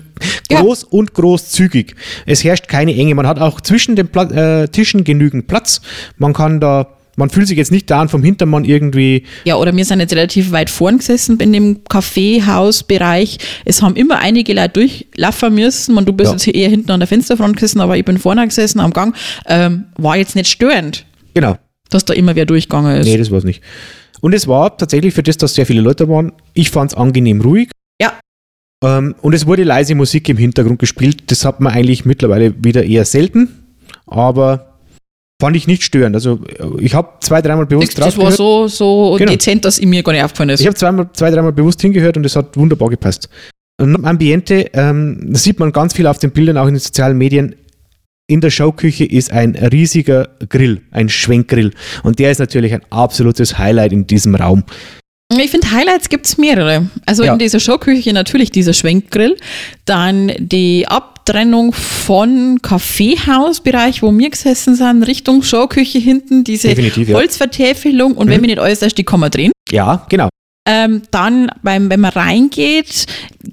Ja. 0.51 0.61
groß 0.61 0.83
und 0.83 1.13
großzügig. 1.13 1.95
Es 2.25 2.43
herrscht 2.43 2.67
keine 2.67 2.93
Enge. 2.95 3.15
Man 3.15 3.27
hat 3.27 3.39
auch 3.39 3.61
zwischen 3.61 3.95
den 3.95 4.07
Pla 4.09 4.23
äh, 4.63 4.67
Tischen 4.67 5.03
genügend 5.03 5.47
Platz. 5.47 5.79
Man 6.17 6.33
kann 6.33 6.59
da, 6.59 6.87
man 7.15 7.29
fühlt 7.29 7.47
sich 7.47 7.57
jetzt 7.57 7.71
nicht 7.71 7.89
da 7.89 8.01
an 8.01 8.09
vom 8.09 8.23
Hintermann 8.23 8.65
irgendwie 8.65 9.23
Ja, 9.45 9.55
oder 9.55 9.73
wir 9.75 9.85
sind 9.85 9.99
jetzt 10.01 10.13
relativ 10.13 10.51
weit 10.51 10.69
vorn 10.69 10.97
gesessen 10.97 11.39
in 11.39 11.53
dem 11.53 11.83
Kaffeehausbereich. 11.87 13.37
Es 13.65 13.81
haben 13.81 13.95
immer 13.95 14.19
einige 14.19 14.53
Leute 14.53 14.69
durchlaufen 14.73 15.53
müssen. 15.55 15.97
Und 15.97 16.07
du 16.07 16.13
bist 16.13 16.27
Ja. 16.29 16.33
jetzt 16.33 16.43
hier 16.43 16.55
eher 16.55 16.69
hinten 16.69 16.91
an 16.91 16.99
der 16.99 17.07
Fensterfront 17.07 17.55
gesessen, 17.55 17.79
aber 17.81 17.97
ich 17.97 18.05
bin 18.05 18.17
vorne 18.17 18.45
gesessen 18.47 18.79
am 18.79 18.91
Gang. 18.91 19.15
Ähm, 19.47 19.85
war 19.97 20.17
jetzt 20.17 20.35
nicht 20.35 20.49
störend, 20.49 21.05
Genau. 21.33 21.57
dass 21.89 22.05
da 22.05 22.13
immer 22.13 22.35
wer 22.35 22.45
durchgegangen 22.45 22.97
ist. 22.97 23.05
Nee, 23.07 23.17
das 23.17 23.31
war 23.31 23.37
es 23.37 23.43
nicht. 23.43 23.61
Und 24.21 24.33
es 24.33 24.47
war 24.47 24.77
tatsächlich 24.77 25.13
für 25.13 25.23
das, 25.23 25.37
dass 25.37 25.55
sehr 25.55 25.65
viele 25.65 25.81
Leute 25.81 26.07
waren, 26.09 26.31
ich 26.53 26.69
fand 26.69 26.91
es 26.91 26.97
angenehm 26.97 27.41
ruhig. 27.41 27.69
Ja. 28.01 28.13
Ähm, 28.83 29.15
und 29.21 29.33
es 29.33 29.45
wurde 29.45 29.63
leise 29.63 29.95
Musik 29.95 30.29
im 30.29 30.37
Hintergrund 30.37 30.79
gespielt. 30.79 31.31
Das 31.31 31.45
hat 31.45 31.59
man 31.59 31.73
eigentlich 31.73 32.05
mittlerweile 32.05 32.53
wieder 32.63 32.83
eher 32.83 33.05
selten. 33.05 33.49
Aber 34.05 34.77
fand 35.41 35.55
ich 35.55 35.67
nicht 35.67 35.83
störend. 35.83 36.15
Also 36.15 36.39
äh, 36.57 36.81
ich 36.83 36.93
habe 36.93 37.09
zwei, 37.21 37.41
dreimal 37.41 37.65
bewusst 37.65 37.97
das, 37.97 38.05
das 38.05 38.17
war 38.17 38.25
drauf 38.25 38.35
so, 38.35 38.67
so 38.67 39.15
Genau. 39.17 39.31
dezent, 39.31 39.65
dass 39.65 39.79
ihm 39.79 39.89
mir 39.89 40.03
gar 40.03 40.11
nicht 40.13 40.23
aufgefallen 40.23 40.49
ist. 40.49 40.59
Ich 40.59 40.67
habe 40.67 40.75
zweimal, 40.75 41.09
zwei, 41.13 41.31
dreimal 41.31 41.53
bewusst 41.53 41.81
hingehört 41.81 42.17
und 42.17 42.25
es 42.25 42.35
hat 42.35 42.57
wunderbar 42.57 42.89
gepasst. 42.89 43.29
Und 43.81 43.95
am 43.95 44.05
Ambiente 44.05 44.69
ähm, 44.73 45.27
das 45.31 45.43
sieht 45.43 45.59
man 45.59 45.71
ganz 45.71 45.93
viel 45.93 46.07
auf 46.07 46.19
den 46.19 46.31
Bildern, 46.31 46.57
auch 46.57 46.67
in 46.67 46.73
den 46.73 46.81
sozialen 46.81 47.17
Medien. 47.17 47.55
In 48.29 48.41
der 48.41 48.51
Showküche 48.51 49.05
ist 49.05 49.31
ein 49.31 49.55
riesiger 49.55 50.29
Grill, 50.49 50.81
ein 50.91 51.09
Schwenkgrill. 51.09 51.71
Und 52.03 52.19
der 52.19 52.29
ist 52.29 52.37
natürlich 52.37 52.75
ein 52.75 52.83
absolutes 52.91 53.57
Highlight 53.57 53.91
in 53.91 54.05
diesem 54.05 54.35
Raum. 54.35 54.63
Ich 55.35 55.49
finde, 55.49 55.71
Highlights 55.71 56.09
gibt 56.09 56.27
es 56.27 56.37
mehrere. 56.37 56.87
Also 57.07 57.23
Ja. 57.23 57.33
in 57.33 57.39
dieser 57.39 57.59
Showküche 57.59 58.13
natürlich 58.13 58.51
dieser 58.51 58.73
Schwenkgrill, 58.73 59.35
dann 59.85 60.31
die 60.37 60.87
Abtrennung 60.87 61.73
von 61.73 62.59
Kaffeehausbereich, 62.61 64.03
wo 64.03 64.11
wir 64.15 64.29
gesessen 64.29 64.75
sind, 64.75 65.01
Richtung 65.03 65.41
Showküche 65.41 65.97
hinten, 65.97 66.43
diese 66.43 66.67
Definitiv, 66.67 67.09
ja. 67.09 67.15
Mhm. 67.15 67.21
Holzvertäfelung 67.21 68.13
und 68.13 68.29
wenn 68.29 68.41
mir 68.41 68.55
nicht 68.55 68.81
ist, 68.83 68.97
die 68.99 69.03
kann 69.03 69.21
man 69.21 69.31
drehen. 69.31 69.51
Ja, 69.71 70.05
genau. 70.07 70.29
Ähm, 70.67 71.01
dann, 71.09 71.49
beim, 71.63 71.89
wenn 71.89 71.99
man 71.99 72.11
reingeht, 72.11 73.07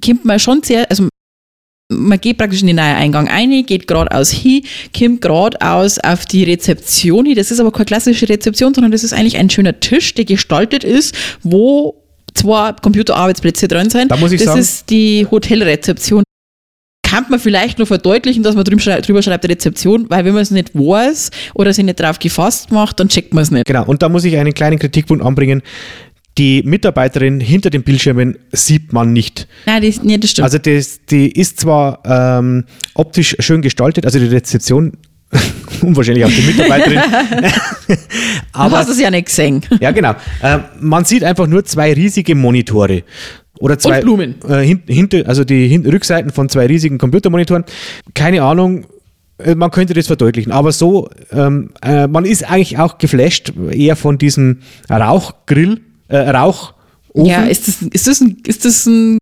kommt 0.05 0.23
man 0.23 0.39
schon 0.39 0.61
sehr, 0.61 0.87
also 0.91 1.09
man 1.89 2.19
geht 2.19 2.37
praktisch 2.37 2.61
in 2.61 2.67
den 2.67 2.75
neuen 2.75 2.95
Eingang 2.95 3.27
ein, 3.27 3.65
geht 3.65 3.87
geradeaus 3.87 4.29
hin, 4.31 4.63
kommt 4.97 5.21
geradeaus 5.21 5.99
auf 5.99 6.25
die 6.25 6.43
Rezeption 6.43 7.25
hin. 7.25 7.35
Das 7.35 7.51
ist 7.51 7.59
aber 7.59 7.71
keine 7.71 7.85
klassische 7.85 8.27
Rezeption, 8.27 8.73
sondern 8.73 8.91
das 8.91 9.03
ist 9.03 9.13
eigentlich 9.13 9.37
ein 9.37 9.49
schöner 9.49 9.79
Tisch, 9.79 10.13
der 10.13 10.25
gestaltet 10.25 10.83
ist, 10.83 11.15
wo 11.43 11.95
zwei 12.33 12.73
Computerarbeitsplätze 12.73 13.67
drin 13.67 13.89
sind. 13.89 14.11
Da 14.11 14.17
muss 14.17 14.31
ich 14.31 14.39
das 14.39 14.47
sagen- 14.47 14.59
ist 14.59 14.89
die 14.89 15.25
Hotelrezeption. 15.29 16.23
Kann 17.03 17.25
man 17.29 17.39
vielleicht 17.39 17.79
noch 17.79 17.87
verdeutlichen, 17.87 18.43
dass 18.43 18.53
man 18.55 18.65
drüber 18.65 19.21
schreibt, 19.21 19.47
Rezeption, 19.47 20.09
weil 20.09 20.25
wenn 20.25 20.33
man 20.33 20.41
es 20.43 20.51
nicht 20.51 20.75
weiß 20.75 21.31
oder 21.53 21.71
sich 21.71 21.85
nicht 21.85 22.01
drauf 22.01 22.19
gefasst 22.19 22.69
macht, 22.69 22.99
dann 22.99 23.07
checkt 23.07 23.33
man 23.33 23.43
es 23.43 23.49
nicht. 23.49 23.65
Genau. 23.65 23.85
Und 23.85 24.03
da 24.03 24.09
muss 24.09 24.25
ich 24.25 24.35
einen 24.35 24.53
kleinen 24.53 24.77
Kritikpunkt 24.77 25.23
anbringen. 25.23 25.61
Die 26.37 26.61
Mitarbeiterin 26.63 27.39
hinter 27.39 27.69
den 27.69 27.83
Bildschirmen 27.83 28.37
sieht 28.51 28.93
man 28.93 29.11
nicht. 29.11 29.47
Nein, 29.65 29.83
das, 29.83 30.03
nee, 30.03 30.17
das 30.17 30.31
stimmt. 30.31 30.43
Also 30.43 30.57
das, 30.59 30.99
die 31.05 31.31
ist 31.31 31.59
zwar 31.59 31.99
ähm, 32.05 32.65
optisch 32.93 33.35
schön 33.39 33.61
gestaltet, 33.61 34.05
also 34.05 34.19
die 34.19 34.27
Rezeption, 34.27 34.93
unwahrscheinlich 35.81 36.25
auch 36.25 36.29
die 36.29 36.41
Mitarbeiterin. 36.41 36.99
du 37.87 37.95
aber 38.53 38.77
hast 38.77 38.89
es 38.89 38.99
ja 38.99 39.09
nicht 39.09 39.25
gesehen. 39.25 39.61
ja, 39.79 39.91
genau. 39.91 40.15
Äh, 40.41 40.59
man 40.79 41.05
sieht 41.05 41.23
einfach 41.23 41.47
nur 41.47 41.65
zwei 41.65 41.93
riesige 41.93 42.35
Monitore. 42.35 43.03
Oder 43.59 43.79
zwei, 43.79 44.01
Blumen. 44.01 44.35
Äh, 44.47 44.59
hin, 44.59 44.83
hinter, 44.87 45.27
also 45.27 45.43
die 45.43 45.67
hin, 45.67 45.85
Rückseiten 45.85 46.31
von 46.31 46.49
zwei 46.49 46.67
riesigen 46.67 46.99
Computermonitoren. 46.99 47.63
Keine 48.13 48.43
Ahnung, 48.43 48.85
äh, 49.39 49.55
man 49.55 49.71
könnte 49.71 49.93
das 49.93 50.07
verdeutlichen. 50.07 50.51
Aber 50.51 50.71
so, 50.71 51.09
ähm, 51.31 51.71
äh, 51.81 52.07
man 52.07 52.25
ist 52.25 52.49
eigentlich 52.49 52.77
auch 52.77 52.97
geflasht 52.97 53.53
eher 53.71 53.95
von 53.95 54.17
diesem 54.17 54.59
Rauchgrill, 54.89 55.81
äh, 56.09 56.17
Rauchofen. 56.17 56.73
Ja, 57.25 57.45
ist 57.45 57.67
das, 57.67 57.81
ist 57.81 58.07
das 58.07 58.21
ein, 58.21 58.37
ist 58.45 58.63
das 58.65 58.85
ein 58.85 59.17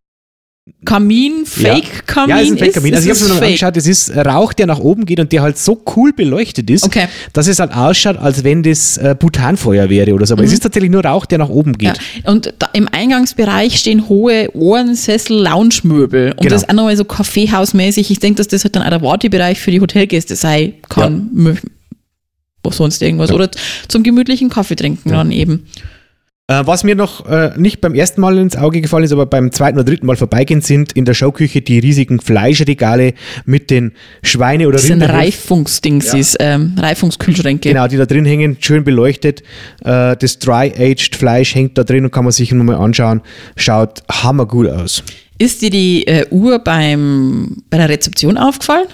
Kamin, 0.83 1.45
Fake-Kamin? 1.45 2.29
Ja, 2.29 2.41
ist 2.41 2.51
ein 2.51 2.57
Fake-Kamin. 2.57 2.95
Also 2.95 3.05
ich 3.05 3.09
habe 3.11 3.17
es 3.17 3.21
es 3.21 3.27
mir 3.29 3.35
noch 3.35 3.41
angeschaut, 3.45 3.75
das 3.77 3.85
ist 3.87 4.15
Rauch, 4.15 4.51
der 4.53 4.65
nach 4.65 4.79
oben 4.79 5.05
geht 5.05 5.19
und 5.19 5.31
der 5.31 5.41
halt 5.43 5.57
so 5.59 5.81
cool 5.95 6.11
beleuchtet 6.11 6.69
ist, 6.71 6.83
Okay. 6.83 7.07
dass 7.33 7.47
es 7.47 7.59
halt 7.59 7.71
ausschaut, 7.71 8.17
als 8.17 8.43
wenn 8.43 8.63
das 8.63 8.97
äh, 8.97 9.15
Butanfeuer 9.17 9.89
wäre 9.89 10.13
oder 10.13 10.25
so. 10.25 10.33
Aber 10.33 10.43
es 10.43 10.51
ist 10.51 10.63
tatsächlich 10.63 10.91
nur 10.91 11.05
Rauch, 11.05 11.25
der 11.27 11.37
nach 11.37 11.49
oben 11.49 11.71
Mhm. 11.71 11.77
Ja. 11.81 11.93
geht. 11.93 12.27
Und 12.27 12.53
da, 12.59 12.69
im 12.73 12.87
Eingangsbereich 12.91 13.77
stehen 13.77 14.09
hohe 14.09 14.49
Ohrensessel, 14.55 15.37
Lounge-Möbel. 15.43 16.31
Und 16.31 16.37
Genau. 16.41 16.49
das 16.49 16.63
ist 16.63 16.69
auch 16.69 16.73
nochmal 16.73 16.97
so 16.97 17.05
Kaffeehausmäßig. 17.05 18.09
Ich 18.11 18.19
denke, 18.19 18.37
dass 18.37 18.47
das 18.47 18.63
halt 18.63 18.75
dann 18.75 18.83
auch 18.83 18.89
der 18.89 19.01
Wartebereich 19.01 19.59
für 19.59 19.71
die 19.71 19.81
Hotelgäste 19.81 20.35
sein 20.35 20.73
kann. 20.89 21.59
Wo 22.63 22.71
sonst 22.71 23.01
irgendwas. 23.03 23.29
Ja. 23.29 23.35
Oder 23.35 23.51
zum 23.87 24.01
gemütlichen 24.01 24.49
Kaffee 24.49 24.75
trinken 24.75 25.09
dann 25.09 25.31
eben. 25.31 25.67
Äh, 26.47 26.61
was 26.67 26.83
mir 26.83 26.93
noch 26.95 27.25
äh, 27.25 27.53
nicht 27.57 27.81
beim 27.81 27.95
ersten 27.95 28.21
Mal 28.21 28.37
ins 28.37 28.55
Auge 28.55 28.79
gefallen 28.79 29.03
ist, 29.03 29.11
aber 29.11 29.25
beim 29.25 29.51
zweiten 29.51 29.79
oder 29.79 29.85
dritten 29.85 30.05
Mal 30.05 30.15
vorbeigehen, 30.15 30.61
sind 30.61 30.91
in 30.91 31.03
der 31.03 31.15
Showküche 31.15 31.63
die 31.63 31.79
riesigen 31.79 32.19
Fleischregale 32.19 33.15
mit 33.45 33.71
den 33.71 33.93
Schweine- 34.21 34.67
oder 34.67 34.77
Das 34.77 34.83
sind 34.85 35.01
Rinderhof- 35.01 35.13
Reifungsdingsies, 35.13 36.35
ähm, 36.39 36.75
Reifungskühlschränke. 36.77 37.69
Genau, 37.69 37.87
die 37.87 37.97
da 37.97 38.05
drin 38.05 38.25
hängen, 38.25 38.57
schön 38.59 38.83
beleuchtet. 38.83 39.41
Äh, 39.83 40.15
das 40.17 40.37
Dry-Aged 40.37 41.15
Fleisch 41.15 41.55
hängt 41.55 41.79
da 41.79 41.83
drin 41.83 42.05
und 42.05 42.11
kann 42.11 42.25
man 42.25 42.31
sich 42.31 42.51
nochmal 42.51 42.75
anschauen. 42.75 43.21
Schaut 43.55 44.03
hammergut 44.11 44.69
aus. 44.69 45.01
Ist 45.39 45.63
dir 45.63 45.71
die 45.71 46.05
äh, 46.05 46.27
Uhr 46.29 46.59
beim, 46.59 47.63
bei 47.71 47.79
der 47.79 47.89
Rezeption 47.89 48.37
aufgefallen? 48.37 48.85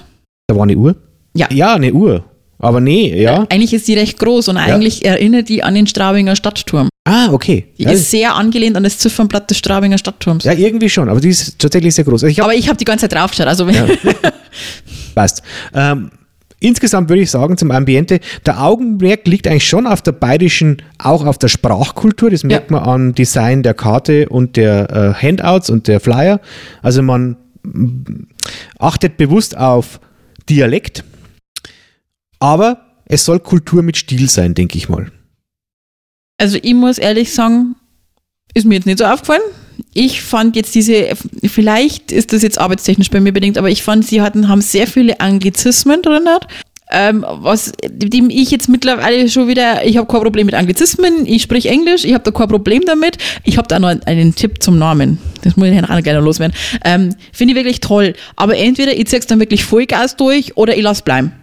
Da 0.47 0.55
war 0.55 0.63
eine 0.63 0.77
Uhr? 0.77 0.95
Ja. 1.33 1.47
Ja, 1.51 1.75
eine 1.75 1.91
Uhr. 1.91 2.23
Aber 2.63 2.79
nee, 2.79 3.19
ja. 3.19 3.45
Eigentlich 3.49 3.73
ist 3.73 3.87
die 3.87 3.95
recht 3.95 4.19
groß 4.19 4.47
und 4.49 4.57
eigentlich 4.57 5.03
erinnert 5.03 5.49
die 5.49 5.63
an 5.63 5.73
den 5.73 5.87
Straubinger 5.87 6.35
Stadtturm. 6.35 6.89
Ah, 7.05 7.29
okay. 7.31 7.65
Die 7.79 7.83
Ja, 7.83 7.91
ist 7.91 8.11
sehr 8.11 8.35
angelehnt 8.35 8.77
an 8.77 8.83
das 8.83 8.99
Ziffernblatt 8.99 9.49
des 9.49 9.57
Straubinger 9.57 9.97
Stadtturms. 9.97 10.43
ja, 10.43 10.53
irgendwie 10.53 10.87
schon, 10.89 11.09
aber 11.09 11.19
die 11.19 11.29
ist 11.29 11.57
tatsächlich 11.57 11.95
sehr 11.95 12.05
groß. 12.05 12.23
Also 12.23 12.27
ich 12.27 12.39
habe 12.39 12.49
Aber 12.51 12.57
ich 12.57 12.67
habe 12.69 12.77
die 12.77 12.85
ganze 12.85 13.09
Zeit 13.09 13.19
draufgeschaut. 13.19 13.47
Also 13.47 13.65
wenn, 13.65 13.75
Passt. 15.15 15.41
Ähm, 15.73 16.11
insgesamt 16.59 17.09
würde 17.09 17.23
ich 17.23 17.31
sagen, 17.31 17.57
zum 17.57 17.71
Ambiente, 17.71 18.19
der 18.45 18.61
Augenmerk 18.61 19.25
liegt 19.27 19.47
eigentlich 19.47 19.67
schon 19.67 19.87
auf 19.87 20.03
der 20.03 20.11
bayerischen, 20.11 20.77
auch 20.99 21.25
auf 21.25 21.39
der 21.39 21.47
Sprachkultur. 21.47 22.29
Das 22.29 22.43
merkt 22.43 22.69
man 22.69 22.83
am 22.83 23.15
Design 23.15 23.63
der 23.63 23.73
Karte 23.73 24.29
und 24.29 24.55
der 24.55 25.15
äh, 25.19 25.27
Handouts 25.27 25.71
und 25.71 25.87
der 25.87 25.99
Flyer. 25.99 26.39
Also 26.83 27.01
man 27.01 27.37
achtet 28.79 29.17
bewusst 29.17 29.57
auf 29.57 29.99
Dialekt, 30.49 31.03
aber 32.41 32.85
es 33.05 33.23
soll 33.23 33.39
Kultur 33.39 33.83
mit 33.83 33.95
Stil 33.95 34.29
sein, 34.29 34.53
denke 34.53 34.77
ich 34.77 34.89
mal. 34.89 35.11
Also 36.37 36.57
ich 36.61 36.73
muss 36.73 36.97
ehrlich 36.97 37.33
sagen, 37.33 37.75
ist 38.53 38.65
mir 38.65 38.75
jetzt 38.75 38.87
nicht 38.87 38.99
so 38.99 39.05
aufgefallen. 39.05 39.41
Ich 39.93 40.21
fand 40.21 40.55
jetzt 40.55 40.73
diese, 40.75 41.09
vielleicht 41.45 42.11
ist 42.11 42.33
das 42.33 42.41
jetzt 42.41 42.59
arbeitstechnisch 42.59 43.09
bei 43.09 43.19
mir 43.19 43.31
bedingt, 43.31 43.57
aber 43.57 43.69
ich 43.69 43.83
fand, 43.83 44.05
sie 44.05 44.21
hatten, 44.21 44.47
haben 44.47 44.61
sehr 44.61 44.87
viele 44.87 45.19
Anglizismen 45.19 46.01
drin. 46.01 46.27
Ähm, 46.93 47.25
was, 47.27 47.71
dem 47.87 48.29
ich 48.29 48.51
jetzt 48.51 48.67
mittlerweile 48.67 49.29
schon 49.29 49.47
wieder, 49.47 49.85
ich 49.85 49.97
habe 49.97 50.07
kein 50.07 50.21
Problem 50.21 50.45
mit 50.45 50.55
Anglizismen, 50.55 51.25
ich 51.25 51.43
spreche 51.43 51.69
Englisch, 51.69 52.03
ich 52.03 52.13
habe 52.13 52.23
da 52.23 52.31
kein 52.31 52.49
Problem 52.49 52.83
damit. 52.85 53.17
Ich 53.43 53.57
habe 53.57 53.67
da 53.67 53.79
noch 53.79 53.89
einen, 54.05 54.35
Tipp 54.35 54.61
zum 54.61 54.77
Namen. 54.77 55.17
Das 55.43 55.55
muss 55.55 55.69
ich 55.69 55.79
nachher 55.79 56.01
gerne 56.01 56.19
loswerden. 56.19 56.55
Ähm, 56.83 57.15
Finde 57.31 57.53
ich 57.53 57.55
wirklich 57.55 57.79
toll. 57.79 58.13
Aber 58.35 58.57
entweder 58.57 58.97
ich 58.97 59.07
zieh's 59.07 59.27
dann 59.27 59.39
wirklich 59.39 59.63
Vollgas 59.63 60.17
durch 60.17 60.57
oder 60.57 60.75
ich 60.75 60.83
lasse 60.83 61.03
bleiben. 61.03 61.40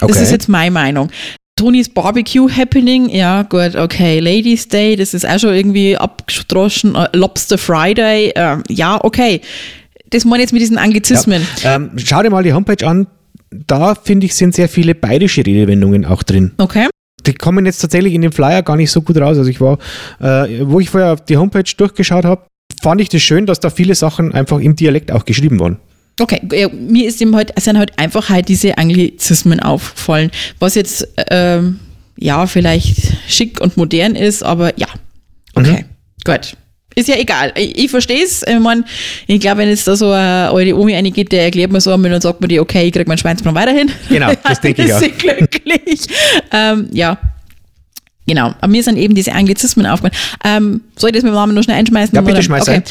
Das 0.00 0.20
ist 0.20 0.32
jetzt 0.32 0.48
meine 0.48 0.70
Meinung. 0.70 1.10
Tonys 1.56 1.90
Barbecue 1.90 2.48
Happening, 2.50 3.10
ja 3.10 3.42
gut, 3.42 3.76
okay. 3.76 4.18
Ladies 4.18 4.66
Day, 4.68 4.96
das 4.96 5.12
ist 5.12 5.28
auch 5.28 5.38
schon 5.38 5.52
irgendwie 5.52 5.94
abgedroschen. 5.96 6.94
Äh, 6.94 7.08
Lobster 7.12 7.58
Friday, 7.58 8.30
äh, 8.34 8.56
ja, 8.68 8.98
okay. 9.04 9.42
Das 10.08 10.24
meine 10.24 10.38
ich 10.38 10.46
jetzt 10.46 10.52
mit 10.52 10.62
diesen 10.62 10.78
Anglizismen. 10.78 11.46
Ja. 11.62 11.76
Ähm, 11.76 11.90
schau 11.96 12.22
dir 12.22 12.30
mal 12.30 12.42
die 12.42 12.54
Homepage 12.54 12.86
an. 12.86 13.06
Da 13.50 13.94
finde 13.94 14.26
ich, 14.26 14.34
sind 14.34 14.54
sehr 14.54 14.68
viele 14.70 14.94
bayerische 14.94 15.44
Redewendungen 15.44 16.06
auch 16.06 16.22
drin. 16.22 16.52
Okay. 16.56 16.88
Die 17.26 17.34
kommen 17.34 17.66
jetzt 17.66 17.80
tatsächlich 17.80 18.14
in 18.14 18.22
dem 18.22 18.32
Flyer 18.32 18.62
gar 18.62 18.76
nicht 18.76 18.90
so 18.90 19.02
gut 19.02 19.18
raus. 19.18 19.36
Also 19.36 19.50
ich 19.50 19.60
war, 19.60 19.78
äh, 20.18 20.62
wo 20.62 20.80
ich 20.80 20.88
vorher 20.88 21.12
auf 21.12 21.24
die 21.24 21.36
Homepage 21.36 21.70
durchgeschaut 21.76 22.24
habe, 22.24 22.46
fand 22.80 23.02
ich 23.02 23.10
das 23.10 23.20
schön, 23.20 23.44
dass 23.44 23.60
da 23.60 23.68
viele 23.68 23.94
Sachen 23.94 24.32
einfach 24.32 24.60
im 24.60 24.76
Dialekt 24.76 25.12
auch 25.12 25.26
geschrieben 25.26 25.60
waren. 25.60 25.76
Okay, 26.20 26.40
ja, 26.52 26.68
mir 26.68 27.08
ist 27.08 27.20
eben 27.22 27.34
halt, 27.34 27.58
sind 27.58 27.78
halt 27.78 27.98
einfach 27.98 28.28
halt 28.28 28.48
diese 28.48 28.76
Anglizismen 28.76 29.60
aufgefallen, 29.60 30.30
was 30.58 30.74
jetzt, 30.74 31.08
ähm, 31.30 31.80
ja, 32.16 32.46
vielleicht 32.46 33.12
schick 33.28 33.60
und 33.60 33.76
modern 33.76 34.14
ist, 34.14 34.42
aber 34.42 34.78
ja. 34.78 34.88
Okay, 35.54 35.86
gut. 36.24 36.54
Ist 36.96 37.08
ja 37.08 37.16
egal. 37.16 37.52
Ich, 37.56 37.84
ich 37.84 37.90
verstehe 37.90 38.22
es. 38.24 38.42
Ich, 38.46 38.58
mein, 38.58 38.84
ich 39.26 39.40
glaube, 39.40 39.58
wenn 39.58 39.68
jetzt 39.68 39.86
da 39.86 39.94
so 39.96 40.10
eine 40.10 40.50
alte 40.50 40.76
Omi 40.76 40.94
reingeht, 40.94 41.30
der 41.30 41.44
erklärt 41.44 41.70
mir 41.70 41.80
so 41.80 41.92
einmal 41.92 42.12
und 42.12 42.20
sagt 42.20 42.40
mir 42.40 42.48
die, 42.48 42.58
okay, 42.58 42.86
ich 42.86 42.92
krieg 42.92 43.06
meinen 43.06 43.18
Schweinsbraten 43.18 43.54
weiterhin. 43.54 43.90
Genau, 44.08 44.32
das 44.42 44.60
denke 44.60 44.84
ich 44.84 44.92
auch. 44.92 45.00
ist 45.00 45.18
glücklich. 45.18 46.00
ähm, 46.52 46.88
ja. 46.92 47.16
Genau. 48.26 48.54
Aber 48.60 48.68
mir 48.68 48.82
sind 48.82 48.96
eben 48.96 49.14
diese 49.14 49.32
Anglizismen 49.32 49.86
aufgefallen. 49.86 50.20
Ähm, 50.44 50.80
soll 50.96 51.10
ich 51.10 51.14
das 51.14 51.22
mit 51.22 51.32
dem 51.32 51.34
Namen 51.34 51.54
noch 51.54 51.62
schnell 51.62 51.78
einschmeißen? 51.78 52.14
Ja, 52.14 52.20
bitte 52.22 52.42
schmeiß 52.42 52.62
okay. 52.62 52.76
ein. 52.76 52.84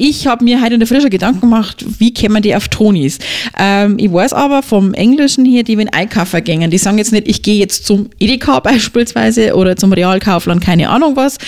Ich 0.00 0.28
habe 0.28 0.44
mir 0.44 0.62
heute 0.62 0.74
in 0.74 0.78
der 0.80 0.86
Frische 0.86 1.10
Gedanken 1.10 1.40
gemacht, 1.40 1.84
wie 1.98 2.14
kämen 2.14 2.40
die 2.40 2.54
auf 2.54 2.68
Tonis. 2.68 3.18
Ähm, 3.58 3.96
ich 3.98 4.12
weiß 4.12 4.32
aber 4.32 4.62
vom 4.62 4.94
Englischen 4.94 5.44
hier, 5.44 5.64
die 5.64 5.76
wenn 5.76 5.88
einkaufen 5.88 6.44
gängen, 6.44 6.70
die 6.70 6.78
sagen 6.78 6.98
jetzt 6.98 7.10
nicht, 7.10 7.26
ich 7.26 7.42
gehe 7.42 7.58
jetzt 7.58 7.84
zum 7.84 8.08
Edeka 8.20 8.60
beispielsweise 8.60 9.56
oder 9.56 9.74
zum 9.74 9.92
Realkaufland, 9.92 10.62
keine 10.62 10.88
Ahnung 10.88 11.16
was, 11.16 11.38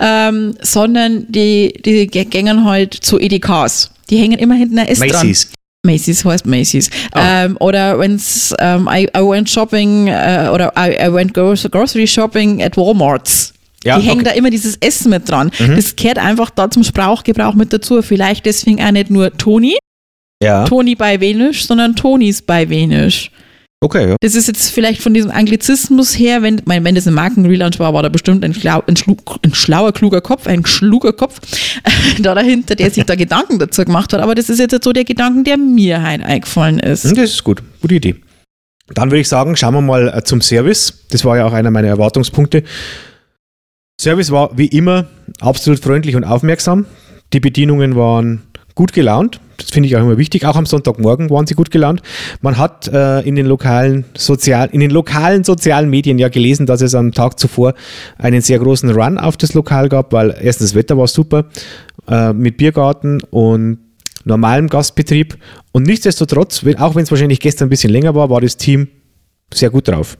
ähm, 0.00 0.56
sondern 0.60 1.26
die, 1.28 1.72
die 1.84 2.08
gängen 2.08 2.64
halt 2.64 2.94
zu 2.94 3.20
Edekas. 3.20 3.92
Die 4.10 4.16
hängen 4.16 4.40
immer 4.40 4.56
hinten 4.56 4.80
ein 4.80 4.88
S 4.88 4.98
dran. 4.98 5.10
Macy's. 5.10 5.52
Macy's 5.86 6.24
heißt 6.24 6.46
Macy's. 6.46 6.90
Ah. 7.12 7.44
Ähm, 7.44 7.56
oder 7.60 7.96
wenn's 8.00 8.52
ähm, 8.58 8.88
I, 8.90 9.04
I 9.16 9.20
went 9.20 9.48
shopping 9.48 10.08
äh, 10.08 10.50
oder 10.52 10.72
I, 10.76 10.96
I 11.00 11.12
went 11.12 11.32
gro- 11.32 11.54
grocery 11.70 12.08
shopping 12.08 12.60
at 12.60 12.76
Walmarts. 12.76 13.52
Ja, 13.84 13.98
die 13.98 14.02
hängen 14.06 14.20
okay. 14.20 14.20
Mhm. 14.20 14.24
da 14.24 14.30
immer 14.32 14.50
dieses 14.50 14.76
S 14.76 15.04
mit 15.06 15.28
dran. 15.28 15.50
Das 15.58 15.96
gehört 15.96 16.18
einfach 16.18 16.50
da 16.50 16.70
zum 16.70 16.84
Sprachgebrauch 16.84 17.54
mit 17.54 17.72
dazu. 17.72 18.02
Vielleicht 18.02 18.44
deswegen 18.46 18.82
auch 18.82 18.90
nicht 18.90 19.10
nur 19.10 19.32
Toni, 19.36 19.76
Ja. 20.42 20.64
Toni 20.64 20.94
bei 20.94 21.20
Venisch, 21.20 21.66
sondern 21.66 21.96
Tonis 21.96 22.42
bei 22.42 22.68
Venisch. 22.68 23.30
Okay, 23.82 24.10
ja. 24.10 24.16
Das 24.20 24.34
ist 24.34 24.46
jetzt 24.46 24.68
vielleicht 24.70 25.00
von 25.00 25.14
diesem 25.14 25.30
Anglizismus 25.30 26.18
her, 26.18 26.42
wenn, 26.42 26.60
mein, 26.66 26.84
wenn 26.84 26.94
das 26.94 27.08
ein 27.08 27.14
Markenrelaunch 27.14 27.78
war, 27.78 27.94
war 27.94 28.02
da 28.02 28.10
bestimmt 28.10 28.44
ein, 28.44 28.52
schlau, 28.52 28.82
ein, 28.86 28.94
schlu, 28.94 29.16
ein 29.42 29.54
schlauer, 29.54 29.92
kluger 29.92 30.20
Kopf, 30.20 30.46
ein 30.46 30.66
schluger 30.66 31.14
Kopf 31.14 31.40
da 32.18 32.34
dahinter, 32.34 32.74
der 32.74 32.90
sich 32.90 33.04
da 33.06 33.14
Gedanken 33.14 33.58
dazu 33.58 33.82
gemacht 33.82 34.12
hat. 34.12 34.20
Aber 34.20 34.34
das 34.34 34.50
ist 34.50 34.58
jetzt 34.58 34.84
so 34.84 34.92
der 34.92 35.04
Gedanken, 35.04 35.44
der 35.44 35.56
mir 35.56 36.02
halt 36.02 36.22
eingefallen 36.22 36.78
ist. 36.80 37.04
Hm, 37.04 37.14
Das 37.14 37.30
ist 37.30 37.42
gut. 37.44 37.62
Gute 37.80 37.94
Idee. 37.94 38.16
Dann 38.92 39.10
würde 39.10 39.20
ich 39.20 39.28
sagen, 39.28 39.56
schauen 39.56 39.72
wir 39.72 39.80
mal 39.80 40.12
äh, 40.14 40.22
zum 40.24 40.42
Service. 40.42 41.06
Das 41.10 41.24
war 41.24 41.38
ja 41.38 41.46
auch 41.46 41.54
einer 41.54 41.70
meiner 41.70 41.88
Erwartungspunkte. 41.88 42.64
Service 44.00 44.30
war 44.30 44.56
wie 44.56 44.68
immer 44.68 45.08
absolut 45.40 45.78
freundlich 45.80 46.16
und 46.16 46.24
aufmerksam. 46.24 46.86
Die 47.34 47.40
Bedienungen 47.40 47.96
waren 47.96 48.40
gut 48.74 48.94
gelaunt. 48.94 49.40
Das 49.58 49.68
finde 49.68 49.88
ich 49.88 49.96
auch 49.96 50.00
immer 50.00 50.16
wichtig. 50.16 50.46
Auch 50.46 50.56
am 50.56 50.64
Sonntagmorgen 50.64 51.28
waren 51.28 51.46
sie 51.46 51.52
gut 51.52 51.70
gelaunt. 51.70 52.00
Man 52.40 52.56
hat 52.56 52.88
äh, 52.88 53.20
in 53.20 53.34
den 53.34 53.44
lokalen 53.44 54.06
sozial, 54.16 54.70
in 54.72 54.80
den 54.80 54.90
lokalen 54.90 55.44
sozialen 55.44 55.90
Medien 55.90 56.18
ja 56.18 56.30
gelesen, 56.30 56.64
dass 56.64 56.80
es 56.80 56.94
am 56.94 57.12
Tag 57.12 57.38
zuvor 57.38 57.74
einen 58.16 58.40
sehr 58.40 58.58
großen 58.58 58.88
Run 58.90 59.18
auf 59.18 59.36
das 59.36 59.52
Lokal 59.52 59.90
gab, 59.90 60.14
weil 60.14 60.34
erstens 60.40 60.70
das 60.70 60.74
Wetter 60.76 60.96
war 60.96 61.06
super 61.06 61.44
äh, 62.08 62.32
mit 62.32 62.56
Biergarten 62.56 63.20
und 63.28 63.80
normalem 64.24 64.68
Gastbetrieb. 64.68 65.36
Und 65.72 65.86
nichtsdestotrotz, 65.86 66.64
auch 66.78 66.94
wenn 66.94 67.02
es 67.02 67.10
wahrscheinlich 67.10 67.40
gestern 67.40 67.66
ein 67.66 67.70
bisschen 67.70 67.92
länger 67.92 68.14
war, 68.14 68.30
war 68.30 68.40
das 68.40 68.56
Team 68.56 68.88
sehr 69.52 69.68
gut 69.68 69.88
drauf. 69.88 70.16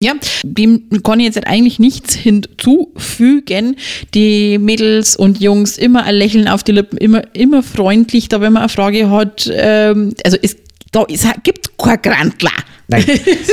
Ja, 0.00 0.14
dem 0.44 0.88
kann 1.02 1.18
ich 1.18 1.26
jetzt 1.26 1.44
eigentlich 1.44 1.80
nichts 1.80 2.14
hinzufügen. 2.14 3.74
Die 4.14 4.58
Mädels 4.58 5.16
und 5.16 5.40
Jungs 5.40 5.76
immer 5.76 6.04
ein 6.04 6.14
Lächeln 6.14 6.46
auf 6.46 6.62
die 6.62 6.70
Lippen, 6.70 6.98
immer, 6.98 7.22
immer 7.34 7.64
freundlich, 7.64 8.28
da 8.28 8.40
wenn 8.40 8.52
man 8.52 8.62
eine 8.62 8.68
Frage 8.68 9.10
hat. 9.10 9.50
Ähm, 9.52 10.14
also 10.24 10.36
es 10.40 10.56
da 10.92 11.02
ist, 11.02 11.26
gibt 11.42 11.76
kein 11.76 12.00
Grantler. 12.00 12.52
Nein, 12.86 13.04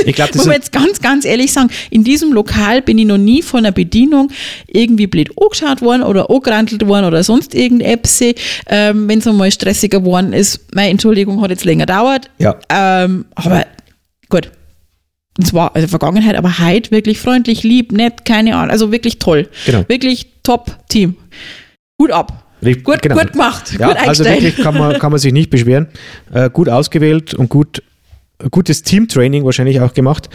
ich 0.06 0.14
glaube, 0.14 0.30
das 0.32 0.36
Muss 0.36 0.46
man 0.46 0.54
jetzt 0.54 0.72
ganz, 0.72 1.00
ganz 1.00 1.24
ehrlich 1.24 1.52
sagen, 1.52 1.68
in 1.90 2.04
diesem 2.04 2.32
Lokal 2.32 2.80
bin 2.80 2.96
ich 2.96 3.06
noch 3.06 3.18
nie 3.18 3.42
von 3.42 3.64
der 3.64 3.72
Bedienung 3.72 4.30
irgendwie 4.68 5.06
blöd 5.06 5.30
angeschaut 5.38 5.82
worden 5.82 6.02
oder 6.02 6.30
angerantelt 6.30 6.86
worden 6.86 7.06
oder 7.06 7.22
sonst 7.22 7.54
irgendetwas. 7.54 8.20
Ähm, 8.68 9.08
Wenn 9.08 9.18
es 9.18 9.26
einmal 9.26 9.50
stressiger 9.50 10.00
geworden 10.00 10.32
ist, 10.32 10.60
meine 10.74 10.90
Entschuldigung, 10.90 11.42
hat 11.42 11.50
jetzt 11.50 11.64
länger 11.64 11.86
gedauert. 11.86 12.30
ja, 12.38 12.56
Ähm, 12.70 13.26
aber 13.34 13.66
gut. 14.30 14.50
Und 15.38 15.46
zwar, 15.46 15.74
also 15.74 15.88
Vergangenheit, 15.88 16.36
aber 16.36 16.58
heute 16.58 16.90
wirklich 16.90 17.18
freundlich, 17.18 17.62
lieb, 17.62 17.92
nett, 17.92 18.24
keine 18.24 18.56
Ahnung. 18.56 18.70
Also 18.70 18.92
wirklich 18.92 19.18
toll. 19.18 19.48
Genau. 19.66 19.84
Wirklich 19.88 20.28
top 20.42 20.76
Team. 20.88 21.16
Gut 21.98 22.10
ab. 22.10 22.44
Richtig, 22.62 22.84
Gut, 22.84 23.02
genau. 23.02 23.16
gut 23.16 23.32
gemacht. 23.32 23.76
Ja, 23.78 23.88
gut 23.88 24.08
also 24.08 24.24
wirklich 24.24 24.56
kann 24.56 24.76
man, 24.76 24.98
kann 24.98 25.10
man 25.10 25.20
sich 25.20 25.32
nicht 25.32 25.50
beschweren. 25.50 25.88
Äh, 26.32 26.48
gut 26.50 26.68
ausgewählt 26.68 27.34
und 27.34 27.50
gut, 27.50 27.82
gutes 28.50 28.82
Teamtraining 28.82 29.44
wahrscheinlich 29.44 29.80
auch 29.80 29.92
gemacht. 29.92 30.30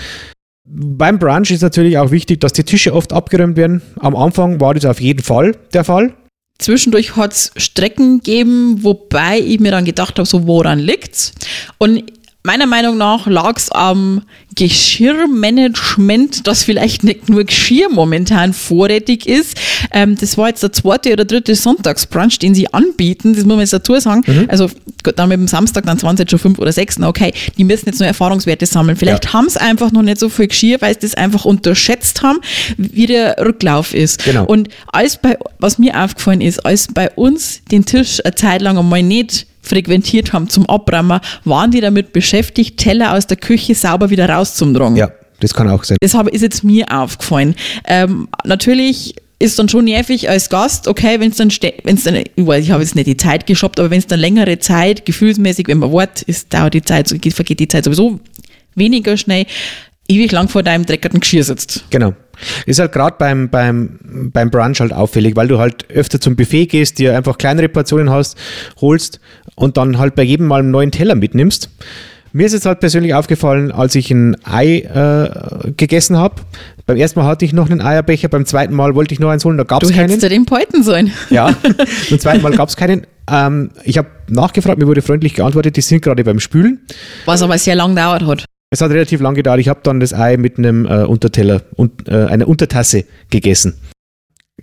Beim 0.63 1.17
Brunch 1.17 1.51
ist 1.51 1.61
natürlich 1.61 1.97
auch 1.97 2.11
wichtig, 2.11 2.39
dass 2.39 2.53
die 2.53 2.63
Tische 2.63 2.93
oft 2.93 3.11
abgeräumt 3.11 3.57
werden. 3.57 3.81
Am 3.99 4.15
Anfang 4.15 4.61
war 4.61 4.73
das 4.73 4.85
auf 4.85 5.01
jeden 5.01 5.23
Fall 5.23 5.57
der 5.73 5.83
Fall. 5.83 6.13
Zwischendurch 6.59 7.15
hat 7.15 7.33
es 7.33 7.51
Strecken 7.57 8.19
gegeben, 8.19 8.83
wobei 8.83 9.39
ich 9.39 9.59
mir 9.59 9.71
dann 9.71 9.83
gedacht 9.83 10.19
habe, 10.19 10.27
so 10.27 10.45
woran 10.45 10.77
liegt's? 10.77 11.33
Und 11.79 12.03
meiner 12.43 12.65
Meinung 12.65 12.97
nach 12.97 13.27
lag 13.27 13.57
es 13.57 13.71
am 13.71 14.23
Geschirrmanagement, 14.55 16.47
das 16.47 16.63
vielleicht 16.63 17.03
nicht 17.03 17.29
nur 17.29 17.43
Geschirr 17.43 17.89
momentan 17.89 18.53
vorrätig 18.53 19.27
ist. 19.27 19.57
Ähm, 19.91 20.17
das 20.19 20.37
war 20.37 20.49
jetzt 20.49 20.63
der 20.63 20.73
zweite 20.73 21.13
oder 21.13 21.23
dritte 21.23 21.55
Sonntagsbrunch, 21.55 22.39
den 22.39 22.55
sie 22.55 22.73
anbieten, 22.73 23.33
das 23.33 23.43
muss 23.43 23.55
man 23.55 23.59
jetzt 23.59 23.73
dazu 23.73 23.97
sagen. 23.99 24.23
Mhm. 24.25 24.45
Also 24.49 24.69
gut, 25.03 25.17
dann 25.17 25.29
mit 25.29 25.39
dem 25.39 25.47
Samstag, 25.47 25.85
dann 25.85 25.99
20 25.99 26.29
schon 26.29 26.39
fünf 26.39 26.59
oder 26.59 26.71
sechs, 26.71 26.99
okay, 26.99 27.33
die 27.57 27.63
müssen 27.63 27.85
jetzt 27.85 27.99
nur 27.99 28.07
Erfahrungswerte 28.07 28.65
sammeln. 28.65 28.97
Vielleicht 28.97 29.25
ja. 29.25 29.33
haben 29.33 29.47
sie 29.47 29.61
einfach 29.61 29.91
noch 29.91 30.01
nicht 30.01 30.19
so 30.19 30.27
viel 30.27 30.47
Geschirr, 30.47 30.81
weil 30.81 30.93
sie 30.95 31.01
das 31.01 31.15
einfach 31.15 31.45
unterschätzt 31.45 32.23
haben, 32.23 32.39
wie 32.77 33.05
der 33.05 33.37
Rücklauf 33.39 33.93
ist. 33.93 34.23
Genau. 34.25 34.45
Und 34.45 34.69
als 34.91 35.17
bei, 35.17 35.37
was 35.59 35.77
mir 35.77 36.01
aufgefallen 36.01 36.41
ist, 36.41 36.65
als 36.65 36.87
bei 36.93 37.09
uns 37.11 37.61
den 37.71 37.85
Tisch 37.85 38.19
eine 38.23 38.35
Zeit 38.35 38.61
lang 38.61 38.77
einmal 38.77 39.03
nicht 39.03 39.45
frequentiert 39.61 40.33
haben 40.33 40.49
zum 40.49 40.65
Abräumen, 40.67 41.19
waren 41.45 41.71
die 41.71 41.81
damit 41.81 42.13
beschäftigt, 42.13 42.77
Teller 42.77 43.13
aus 43.13 43.27
der 43.27 43.37
Küche 43.37 43.75
sauber 43.75 44.09
wieder 44.09 44.29
rauszutragen. 44.29 44.95
Ja, 44.95 45.11
das 45.39 45.53
kann 45.53 45.69
auch 45.69 45.83
sein. 45.83 45.97
Das 46.01 46.15
ist 46.31 46.41
jetzt 46.41 46.63
mir 46.63 46.85
aufgefallen. 46.91 47.55
Ähm, 47.87 48.27
natürlich 48.43 49.15
ist 49.41 49.57
dann 49.57 49.69
schon 49.69 49.85
nervig 49.85 50.29
als 50.29 50.49
Gast, 50.49 50.87
okay, 50.87 51.19
wenn 51.19 51.31
es 51.31 51.37
dann, 51.37 51.49
wenn's 51.83 52.03
dann, 52.03 52.15
ich, 52.15 52.25
weiß, 52.35 52.63
ich 52.63 52.71
habe 52.71 52.83
jetzt 52.83 52.95
nicht 52.95 53.07
die 53.07 53.17
Zeit 53.17 53.47
geshoppt, 53.47 53.79
aber 53.79 53.89
wenn 53.89 53.97
es 53.97 54.07
dann 54.07 54.19
längere 54.19 54.59
Zeit, 54.59 55.05
gefühlsmäßig, 55.05 55.67
wenn 55.67 55.79
man 55.79 55.91
wartet, 55.91 56.27
ist, 56.27 56.53
dauert 56.53 56.75
die 56.75 56.83
Zeit, 56.83 57.09
vergeht 57.09 57.59
die 57.59 57.67
Zeit 57.67 57.85
sowieso 57.85 58.19
weniger 58.75 59.17
schnell, 59.17 59.45
ewig 60.11 60.31
lang 60.31 60.49
vor 60.49 60.63
deinem 60.63 60.85
dreckigen 60.85 61.19
Geschirr 61.19 61.43
sitzt. 61.43 61.85
Genau. 61.89 62.13
Ist 62.65 62.79
halt 62.79 62.91
gerade 62.91 63.15
beim, 63.17 63.49
beim, 63.49 63.99
beim 64.33 64.49
Brunch 64.49 64.79
halt 64.79 64.93
auffällig, 64.93 65.35
weil 65.35 65.47
du 65.47 65.59
halt 65.59 65.89
öfter 65.89 66.19
zum 66.19 66.35
Buffet 66.35 66.65
gehst, 66.67 66.99
dir 66.99 67.15
einfach 67.15 67.37
kleinere 67.37 67.69
Portionen 67.69 68.09
hast, 68.09 68.37
holst 68.79 69.19
und 69.55 69.77
dann 69.77 69.97
halt 69.97 70.15
bei 70.15 70.23
jedem 70.23 70.47
Mal 70.47 70.59
einen 70.59 70.71
neuen 70.71 70.91
Teller 70.91 71.15
mitnimmst. 71.15 71.69
Mir 72.33 72.45
ist 72.45 72.53
jetzt 72.53 72.65
halt 72.65 72.79
persönlich 72.79 73.13
aufgefallen, 73.13 73.71
als 73.71 73.93
ich 73.95 74.09
ein 74.09 74.37
Ei 74.45 74.79
äh, 74.79 75.71
gegessen 75.75 76.17
habe. 76.17 76.35
Beim 76.85 76.95
ersten 76.95 77.19
Mal 77.19 77.25
hatte 77.25 77.43
ich 77.43 77.51
noch 77.51 77.69
einen 77.69 77.81
Eierbecher, 77.81 78.29
beim 78.29 78.45
zweiten 78.45 78.73
Mal 78.73 78.95
wollte 78.95 79.13
ich 79.13 79.19
noch 79.19 79.29
eins 79.29 79.43
holen, 79.43 79.57
da 79.57 79.63
gab 79.63 79.83
es 79.83 79.89
keinen. 79.89 80.07
Du 80.07 80.13
hättest 80.13 80.31
den 80.31 80.45
Peuten 80.45 80.81
sollen. 80.83 81.11
Ja, 81.29 81.53
beim 82.09 82.19
zweiten 82.19 82.41
Mal 82.41 82.53
gab 82.53 82.69
es 82.69 82.77
keinen. 82.77 83.05
Ähm, 83.29 83.71
ich 83.83 83.97
habe 83.97 84.07
nachgefragt, 84.29 84.79
mir 84.79 84.87
wurde 84.87 85.01
freundlich 85.01 85.33
geantwortet, 85.33 85.75
die 85.75 85.81
sind 85.81 86.01
gerade 86.01 86.23
beim 86.23 86.39
Spülen. 86.39 86.79
Was 87.25 87.41
aber 87.41 87.57
sehr 87.57 87.75
lang 87.75 87.95
dauert 87.95 88.25
hat. 88.25 88.45
Es 88.73 88.79
hat 88.79 88.91
relativ 88.91 89.19
lang 89.19 89.35
gedauert. 89.35 89.59
Ich 89.59 89.67
habe 89.67 89.81
dann 89.83 89.99
das 89.99 90.13
Ei 90.13 90.37
mit 90.37 90.57
einem 90.57 90.85
äh, 90.85 91.03
Unterteller 91.03 91.61
und 91.75 92.07
äh, 92.07 92.25
einer 92.25 92.47
Untertasse 92.47 93.03
gegessen. 93.29 93.77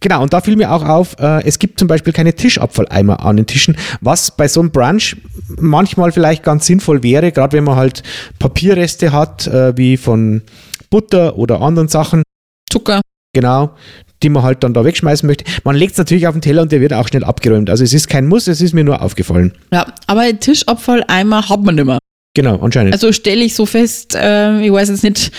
Genau, 0.01 0.23
und 0.23 0.33
da 0.33 0.41
fiel 0.41 0.57
mir 0.57 0.73
auch 0.73 0.85
auf, 0.85 1.17
äh, 1.19 1.45
es 1.45 1.59
gibt 1.59 1.79
zum 1.79 1.89
Beispiel 1.89 2.15
keine 2.15 2.33
Tischabfalleimer 2.33 3.25
an 3.25 3.37
den 3.37 3.47
Tischen, 3.47 3.77
was 4.01 4.31
bei 4.31 4.49
so 4.49 4.61
einem 4.61 4.71
Brunch 4.71 5.17
manchmal 5.59 6.13
vielleicht 6.13 6.43
ganz 6.43 6.67
sinnvoll 6.67 7.03
wäre, 7.03 7.33
gerade 7.33 7.57
wenn 7.57 7.65
man 7.65 7.77
halt 7.77 8.03
Papierreste 8.39 9.13
hat, 9.13 9.47
äh, 9.47 9.77
wie 9.77 9.99
von 9.99 10.43
Butter 10.89 11.37
oder 11.37 11.61
anderen 11.61 11.89
Sachen. 11.89 12.23
Zucker. 12.71 13.03
Genau, 13.35 13.75
die 14.23 14.31
man 14.31 14.43
halt 14.43 14.63
dann 14.63 14.73
da 14.73 14.85
wegschmeißen 14.85 15.27
möchte. 15.27 15.45
Man 15.65 15.77
legt 15.77 15.93
es 15.93 15.99
natürlich 15.99 16.27
auf 16.27 16.35
den 16.35 16.41
Teller 16.41 16.63
und 16.63 16.73
der 16.73 16.81
wird 16.81 16.95
auch 16.95 17.09
schnell 17.09 17.25
abgeräumt. 17.25 17.69
Also 17.69 17.85
es 17.85 17.93
ist 17.93 18.09
kein 18.09 18.27
Muss, 18.27 18.47
es 18.47 18.63
ist 18.63 18.73
mir 18.73 18.85
nur 18.85 19.03
aufgefallen. 19.03 19.53
Ja, 19.71 19.93
aber 20.07 20.39
Tischabfalleimer 20.39 21.49
hat 21.49 21.63
man 21.63 21.75
nicht 21.75 21.85
mehr. 21.85 21.99
Genau, 22.39 22.61
anscheinend. 22.61 22.93
Also 22.93 23.11
stelle 23.11 23.45
ich 23.45 23.57
so 23.57 23.67
fest, 23.67 24.15
äh, 24.15 24.61
ich 24.61 24.71
weiß 24.71 24.91
jetzt 24.91 25.03
nicht, 25.03 25.33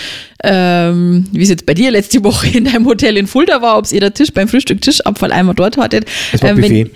ähm, 0.44 1.26
wie 1.32 1.44
es 1.44 1.48
jetzt 1.48 1.66
bei 1.66 1.74
dir 1.74 1.92
letzte 1.92 2.22
Woche 2.26 2.50
in 2.50 2.66
deinem 2.66 2.86
Hotel 2.86 3.16
in 3.16 3.26
Fulda 3.26 3.62
war, 3.62 3.78
ob 3.78 3.90
ihr 3.90 4.02
der 4.02 4.14
Tisch 4.14 4.34
beim 4.34 4.50
Frühstück 4.50 4.82
Tischabfall 4.82 5.32
einmal 5.32 5.56
dort 5.56 5.78
hattet. 5.78 6.04
Es 6.34 6.42
war 6.42 6.50
ähm, 6.50 6.58
Buffet. 6.58 6.70
Wenn, 6.70 6.92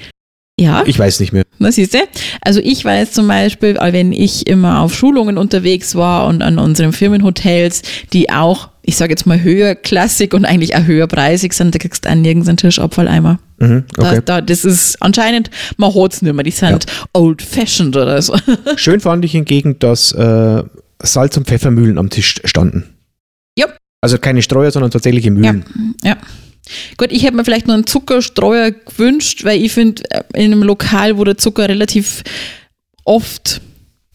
ja. 0.60 0.84
Ich 0.86 1.00
weiß 1.00 1.20
nicht 1.20 1.34
mehr. 1.34 1.44
Na, 1.58 1.72
siehst 1.72 1.96
du? 1.96 2.00
Also 2.42 2.60
ich 2.64 2.86
weiß 2.86 3.12
zum 3.12 3.28
Beispiel, 3.28 3.76
wenn 3.76 4.12
ich 4.12 4.48
immer 4.48 4.82
auf 4.82 4.94
Schulungen 4.94 5.38
unterwegs 5.38 5.96
war 5.96 6.28
und 6.28 6.44
an 6.44 6.60
unseren 6.60 6.94
Firmenhotels, 6.94 7.82
die 8.14 8.30
auch, 8.30 8.70
ich 8.84 8.96
sage 8.96 9.12
jetzt 9.12 9.26
mal 9.26 9.42
höherklassig 9.42 10.34
und 10.34 10.46
eigentlich 10.46 10.76
auch 10.76 10.86
höherpreisig 10.86 11.54
sind, 11.54 11.74
da 11.74 11.80
kriegst 11.80 12.06
du 12.06 12.10
auch 12.10 12.16
nirgends 12.16 12.48
einen 12.48 12.58
Tischabfalleimer. 12.58 13.40
Mhm, 13.58 13.86
okay. 13.98 14.16
da, 14.16 14.22
da, 14.22 14.42
das 14.42 14.64
ist 14.64 15.02
anscheinend, 15.02 15.50
man 15.78 15.94
hat 15.96 16.14
es 16.14 16.22
nicht 16.22 16.34
mehr, 16.34 16.44
die 16.44 16.52
sind 16.52 16.86
ja. 16.86 17.04
old-fashioned 17.14 17.96
oder 17.96 18.22
so. 18.22 18.36
Schön 18.76 19.00
fand 19.00 19.26
ich 19.26 19.32
hingegen, 19.32 19.80
dass 19.80 20.12
äh, 20.12 20.64
Salz- 21.02 21.36
und 21.36 21.48
Pfeffermühlen 21.48 21.98
am 21.98 22.12
Tisch 22.12 22.42
standen. 22.46 22.94
Ja. 23.58 23.68
Also 24.02 24.20
keine 24.20 24.44
Streuer, 24.44 24.70
sondern 24.70 24.92
tatsächliche 24.92 25.32
Mühlen. 25.32 25.66
Ja. 26.04 26.12
ja. 26.12 26.18
Gut, 26.98 27.12
ich 27.12 27.24
hätte 27.24 27.36
mir 27.36 27.44
vielleicht 27.44 27.68
noch 27.68 27.74
einen 27.74 27.88
Zuckerstreuer 27.88 28.72
gewünscht, 28.72 29.44
weil 29.44 29.62
ich 29.62 29.74
finde, 29.74 30.04
äh, 30.10 30.24
in 30.34 30.52
einem 30.52 30.64
Lokal, 30.64 31.18
wo 31.18 31.24
der 31.24 31.38
Zucker 31.38 31.68
relativ 31.68 32.24
oft 33.04 33.62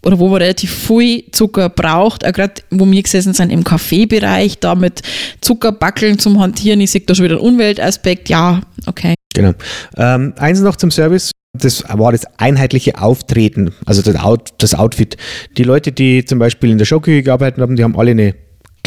oder 0.04 0.18
wo 0.18 0.28
man 0.28 0.40
relativ 0.42 0.72
viel 0.72 1.24
Zucker 1.32 1.68
braucht, 1.68 2.24
auch 2.24 2.32
gerade 2.32 2.62
wo 2.70 2.90
wir 2.90 3.02
gesessen 3.02 3.34
sind 3.34 3.50
im 3.50 3.64
Kaffeebereich, 3.64 4.58
da 4.58 4.74
mit 4.74 5.02
Zuckerbackeln 5.40 6.18
zum 6.18 6.40
Hantieren, 6.40 6.80
ich 6.80 6.90
sehe 6.90 7.02
da 7.02 7.14
schon 7.14 7.24
wieder 7.24 7.37
einen 7.37 7.44
Umweltaspekt, 7.44 8.28
ja, 8.28 8.61
okay. 8.87 9.14
Genau. 9.34 9.52
Ähm, 9.96 10.34
eins 10.38 10.61
noch 10.61 10.76
zum 10.76 10.90
Service. 10.90 11.32
Das 11.54 11.82
war 11.88 12.12
das 12.12 12.24
einheitliche 12.38 13.00
Auftreten, 13.00 13.74
also 13.87 14.02
das, 14.02 14.16
Out, 14.16 14.52
das 14.58 14.74
Outfit. 14.74 15.16
Die 15.56 15.64
Leute, 15.64 15.92
die 15.92 16.24
zum 16.24 16.38
Beispiel 16.38 16.70
in 16.70 16.78
der 16.78 16.84
Showküche 16.84 17.22
gearbeitet 17.22 17.61
haben, 17.61 17.74
die 17.74 17.82
haben 17.82 17.98
alle 17.98 18.12
eine 18.12 18.34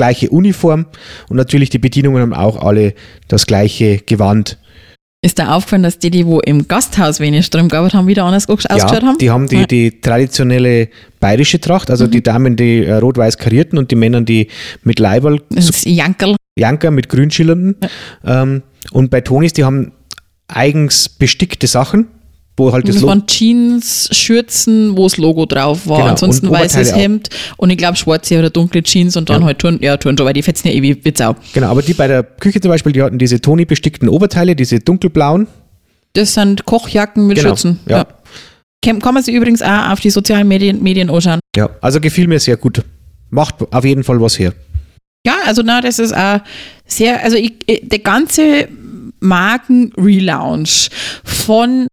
gleiche 0.02 0.32
Uniform 0.32 0.88
und 1.30 1.38
natürlich 1.38 1.70
die 1.70 1.78
Bedienungen 1.78 2.24
haben 2.24 2.34
auch 2.34 2.60
alle 2.60 2.96
das 3.28 3.46
gleiche 3.46 4.00
Gewand. 4.00 4.58
Ist 5.24 5.38
da 5.38 5.54
aufgefallen, 5.54 5.84
dass 5.84 6.00
die, 6.00 6.10
die 6.10 6.26
wo 6.26 6.40
im 6.40 6.68
Gasthaus 6.68 7.20
wenig 7.20 7.46
Strom 7.46 7.70
gearbeitet 7.70 8.00
haben, 8.00 8.08
wieder 8.08 8.24
anders 8.24 8.50
ausgeschaut 8.50 8.80
ja, 8.80 9.02
haben? 9.04 9.20
die 9.20 9.30
haben 9.30 9.48
die, 9.48 9.68
die 9.68 10.02
traditionelle 10.02 10.90
bayerische 11.20 11.62
Tracht, 11.62 11.92
also 11.92 12.08
mhm. 12.08 12.12
die 12.12 12.24
Damen 12.24 12.56
die 12.56 12.84
äh, 12.84 12.94
rot-weiß 12.94 13.38
karierten 13.38 13.78
und 13.78 13.92
die 13.92 13.96
Männer 13.96 14.22
die 14.22 14.48
mit 14.84 14.98
Leiberl. 14.98 15.40
Das 15.52 15.84
Jankerl. 15.86 16.36
Janker 16.58 16.90
mit 16.90 17.08
grünschillernden. 17.08 17.76
Ja. 18.26 18.42
Ähm, 18.42 18.64
und 18.92 19.12
bei 19.12 19.22
Tonis, 19.22 19.54
die 19.54 19.64
haben 19.64 19.92
eigens 20.48 21.10
bestickte 21.10 21.68
Sachen 21.68 22.08
wo 22.62 22.72
halt 22.72 22.88
das, 22.88 22.96
das 22.96 23.04
waren 23.04 23.26
Jeans, 23.26 24.10
Schürzen, 24.12 24.96
wo 24.96 25.04
das 25.04 25.18
Logo 25.18 25.46
drauf 25.46 25.88
war. 25.88 25.98
Genau. 25.98 26.10
Ansonsten 26.12 26.48
und 26.48 26.54
weißes 26.54 26.96
Hemd 26.96 27.30
und 27.58 27.70
ich 27.70 27.78
glaube 27.78 27.98
schwarze 27.98 28.38
oder 28.38 28.50
dunkle 28.50 28.84
Jeans 28.84 29.18
und 29.18 29.30
dann 29.30 29.42
ja. 29.42 29.48
halt 29.48 29.60
Turn, 29.60 29.80
ja, 29.82 29.98
Turnschuhe, 29.98 30.26
weil 30.26 30.34
die 30.34 30.44
fetzen 30.44 30.68
ja 30.68 30.74
ewig 30.74 31.04
wie 31.04 31.14
Sau. 31.16 31.36
Genau, 31.54 31.68
aber 31.68 31.82
die 31.82 31.94
bei 31.94 32.08
der 32.08 32.24
Küche 32.24 32.62
zum 32.62 32.70
Beispiel, 32.70 32.92
die 32.92 33.02
hatten 33.02 33.18
diese 33.18 33.42
Toni-bestickten 33.42 34.08
Oberteile, 34.08 34.56
diese 34.56 34.80
dunkelblauen. 34.80 35.48
Das 36.14 36.34
sind 36.34 36.66
Kochjacken 36.66 37.28
mit 37.28 37.38
genau. 37.38 37.50
Schürzen. 37.50 37.80
Ja. 37.88 37.98
ja. 37.98 38.08
Kann, 38.84 39.00
kann 39.00 39.14
man 39.14 39.24
sich 39.24 39.36
übrigens 39.36 39.62
auch 39.62 39.92
auf 39.92 40.00
die 40.00 40.10
sozialen 40.10 40.48
Medien, 40.48 40.82
Medien 40.82 41.10
anschauen. 41.10 41.40
Ja, 41.56 41.70
also 41.82 42.00
gefiel 42.00 42.28
mir 42.28 42.40
sehr 42.40 42.58
gut. 42.58 42.84
Macht 43.30 43.56
auf 43.72 43.86
jeden 43.86 44.04
Fall 44.04 44.20
was 44.20 44.38
her. 44.40 44.54
Ja, 45.26 45.36
also 45.46 45.62
na, 45.64 45.82
das 45.82 46.00
ist 46.00 46.14
auch 46.14 46.40
sehr, 46.86 47.24
also 47.24 47.38
ich, 47.38 47.54
der 47.84 48.00
ganze 48.00 48.68
Marken-Relaunch 49.20 50.90
von 51.24 51.88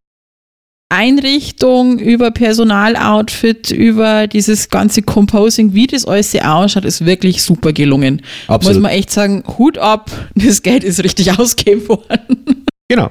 Einrichtung, 0.91 1.99
über 1.99 2.31
Personaloutfit, 2.31 3.71
über 3.71 4.27
dieses 4.27 4.71
ganze 4.71 5.03
Composing, 5.03 5.75
wie 5.75 5.87
das 5.87 6.07
alles 6.07 6.35
ausschaut, 6.35 6.87
ist 6.87 7.05
wirklich 7.05 7.43
super 7.43 7.73
gelungen. 7.73 8.23
Absolut. 8.47 8.77
Muss 8.77 8.83
man 8.83 8.93
echt 8.93 9.11
sagen, 9.11 9.45
Hut 9.59 9.77
ab, 9.77 10.11
das 10.35 10.63
Geld 10.63 10.85
ist 10.85 11.05
richtig 11.05 11.31
ausgegeben 11.39 11.89
worden. 11.89 12.65
Genau. 12.89 13.11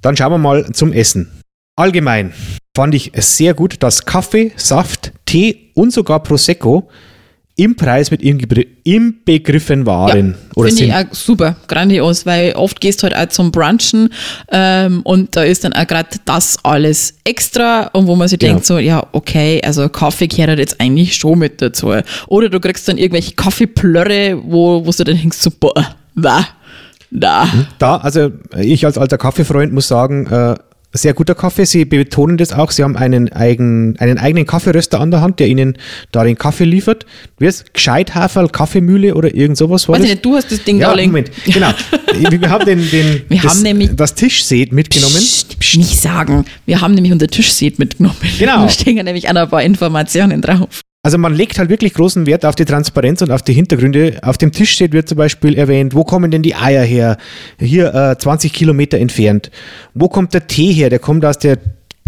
Dann 0.00 0.16
schauen 0.16 0.32
wir 0.32 0.38
mal 0.38 0.70
zum 0.72 0.92
Essen. 0.92 1.42
Allgemein 1.76 2.32
fand 2.76 2.94
ich 2.94 3.10
es 3.14 3.36
sehr 3.36 3.54
gut, 3.54 3.82
dass 3.82 4.04
Kaffee, 4.04 4.52
Saft, 4.56 5.12
Tee 5.26 5.72
und 5.74 5.92
sogar 5.92 6.22
Prosecco 6.22 6.88
im 7.56 7.74
Preis 7.74 8.10
mit 8.10 8.22
inbegriffen 8.22 9.86
waren. 9.86 10.36
Ja, 10.56 10.64
Finde 10.64 10.84
ich 10.84 10.94
auch 10.94 11.04
super, 11.12 11.56
grandios, 11.68 12.26
weil 12.26 12.52
oft 12.52 12.80
gehst 12.82 13.02
du 13.02 13.04
halt 13.04 13.16
auch 13.16 13.32
zum 13.32 13.50
Brunchen 13.50 14.10
ähm, 14.52 15.00
und 15.02 15.34
da 15.34 15.42
ist 15.42 15.64
dann 15.64 15.72
auch 15.72 15.86
gerade 15.86 16.10
das 16.26 16.58
alles 16.62 17.14
extra 17.24 17.88
und 17.94 18.06
wo 18.06 18.14
man 18.14 18.28
sich 18.28 18.38
genau. 18.38 18.52
denkt 18.52 18.66
so, 18.66 18.78
ja, 18.78 19.06
okay, 19.12 19.62
also 19.64 19.88
Kaffee 19.88 20.28
gehört 20.28 20.58
jetzt 20.58 20.78
eigentlich 20.80 21.16
schon 21.16 21.38
mit 21.38 21.62
dazu. 21.62 21.94
Oder 22.28 22.50
du 22.50 22.60
kriegst 22.60 22.86
dann 22.88 22.98
irgendwelche 22.98 23.34
Kaffeeplörre, 23.34 24.38
wo, 24.44 24.84
wo 24.84 24.90
du 24.90 25.04
dann 25.04 25.16
denkst 25.16 25.38
so, 25.38 25.50
boah, 25.58 25.96
da, 26.14 26.46
da. 27.10 27.48
Da, 27.78 27.96
also 27.96 28.32
ich 28.58 28.84
als 28.84 28.98
alter 28.98 29.16
Kaffeefreund 29.16 29.72
muss 29.72 29.88
sagen, 29.88 30.26
äh, 30.26 30.56
sehr 30.96 31.14
guter 31.14 31.34
Kaffee. 31.34 31.64
Sie 31.64 31.84
betonen 31.84 32.36
das 32.36 32.52
auch. 32.52 32.70
Sie 32.70 32.82
haben 32.82 32.96
einen, 32.96 33.32
eigen, 33.32 33.96
einen 33.98 34.18
eigenen 34.18 34.46
Kaffeeröster 34.46 35.00
an 35.00 35.10
der 35.10 35.20
Hand, 35.20 35.40
der 35.40 35.48
Ihnen 35.48 35.76
da 36.12 36.24
den 36.24 36.36
Kaffee 36.36 36.64
liefert. 36.64 37.06
Wie 37.38 37.46
ist 37.46 37.74
Gescheithaferl, 37.74 38.48
Kaffeemühle 38.48 39.14
oder 39.14 39.34
irgend 39.34 39.56
sowas? 39.56 39.88
Weiß 39.88 40.02
ich 40.02 40.10
nicht, 40.10 40.24
du 40.24 40.36
hast 40.36 40.50
das 40.50 40.62
Ding 40.64 40.78
ja, 40.78 40.94
da 40.94 41.02
Moment, 41.02 41.30
genau. 41.44 41.70
Wir 42.18 42.50
haben 42.50 42.64
den, 42.64 42.90
den 42.90 43.22
wir 43.28 43.40
das, 43.40 43.54
haben 43.54 43.62
nämlich, 43.62 43.90
das 43.94 44.14
Tischset 44.14 44.72
mitgenommen. 44.72 45.16
Psst, 45.16 45.58
psst. 45.58 45.76
Nicht 45.76 46.00
sagen. 46.00 46.44
Wir 46.64 46.80
haben 46.80 46.94
nämlich 46.94 47.12
unser 47.12 47.26
Tischset 47.26 47.78
mitgenommen. 47.78 48.16
Genau. 48.38 48.62
Da 48.62 48.68
stehen 48.68 48.96
ja 48.96 49.02
nämlich 49.02 49.28
ein 49.28 49.48
paar 49.48 49.62
Informationen 49.62 50.40
drauf. 50.40 50.82
Also 51.06 51.18
man 51.18 51.36
legt 51.36 51.60
halt 51.60 51.70
wirklich 51.70 51.94
großen 51.94 52.26
Wert 52.26 52.44
auf 52.44 52.56
die 52.56 52.64
Transparenz 52.64 53.22
und 53.22 53.30
auf 53.30 53.40
die 53.40 53.52
Hintergründe. 53.52 54.18
Auf 54.22 54.38
dem 54.38 54.50
Tisch 54.50 54.72
steht, 54.72 54.92
wird 54.92 55.08
zum 55.08 55.16
Beispiel 55.16 55.56
erwähnt, 55.56 55.94
wo 55.94 56.02
kommen 56.02 56.32
denn 56.32 56.42
die 56.42 56.56
Eier 56.56 56.82
her? 56.82 57.16
Hier 57.60 57.94
äh, 57.94 58.18
20 58.18 58.52
Kilometer 58.52 58.98
entfernt. 58.98 59.52
Wo 59.94 60.08
kommt 60.08 60.34
der 60.34 60.48
Tee 60.48 60.72
her? 60.72 60.90
Der 60.90 60.98
kommt 60.98 61.24
aus 61.24 61.38
der 61.38 61.58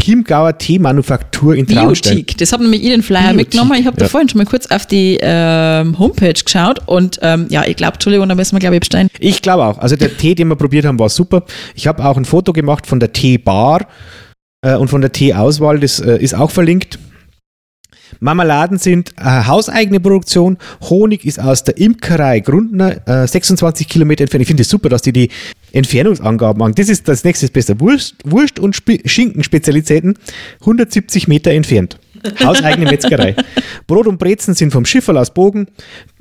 Chiemgauer 0.03 0.59
Teemanufaktur 0.59 1.55
in 1.55 1.69
Traunstein. 1.69 2.17
Biotik. 2.17 2.39
Das 2.39 2.53
habe 2.53 2.65
nämlich 2.65 2.83
ich 2.83 2.89
den 2.89 3.05
Flyer 3.05 3.21
Biotik, 3.21 3.37
mitgenommen. 3.37 3.79
Ich 3.79 3.87
habe 3.87 3.97
da 3.99 4.07
ja. 4.07 4.09
vorhin 4.09 4.29
schon 4.31 4.39
mal 4.39 4.47
kurz 4.47 4.67
auf 4.67 4.85
die 4.85 5.17
ähm, 5.23 5.97
Homepage 5.97 6.33
geschaut 6.33 6.81
und 6.87 7.21
ähm, 7.23 7.47
ja, 7.51 7.65
ich 7.69 7.77
glaube, 7.77 7.93
Entschuldigung, 7.93 8.29
da 8.29 8.35
müssen 8.35 8.57
wir, 8.57 8.59
glaube 8.59 8.75
ich, 8.75 8.81
bestellen. 8.81 9.11
Ich 9.21 9.43
glaube 9.43 9.63
auch. 9.63 9.79
Also 9.79 9.95
der 9.95 10.17
Tee, 10.17 10.35
den 10.35 10.49
wir 10.49 10.57
probiert 10.57 10.85
haben, 10.85 10.99
war 10.99 11.09
super. 11.09 11.45
Ich 11.77 11.87
habe 11.87 12.05
auch 12.05 12.17
ein 12.17 12.25
Foto 12.25 12.53
gemacht 12.53 12.85
von 12.85 12.99
der 12.99 13.13
Teebar 13.13 13.87
äh, 14.61 14.75
und 14.75 14.89
von 14.89 15.03
der 15.03 15.13
Teeauswahl. 15.13 15.79
Das 15.79 16.01
äh, 16.01 16.17
ist 16.17 16.35
auch 16.35 16.51
verlinkt. 16.51 16.99
Marmeladen 18.21 18.79
sind 18.79 19.13
äh, 19.19 19.25
hauseigene 19.25 20.01
Produktion. 20.01 20.59
Honig 20.83 21.25
ist 21.25 21.41
aus 21.41 21.65
der 21.65 21.77
Imkerei 21.79 22.41
Grundner, 22.41 23.07
äh, 23.07 23.27
26 23.27 23.89
Kilometer 23.89 24.23
entfernt. 24.23 24.43
Ich 24.43 24.49
finde 24.49 24.63
es 24.63 24.69
super, 24.69 24.89
dass 24.89 25.03
die 25.03 25.13
die 25.13 25.31
Entfernungsangaben 25.73 26.59
machen. 26.59 26.75
Das 26.75 26.89
ist 26.89 27.09
das 27.09 27.25
nächste 27.25 27.49
besser. 27.49 27.79
Wurst, 27.81 28.17
Wurst 28.25 28.59
und 28.59 28.75
Sp 28.77 29.03
Schinkenspezialitäten 29.05 30.19
170 30.61 31.29
Meter 31.29 31.51
entfernt. 31.53 31.99
Hauseigene 32.43 32.87
Metzgerei. 32.91 33.37
Brot 33.87 34.07
und 34.07 34.19
Brezen 34.19 34.55
sind 34.55 34.73
vom 34.73 34.85
Schifferl 34.85 35.19
aus 35.19 35.33
Bogen. 35.33 35.69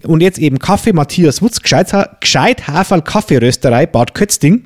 Und 0.03 0.21
jetzt 0.21 0.39
eben 0.39 0.59
Kaffee, 0.59 0.93
Matthias 0.93 1.41
Wutz, 1.41 1.61
Gescheit, 1.61 1.91
Gescheit 2.19 2.67
Haferl 2.67 3.01
Kaffeerösterei, 3.01 3.85
Bad 3.85 4.13
Kötzding. 4.13 4.65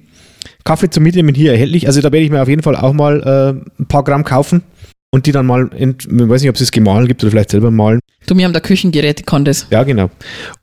Kaffee 0.63 0.89
zum 0.89 1.03
Mitnehmen 1.03 1.33
hier 1.33 1.53
erhältlich. 1.53 1.87
Also 1.87 2.01
da 2.01 2.11
werde 2.11 2.25
ich 2.25 2.31
mir 2.31 2.41
auf 2.41 2.47
jeden 2.47 2.63
Fall 2.63 2.75
auch 2.75 2.93
mal 2.93 3.21
äh, 3.21 3.81
ein 3.81 3.85
paar 3.87 4.03
Gramm 4.03 4.23
kaufen 4.23 4.63
und 5.11 5.25
die 5.25 5.31
dann 5.31 5.45
mal, 5.45 5.69
in, 5.75 5.97
ich 5.99 6.07
weiß 6.09 6.41
nicht, 6.41 6.49
ob 6.49 6.55
es 6.55 6.61
es 6.61 6.71
gemahlen 6.71 7.07
gibt 7.07 7.23
oder 7.23 7.31
vielleicht 7.31 7.51
selber 7.51 7.69
malen. 7.69 7.99
Du, 8.25 8.35
wir 8.35 8.45
haben 8.45 8.53
da 8.53 8.59
Küchengeräte, 8.59 9.23
kann 9.23 9.45
das. 9.45 9.67
Ja, 9.69 9.83
genau. 9.83 10.09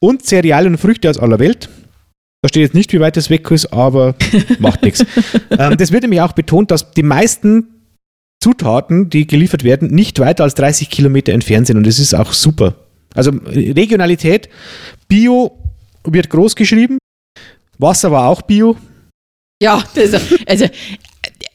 Und 0.00 0.24
Cerealien 0.24 0.72
und 0.74 0.78
Früchte 0.78 1.08
aus 1.10 1.18
aller 1.18 1.38
Welt. 1.38 1.68
Da 2.42 2.48
steht 2.48 2.62
jetzt 2.62 2.74
nicht, 2.74 2.92
wie 2.92 3.00
weit 3.00 3.16
das 3.16 3.30
weg 3.30 3.50
ist, 3.50 3.72
aber 3.72 4.14
macht 4.58 4.82
nichts. 4.82 5.04
Ähm, 5.50 5.76
das 5.76 5.92
wird 5.92 6.02
nämlich 6.02 6.20
auch 6.20 6.32
betont, 6.32 6.70
dass 6.70 6.92
die 6.92 7.02
meisten 7.02 7.66
Zutaten, 8.42 9.10
die 9.10 9.26
geliefert 9.26 9.64
werden, 9.64 9.88
nicht 9.88 10.18
weiter 10.20 10.44
als 10.44 10.54
30 10.54 10.88
Kilometer 10.88 11.32
entfernt 11.32 11.66
sind 11.66 11.76
und 11.76 11.86
das 11.86 11.98
ist 11.98 12.14
auch 12.14 12.32
super. 12.32 12.74
Also 13.14 13.32
Regionalität, 13.44 14.48
Bio 15.08 15.58
wird 16.04 16.30
groß 16.30 16.54
geschrieben, 16.54 16.98
Wasser 17.78 18.12
war 18.12 18.28
auch 18.28 18.42
Bio. 18.42 18.76
Ja, 19.60 19.82
das, 19.94 20.22
also, 20.46 20.66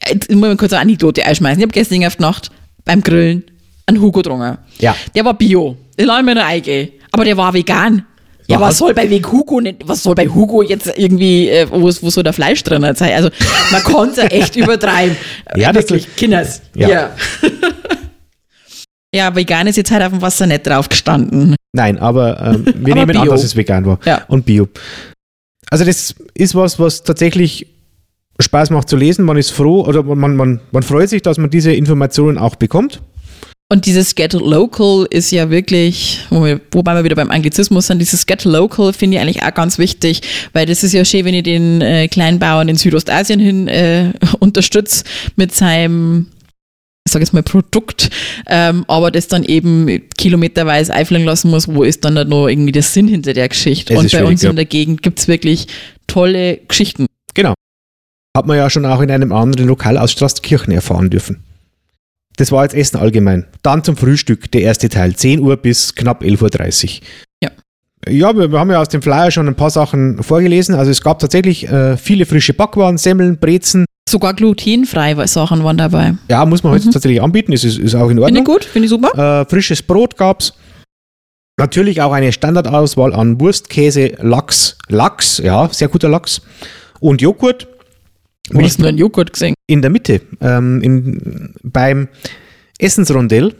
jetzt 0.08 0.30
muss 0.30 0.52
ich 0.52 0.58
kurz 0.58 0.72
eine 0.74 0.82
Anekdote 0.82 1.24
einschmeißen. 1.24 1.58
Ich 1.58 1.64
habe 1.64 1.72
gestern 1.72 2.04
auf 2.04 2.18
Nacht 2.18 2.50
beim 2.84 3.02
Grillen 3.02 3.44
einen 3.86 4.00
Hugo 4.00 4.20
getrunken. 4.22 4.58
Ja. 4.78 4.96
Der 5.14 5.24
war 5.24 5.34
Bio. 5.34 5.76
Den 5.98 6.06
mir 6.24 6.34
noch 6.34 6.44
eingehen. 6.44 6.90
Aber 7.12 7.24
der 7.24 7.36
war 7.36 7.52
vegan. 7.52 8.04
Ja, 8.46 8.60
Was? 8.60 8.76
soll 8.76 8.92
bei 8.92 9.08
Weg 9.08 9.30
Hugo 9.32 9.58
nicht, 9.60 9.88
was 9.88 10.02
soll 10.02 10.14
bei 10.14 10.28
Hugo 10.28 10.60
jetzt 10.62 10.92
irgendwie, 10.98 11.48
äh, 11.48 11.66
wo, 11.70 11.84
wo 11.84 12.10
soll 12.10 12.22
der 12.24 12.34
Fleisch 12.34 12.62
drin 12.62 12.82
sein? 12.94 13.12
Also, 13.14 13.30
man 13.72 13.82
kann 13.82 14.10
es 14.10 14.16
ja 14.16 14.24
echt 14.24 14.54
übertreiben. 14.56 15.16
Ja, 15.56 15.72
das- 15.72 15.84
Wirklich, 15.84 16.14
Kinders. 16.14 16.60
Ja. 16.74 16.88
Ja. 16.88 17.10
ja, 19.14 19.34
vegan 19.34 19.66
ist 19.66 19.76
jetzt 19.76 19.90
halt 19.90 20.02
auf 20.02 20.10
dem 20.12 20.20
Wasser 20.22 20.46
nicht 20.46 20.66
drauf 20.66 20.88
gestanden. 20.88 21.56
Nein, 21.72 21.98
aber 21.98 22.38
ähm, 22.40 22.64
wir 22.66 22.92
Aber 22.94 23.06
nehmen 23.06 23.16
an, 23.16 23.22
Bio. 23.24 23.32
dass 23.32 23.44
es 23.44 23.56
vegan 23.56 23.86
war. 23.86 23.98
Ja. 24.04 24.24
Und 24.28 24.44
Bio. 24.44 24.68
Also 25.70 25.84
das 25.84 26.14
ist 26.34 26.54
was, 26.54 26.78
was 26.78 27.02
tatsächlich 27.02 27.66
Spaß 28.40 28.70
macht 28.70 28.88
zu 28.88 28.96
lesen. 28.96 29.24
Man 29.24 29.36
ist 29.36 29.50
froh 29.50 29.84
oder 29.84 30.02
man, 30.02 30.36
man, 30.36 30.60
man 30.72 30.82
freut 30.82 31.08
sich, 31.08 31.22
dass 31.22 31.38
man 31.38 31.50
diese 31.50 31.72
Informationen 31.72 32.38
auch 32.38 32.56
bekommt. 32.56 33.00
Und 33.70 33.86
dieses 33.86 34.14
Get 34.14 34.34
Local 34.34 35.06
ist 35.10 35.30
ja 35.30 35.50
wirklich, 35.50 36.20
wo 36.28 36.44
wir, 36.44 36.60
wobei 36.70 36.94
wir 36.94 37.02
wieder 37.02 37.16
beim 37.16 37.30
Anglizismus 37.30 37.86
sind, 37.86 37.98
dieses 37.98 38.26
Get 38.26 38.44
Local 38.44 38.92
finde 38.92 39.16
ich 39.16 39.22
eigentlich 39.22 39.42
auch 39.42 39.54
ganz 39.54 39.78
wichtig, 39.78 40.20
weil 40.52 40.66
das 40.66 40.84
ist 40.84 40.92
ja 40.92 41.04
schön, 41.04 41.24
wenn 41.24 41.34
ich 41.34 41.44
den 41.44 41.80
äh, 41.80 42.06
Kleinbauern 42.08 42.68
in 42.68 42.76
Südostasien 42.76 43.40
hin 43.40 43.66
äh, 43.66 44.12
unterstütze 44.38 45.04
mit 45.36 45.54
seinem, 45.54 46.26
ich 47.06 47.12
sage 47.12 47.24
jetzt 47.24 47.32
mal 47.32 47.42
Produkt, 47.42 48.10
ähm, 48.46 48.84
aber 48.86 49.10
das 49.10 49.28
dann 49.28 49.44
eben 49.44 49.88
kilometerweise 50.18 50.92
einfliegen 50.92 51.24
lassen 51.24 51.50
muss, 51.50 51.66
wo 51.66 51.84
ist 51.84 52.04
dann 52.04 52.16
da 52.16 52.24
noch 52.24 52.48
irgendwie 52.48 52.72
der 52.72 52.82
Sinn 52.82 53.08
hinter 53.08 53.32
der 53.32 53.48
Geschichte? 53.48 53.94
Es 53.94 53.98
Und 53.98 54.12
bei 54.12 54.24
uns 54.24 54.42
ja. 54.42 54.50
in 54.50 54.56
der 54.56 54.66
Gegend 54.66 55.02
gibt 55.02 55.20
es 55.20 55.26
wirklich 55.26 55.68
tolle 56.06 56.58
Geschichten. 56.68 57.06
Genau. 57.32 57.54
Hat 58.36 58.46
man 58.46 58.56
ja 58.56 58.68
schon 58.68 58.84
auch 58.84 59.00
in 59.00 59.10
einem 59.10 59.32
anderen 59.32 59.68
Lokal 59.68 59.96
aus 59.96 60.10
Straßkirchen 60.12 60.72
erfahren 60.72 61.08
dürfen. 61.08 61.44
Das 62.36 62.50
war 62.50 62.64
jetzt 62.64 62.74
Essen 62.74 62.96
allgemein. 62.96 63.46
Dann 63.62 63.84
zum 63.84 63.96
Frühstück, 63.96 64.50
der 64.50 64.62
erste 64.62 64.88
Teil, 64.88 65.14
10 65.14 65.38
Uhr 65.38 65.56
bis 65.56 65.94
knapp 65.94 66.22
11.30 66.22 66.84
Uhr. 67.00 67.06
Ja. 67.44 67.50
Ja, 68.08 68.36
wir, 68.36 68.50
wir 68.50 68.58
haben 68.58 68.72
ja 68.72 68.80
aus 68.80 68.88
dem 68.88 69.02
Flyer 69.02 69.30
schon 69.30 69.46
ein 69.46 69.54
paar 69.54 69.70
Sachen 69.70 70.20
vorgelesen. 70.22 70.74
Also 70.74 70.90
es 70.90 71.00
gab 71.00 71.20
tatsächlich 71.20 71.68
äh, 71.68 71.96
viele 71.96 72.26
frische 72.26 72.54
Backwaren, 72.54 72.98
Semmeln, 72.98 73.38
Brezen. 73.38 73.84
Sogar 74.08 74.34
glutenfreie 74.34 75.26
Sachen 75.28 75.62
waren 75.62 75.78
dabei. 75.78 76.14
Ja, 76.28 76.44
muss 76.44 76.64
man 76.64 76.72
heute 76.72 76.90
tatsächlich 76.90 77.22
anbieten, 77.22 77.52
ist, 77.52 77.62
ist, 77.64 77.78
ist 77.78 77.94
auch 77.94 78.10
in 78.10 78.16
Finde 78.16 78.22
ich 78.22 78.26
Ordnung. 78.26 78.44
gut, 78.44 78.64
finde 78.64 78.86
ich 78.86 78.90
super. 78.90 79.42
Äh, 79.42 79.48
frisches 79.48 79.80
Brot 79.80 80.16
gab's. 80.16 80.54
Natürlich 81.56 82.02
auch 82.02 82.12
eine 82.12 82.32
Standardauswahl 82.32 83.14
an 83.14 83.40
Wurst, 83.40 83.70
Käse, 83.70 84.14
Lachs, 84.20 84.76
Lachs, 84.88 85.38
ja, 85.38 85.68
sehr 85.70 85.86
guter 85.86 86.08
Lachs 86.08 86.42
und 86.98 87.22
Joghurt. 87.22 87.68
Du 88.50 88.60
hast 88.60 88.78
nur 88.78 88.88
einen 88.88 88.98
Joghurt 88.98 89.32
gesehen. 89.32 89.54
In 89.66 89.80
der 89.80 89.90
Mitte, 89.90 90.20
ähm, 90.40 90.82
in, 90.82 91.54
beim 91.62 92.08
Essensrondell. 92.78 93.54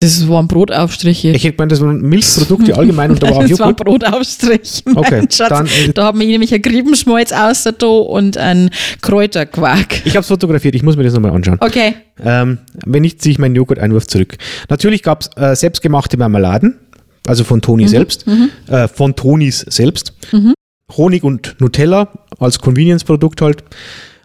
Das 0.00 0.28
waren 0.28 0.48
Brotaufstriche. 0.48 1.28
Ich 1.30 1.44
hätte 1.44 1.54
gemeint, 1.56 1.70
das 1.72 1.80
waren 1.80 2.00
Milchprodukte 2.00 2.74
allgemein 2.76 3.12
und 3.12 3.22
da 3.22 3.28
war 3.30 3.36
auch 3.36 3.42
das 3.46 3.58
war 3.60 3.68
ein 3.68 3.70
Joghurt. 3.78 4.02
Brotaufstrich. 4.02 4.82
Okay, 4.96 5.18
Mein 5.20 5.30
Schatz. 5.30 5.48
dann, 5.48 5.66
äh, 5.66 5.92
da 5.92 6.04
haben 6.06 6.18
wir 6.18 6.26
nämlich 6.26 6.52
ein 6.52 6.60
Griebenschmalz 6.62 7.30
außer 7.32 7.72
da 7.72 7.86
und 7.86 8.36
ein 8.36 8.70
Kräuterquark. 9.00 10.04
Ich 10.04 10.12
habe 10.16 10.22
es 10.22 10.26
fotografiert, 10.28 10.74
ich 10.74 10.82
muss 10.82 10.96
mir 10.96 11.04
das 11.04 11.14
nochmal 11.14 11.30
anschauen. 11.32 11.58
Okay. 11.60 11.94
Ähm, 12.24 12.58
wenn 12.84 13.02
nicht, 13.02 13.22
ziehe 13.22 13.32
ich 13.32 13.38
meinen 13.38 13.54
Joghurt-Einwurf 13.54 14.06
zurück. 14.08 14.36
Natürlich 14.68 15.02
gab 15.04 15.22
es 15.22 15.30
äh, 15.36 15.54
selbstgemachte 15.54 16.16
Marmeladen, 16.16 16.78
also 17.26 17.44
von 17.44 17.58
Mhm, 17.58 17.62
Toni 17.62 17.88
selbst, 17.88 18.24
äh, 18.68 18.88
von 18.88 19.14
Tonis 19.14 19.60
selbst. 19.68 20.14
Honig 20.96 21.22
und 21.22 21.56
Nutella 21.60 22.08
als 22.40 22.58
Convenience-Produkt 22.58 23.40
halt. 23.40 23.62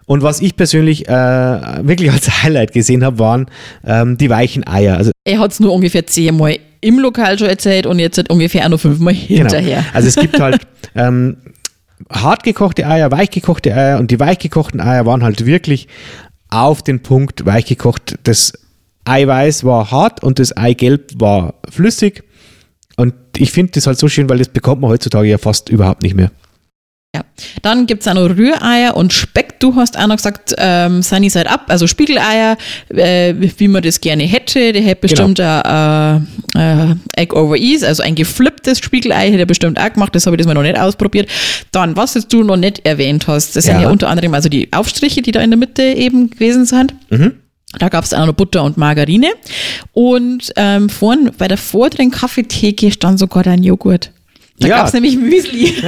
Und 0.07 0.23
was 0.23 0.39
ich 0.41 0.55
persönlich 0.55 1.07
äh, 1.07 1.11
wirklich 1.11 2.09
als 2.11 2.41
Highlight 2.41 2.71
gesehen 2.71 3.03
habe, 3.03 3.19
waren 3.19 3.47
ähm, 3.85 4.17
die 4.17 4.29
weichen 4.29 4.65
Eier. 4.65 4.97
Also, 4.97 5.11
Er 5.25 5.39
hat 5.39 5.51
es 5.51 5.59
nur 5.59 5.73
ungefähr 5.73 6.07
zehnmal 6.07 6.59
im 6.79 6.99
Lokal 6.99 7.37
schon 7.37 7.49
erzählt 7.49 7.85
und 7.85 7.99
jetzt 7.99 8.17
hat 8.17 8.29
ungefähr 8.29 8.65
auch 8.65 8.69
noch 8.69 8.79
fünfmal 8.79 9.13
hinterher. 9.13 9.79
Genau. 9.79 9.89
Also 9.93 10.07
es 10.07 10.15
gibt 10.15 10.39
halt 10.39 10.61
ähm, 10.95 11.37
hart 12.09 12.43
gekochte 12.43 12.87
Eier, 12.87 13.11
weich 13.11 13.31
gekochte 13.31 13.73
Eier 13.75 13.99
und 13.99 14.09
die 14.09 14.19
weich 14.19 14.39
gekochten 14.39 14.79
Eier 14.79 15.05
waren 15.05 15.23
halt 15.23 15.45
wirklich 15.45 15.89
auf 16.49 16.81
den 16.83 17.01
Punkt 17.01 17.45
weich 17.45 17.65
gekocht. 17.65 18.15
Das 18.23 18.53
Eiweiß 19.03 19.65
war 19.65 19.91
hart 19.91 20.23
und 20.23 20.39
das 20.39 20.55
Eigelb 20.55 21.11
war 21.19 21.55
flüssig. 21.69 22.23
Und 22.95 23.13
ich 23.35 23.51
finde 23.51 23.73
das 23.73 23.87
halt 23.87 23.99
so 23.99 24.07
schön, 24.07 24.29
weil 24.29 24.37
das 24.37 24.49
bekommt 24.49 24.81
man 24.81 24.91
heutzutage 24.91 25.27
ja 25.27 25.37
fast 25.37 25.67
überhaupt 25.69 26.01
nicht 26.01 26.15
mehr. 26.15 26.31
Ja. 27.17 27.23
Dann 27.63 27.87
gibt 27.87 28.01
es 28.01 28.07
auch 28.07 28.13
noch 28.13 28.29
Rühreier 28.29 28.95
und 28.95 29.11
Speck. 29.11 29.59
Du 29.59 29.75
hast 29.75 29.97
auch 29.97 30.05
noch 30.07 30.17
gesagt, 30.17 30.53
ähm, 30.57 31.01
Sunny 31.01 31.29
Side 31.29 31.49
Up, 31.49 31.65
also 31.67 31.87
Spiegeleier, 31.87 32.57
äh, 32.89 33.33
wie 33.57 33.67
man 33.67 33.81
das 33.81 33.99
gerne 34.01 34.23
hätte. 34.23 34.71
Der 34.73 34.81
hätte 34.83 35.07
Genau. 35.07 35.27
bestimmt 35.27 35.39
ein 35.39 36.27
äh, 36.55 36.91
äh, 36.91 36.95
Egg 37.15 37.33
over 37.35 37.55
Ease, 37.57 37.87
also 37.87 38.03
ein 38.03 38.13
geflipptes 38.15 38.79
Spiegelei, 38.79 39.27
hätte 39.31 39.39
er 39.39 39.45
bestimmt 39.45 39.79
auch 39.79 39.91
gemacht. 39.91 40.13
Das 40.13 40.25
habe 40.27 40.35
ich 40.35 40.37
das 40.37 40.47
mal 40.47 40.53
noch 40.53 40.61
nicht 40.61 40.77
ausprobiert. 40.79 41.27
Dann, 41.71 41.95
was 41.95 42.13
jetzt 42.13 42.31
du 42.31 42.43
noch 42.43 42.57
nicht 42.57 42.85
erwähnt 42.85 43.27
hast, 43.27 43.55
das 43.55 43.65
sind 43.65 43.75
Ja. 43.77 43.81
ja 43.83 43.89
unter 43.89 44.09
anderem 44.09 44.33
also 44.35 44.47
die 44.49 44.71
Aufstriche, 44.73 45.21
die 45.21 45.31
da 45.31 45.41
in 45.41 45.49
der 45.49 45.57
Mitte 45.57 45.81
eben 45.83 46.29
gewesen 46.29 46.65
sind. 46.65 46.93
Mhm. 47.09 47.33
Da 47.79 47.89
gab 47.89 48.03
es 48.05 48.13
auch 48.13 48.25
noch 48.25 48.33
Butter 48.33 48.63
und 48.63 48.77
Margarine. 48.77 49.27
Und 49.93 50.53
ähm, 50.55 50.87
vorn 50.89 51.31
bei 51.37 51.47
der 51.47 51.57
vorderen 51.57 52.11
Kaffeetheke 52.11 52.91
stand 52.91 53.19
sogar 53.19 53.43
dein 53.43 53.63
Joghurt. 53.63 54.11
Da 54.59 54.67
Ja. 54.69 54.77
gab 54.77 54.87
es 54.87 54.93
nämlich 54.93 55.17
Müsli. 55.17 55.73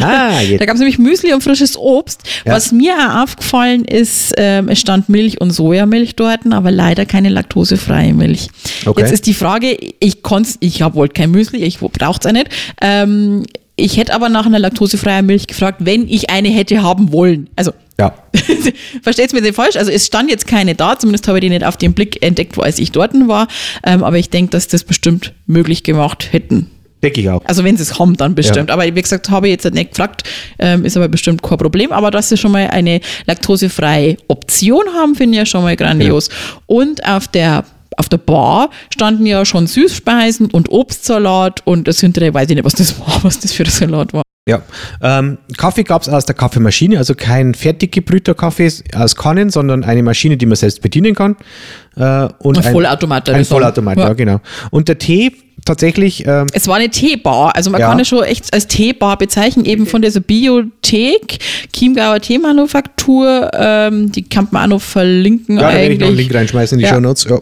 Ah, 0.00 0.40
jetzt. 0.40 0.60
Da 0.60 0.66
gab 0.66 0.74
es 0.74 0.80
nämlich 0.80 0.98
Müsli 0.98 1.32
und 1.32 1.42
frisches 1.42 1.76
Obst. 1.76 2.22
Ja. 2.44 2.52
Was 2.54 2.72
mir 2.72 2.94
auch 2.96 3.22
aufgefallen 3.22 3.84
ist, 3.84 4.34
ähm, 4.36 4.68
es 4.68 4.80
stand 4.80 5.08
Milch 5.08 5.40
und 5.40 5.50
Sojamilch 5.50 6.16
dort, 6.16 6.40
aber 6.50 6.70
leider 6.70 7.06
keine 7.06 7.28
laktosefreie 7.28 8.12
Milch. 8.12 8.48
Okay. 8.86 9.00
Jetzt 9.00 9.12
ist 9.12 9.26
die 9.26 9.34
Frage, 9.34 9.76
ich 10.00 10.22
konnte, 10.22 10.50
ich 10.60 10.80
wollte 10.80 11.14
kein 11.14 11.30
Müsli, 11.30 11.58
ich 11.62 11.78
brauchte 11.78 12.28
es 12.28 12.30
auch 12.30 12.32
nicht. 12.36 12.48
Ähm, 12.80 13.44
ich 13.76 13.96
hätte 13.96 14.12
aber 14.14 14.28
nach 14.28 14.46
einer 14.46 14.58
laktosefreien 14.58 15.24
Milch 15.26 15.46
gefragt, 15.46 15.78
wenn 15.84 16.08
ich 16.08 16.28
eine 16.30 16.48
hätte 16.48 16.82
haben 16.82 17.12
wollen. 17.12 17.48
Also 17.56 17.72
Ja. 17.98 18.14
Versteht's 19.02 19.32
mir 19.32 19.40
nicht 19.42 19.54
falsch? 19.54 19.76
Also 19.76 19.90
es 19.90 20.06
stand 20.06 20.30
jetzt 20.30 20.46
keine 20.46 20.74
da, 20.74 20.98
zumindest 20.98 21.26
habe 21.28 21.38
ich 21.38 21.42
die 21.42 21.48
nicht 21.50 21.64
auf 21.64 21.76
den 21.76 21.94
Blick 21.94 22.22
entdeckt, 22.22 22.56
wo 22.56 22.62
als 22.62 22.78
ich 22.78 22.92
dort 22.92 23.12
war. 23.28 23.48
Ähm, 23.84 24.02
aber 24.04 24.18
ich 24.18 24.28
denke, 24.30 24.50
dass 24.50 24.68
das 24.68 24.84
bestimmt 24.84 25.32
möglich 25.46 25.82
gemacht 25.82 26.28
hätten. 26.32 26.70
Denke 27.02 27.20
ich 27.20 27.30
auch. 27.30 27.42
Also 27.46 27.64
wenn 27.64 27.76
sie 27.76 27.82
es 27.82 27.98
haben, 27.98 28.16
dann 28.16 28.34
bestimmt. 28.34 28.70
Aber 28.70 28.84
wie 28.84 29.02
gesagt, 29.02 29.30
habe 29.30 29.48
ich 29.48 29.52
jetzt 29.52 29.72
nicht 29.72 29.90
gefragt, 29.90 30.22
ähm, 30.58 30.84
ist 30.84 30.96
aber 30.96 31.08
bestimmt 31.08 31.42
kein 31.42 31.58
Problem. 31.58 31.92
Aber 31.92 32.10
dass 32.10 32.28
sie 32.28 32.36
schon 32.36 32.52
mal 32.52 32.68
eine 32.68 33.00
laktosefreie 33.26 34.16
Option 34.28 34.84
haben, 34.94 35.14
finde 35.14 35.34
ich 35.34 35.38
ja 35.38 35.46
schon 35.46 35.62
mal 35.62 35.76
grandios. 35.76 36.28
Und 36.66 37.04
auf 37.06 37.28
der 37.28 37.64
auf 37.96 38.08
der 38.08 38.18
Bar 38.18 38.70
standen 38.94 39.26
ja 39.26 39.44
schon 39.44 39.66
Süßspeisen 39.66 40.46
und 40.46 40.70
Obstsalat 40.70 41.66
und 41.66 41.86
das 41.86 42.00
hintere 42.00 42.32
weiß 42.32 42.48
ich 42.48 42.54
nicht, 42.54 42.64
was 42.64 42.74
das 42.74 42.98
war, 42.98 43.18
was 43.22 43.40
das 43.40 43.52
für 43.52 43.64
ein 43.64 43.70
Salat 43.70 44.14
war. 44.14 44.22
Ja. 44.48 44.62
Ähm, 45.02 45.38
Kaffee 45.56 45.84
gab 45.84 46.02
es 46.02 46.08
aus 46.08 46.24
der 46.24 46.34
Kaffeemaschine, 46.34 46.98
also 46.98 47.14
kein 47.14 47.54
fertig 47.54 47.92
gebrühter 47.92 48.34
Kaffee 48.34 48.72
aus 48.94 49.14
Kannen, 49.14 49.50
sondern 49.50 49.84
eine 49.84 50.02
Maschine, 50.02 50.36
die 50.36 50.46
man 50.46 50.56
selbst 50.56 50.80
bedienen 50.80 51.14
kann. 51.14 51.36
Äh, 51.96 52.28
und 52.38 52.56
Ein 52.56 52.72
Vollautomat, 52.72 53.28
Ein 53.28 53.42
ich 53.42 53.48
sagen. 53.48 53.60
Vollautomat, 53.60 53.98
ja. 53.98 54.08
Ja. 54.08 54.12
genau. 54.14 54.40
Und 54.70 54.88
der 54.88 54.98
Tee 54.98 55.32
tatsächlich, 55.70 56.26
ähm, 56.26 56.46
Es 56.52 56.66
war 56.66 56.76
eine 56.76 56.88
Teebar, 56.90 57.54
also 57.54 57.70
man 57.70 57.80
Ja. 57.80 57.88
kann 57.88 58.00
es 58.00 58.08
schon 58.08 58.24
echt 58.24 58.52
als 58.52 58.66
Teebar 58.66 59.16
bezeichnen, 59.16 59.64
eben 59.64 59.86
von 59.86 60.02
dieser 60.02 60.20
Biothek, 60.20 61.38
Chiemgauer 61.72 62.20
Teemanufaktur, 62.20 63.50
ähm, 63.54 64.10
die 64.12 64.22
kann 64.22 64.48
man 64.50 64.64
auch 64.64 64.76
noch 64.76 64.82
verlinken 64.82 65.56
ja, 65.58 65.62
da 65.70 65.74
werde 65.76 65.92
ich 65.94 65.98
noch 66.00 66.06
einen 66.06 66.14
eigentlich. 66.14 66.26
Link 66.28 66.34
reinschmeißen 66.34 66.76
in 66.76 66.80
die 66.80 66.88
Ja. 66.88 66.94
Show 66.94 67.00
Notes. 67.00 67.24
Ja. 67.28 67.38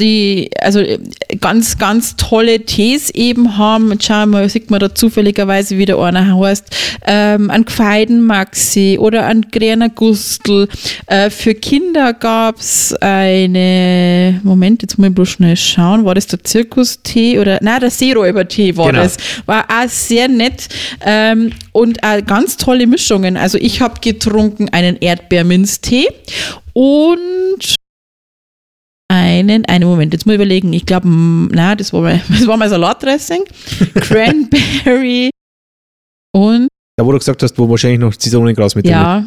Die 0.00 0.50
also 0.60 0.80
äh, 0.80 0.98
ganz, 1.40 1.78
ganz 1.78 2.16
tolle 2.16 2.60
Tees 2.64 3.10
eben 3.10 3.58
haben. 3.58 3.90
Jetzt 3.92 4.06
schauen 4.06 4.30
wir, 4.30 4.48
sieht 4.48 4.70
man 4.70 4.80
da 4.80 4.94
zufälligerweise 4.94 5.76
wieder 5.76 5.98
einer 5.98 6.38
heißt, 6.38 6.64
ähm, 7.06 7.50
ein 7.50 7.64
Gfeidenmaxi 7.64 8.98
oder 9.00 9.26
ein 9.26 9.42
Gräner 9.50 9.88
Gustl. 9.88 10.68
Äh, 11.06 11.30
für 11.30 11.54
Kinder 11.54 12.12
gab's 12.12 12.94
eine, 13.00 14.40
Moment, 14.44 14.82
jetzt 14.82 14.98
muss 14.98 15.08
ich 15.08 15.14
bloß 15.14 15.28
schnell 15.28 15.56
schauen, 15.56 16.04
war 16.04 16.14
das 16.14 16.26
der 16.28 16.44
Zirkustee 16.44 17.38
oder, 17.38 17.58
nein, 17.62 17.80
der 17.80 17.90
Seeräubertee 17.90 18.76
war 18.76 18.88
Genau. 18.90 19.02
das. 19.02 19.16
War 19.46 19.64
auch 19.68 19.88
sehr 19.88 20.28
nett 20.28 20.68
ähm, 21.04 21.52
und 21.72 22.02
auch 22.04 22.24
ganz 22.24 22.56
tolle 22.56 22.86
Mischungen. 22.86 23.36
Also 23.36 23.58
ich 23.58 23.80
habe 23.80 24.00
getrunken 24.00 24.68
einen 24.70 24.96
Erdbeerminztee 24.96 26.06
und 26.72 27.77
einen, 29.38 29.64
einen 29.66 29.88
Moment, 29.88 30.12
jetzt 30.12 30.26
muss 30.26 30.34
ich 30.34 30.36
überlegen, 30.36 30.72
ich 30.72 30.86
glaube, 30.86 31.08
na, 31.08 31.74
das 31.74 31.92
war 31.92 32.02
mein, 32.02 32.20
das 32.28 32.46
war 32.46 32.56
mein 32.56 32.68
Salatdressing, 32.68 33.44
Cranberry 33.94 35.30
und 36.32 36.68
Da, 36.96 37.04
wo 37.06 37.12
du 37.12 37.18
gesagt 37.18 37.42
hast, 37.42 37.58
wo 37.58 37.68
wahrscheinlich 37.68 38.00
noch 38.00 38.14
Zitronengras 38.14 38.74
mit 38.74 38.84
drin 38.84 38.94
ist. 38.94 38.98
ja, 38.98 39.24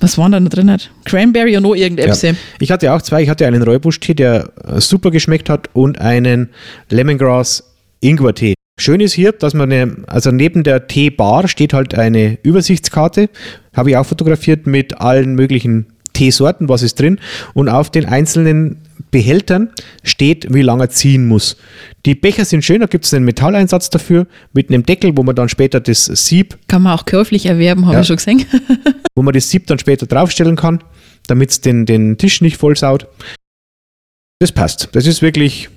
was 0.00 0.16
war 0.16 0.30
da 0.30 0.40
noch 0.40 0.48
drin? 0.50 0.70
Hat? 0.70 0.90
Cranberry 1.04 1.56
und 1.56 1.62
noch 1.64 1.74
irgendetwas. 1.74 2.22
Ja. 2.22 2.32
Ich 2.58 2.70
hatte 2.70 2.92
auch 2.92 3.02
zwei. 3.02 3.22
Ich 3.22 3.28
hatte 3.28 3.46
einen 3.46 3.62
Räubusch-Tee, 3.62 4.14
der 4.14 4.50
äh, 4.64 4.80
super 4.80 5.10
geschmeckt 5.10 5.50
hat 5.50 5.68
und 5.74 6.00
einen 6.00 6.48
Lemongrass 6.88 7.64
Ingwer-Tee. 8.00 8.54
Schön 8.80 9.00
ist 9.00 9.12
hier, 9.12 9.32
dass 9.32 9.52
man, 9.52 9.70
eine, 9.70 9.96
also 10.06 10.30
neben 10.30 10.62
der 10.62 10.86
Teebar 10.86 11.48
steht 11.48 11.74
halt 11.74 11.94
eine 11.94 12.38
Übersichtskarte, 12.42 13.28
habe 13.76 13.90
ich 13.90 13.96
auch 13.98 14.06
fotografiert 14.06 14.66
mit 14.66 15.02
allen 15.02 15.34
möglichen 15.34 15.92
Teesorten, 16.20 16.68
was 16.68 16.82
ist 16.82 17.00
drin 17.00 17.18
und 17.54 17.70
auf 17.70 17.88
den 17.90 18.04
einzelnen 18.04 18.82
Behältern 19.10 19.70
steht, 20.02 20.52
wie 20.52 20.60
lange 20.60 20.84
er 20.84 20.90
ziehen 20.90 21.26
muss. 21.26 21.56
Die 22.04 22.14
Becher 22.14 22.44
sind 22.44 22.62
schön, 22.62 22.80
da 22.80 22.86
gibt 22.86 23.06
es 23.06 23.14
einen 23.14 23.24
Metalleinsatz 23.24 23.88
dafür 23.88 24.26
mit 24.52 24.68
einem 24.68 24.84
Deckel, 24.84 25.16
wo 25.16 25.22
man 25.22 25.34
dann 25.34 25.48
später 25.48 25.80
das 25.80 26.04
Sieb 26.04 26.58
Kann 26.68 26.82
man 26.82 26.92
auch 26.98 27.06
käuflich 27.06 27.46
erwerben, 27.46 27.86
habe 27.86 27.94
Ja. 27.94 28.00
ich 28.02 28.06
schon 28.06 28.16
gesehen. 28.16 28.44
wo 29.14 29.22
man 29.22 29.32
das 29.32 29.48
Sieb 29.48 29.66
dann 29.66 29.78
später 29.78 30.04
draufstellen 30.06 30.56
kann, 30.56 30.84
damit 31.26 31.50
es 31.52 31.60
den, 31.62 31.86
den 31.86 32.18
Tisch 32.18 32.42
nicht 32.42 32.58
vollsaut. 32.58 33.06
Das 34.40 34.52
passt. 34.52 34.90
Das 34.92 35.06
ist 35.06 35.22
wirklich 35.22 35.70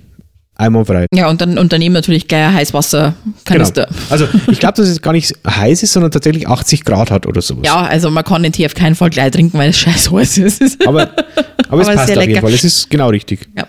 einwandfrei. 0.56 1.06
ja, 1.12 1.28
und 1.28 1.40
dann 1.40 1.58
und 1.58 1.72
daneben 1.72 1.94
natürlich 1.94 2.28
gleich 2.28 2.46
ein 2.46 2.54
Heißwasserkanister. 2.54 3.86
Genau. 3.86 3.98
Also 4.10 4.28
ich 4.50 4.60
glaube, 4.60 4.74
dass 4.76 4.88
es 4.88 5.00
gar 5.02 5.12
nicht 5.12 5.34
heiß 5.46 5.82
ist, 5.82 5.92
sondern 5.92 6.10
tatsächlich 6.12 6.48
80 6.48 6.84
Grad 6.84 7.10
hat 7.10 7.26
oder 7.26 7.42
sowas. 7.42 7.62
Ja, 7.66 7.82
also 7.82 8.10
man 8.10 8.24
kann 8.24 8.42
den 8.42 8.52
Tee 8.52 8.66
auf 8.66 8.74
keinen 8.74 8.94
Fall 8.94 9.10
gleich 9.10 9.32
trinken, 9.32 9.58
weil 9.58 9.70
es 9.70 9.78
scheiß 9.78 10.10
heiß 10.10 10.38
ist. 10.38 10.86
Aber, 10.86 11.02
aber 11.68 11.82
es 11.82 11.88
Aber 11.88 11.94
passt 11.96 12.06
sehr 12.08 12.18
auf 12.18 12.26
jeden. 12.26 12.40
Fall. 12.40 12.52
Es 12.52 12.64
ist 12.64 12.88
genau 12.90 13.08
richtig. 13.08 13.48
Ja. 13.56 13.66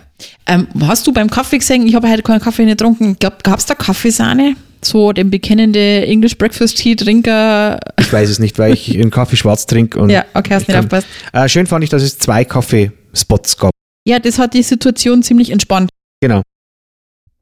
Ähm, 0.48 0.68
hast 0.82 1.06
du 1.08 1.12
beim 1.14 1.30
Kaffee 1.30 1.58
gesehen? 1.58 1.86
Ich 1.88 1.96
habe 1.96 2.10
heute 2.10 2.22
keinen 2.24 2.40
Kaffee 2.40 2.66
getrunken. 2.66 3.18
Gab 3.20 3.58
es 3.58 3.66
da 3.66 3.76
Kaffeesahne? 3.76 4.56
So 4.84 5.12
den 5.12 5.32
bekennende 5.32 6.06
English 6.06 6.38
Breakfast 6.38 6.78
Tea 6.78 6.96
Trinker. 6.96 7.80
Ich 8.00 8.14
weiß 8.14 8.30
es 8.30 8.38
nicht, 8.40 8.60
weil 8.60 8.74
ich 8.74 8.94
einen 8.94 9.10
Kaffee 9.10 9.36
schwarz 9.36 9.66
trinke. 9.66 9.98
Und 10.00 10.12
Ja, 10.12 10.26
okay, 10.36 10.54
hast 10.54 10.62
ich 10.64 10.68
nicht 10.68 10.76
kann- 10.76 10.86
aufgepasst. 10.86 11.08
Äh, 11.34 11.50
schön 11.50 11.66
fand 11.66 11.84
ich, 11.84 11.90
dass 11.90 12.04
es 12.04 12.20
zwei 12.20 12.46
Kaffeespots 12.46 13.58
gab. 13.58 13.72
Ja, 14.08 14.20
das 14.20 14.38
hat 14.38 14.54
die 14.54 14.62
Situation 14.62 15.24
ziemlich 15.24 15.50
entspannt. 15.50 15.90
Genau. 16.22 16.44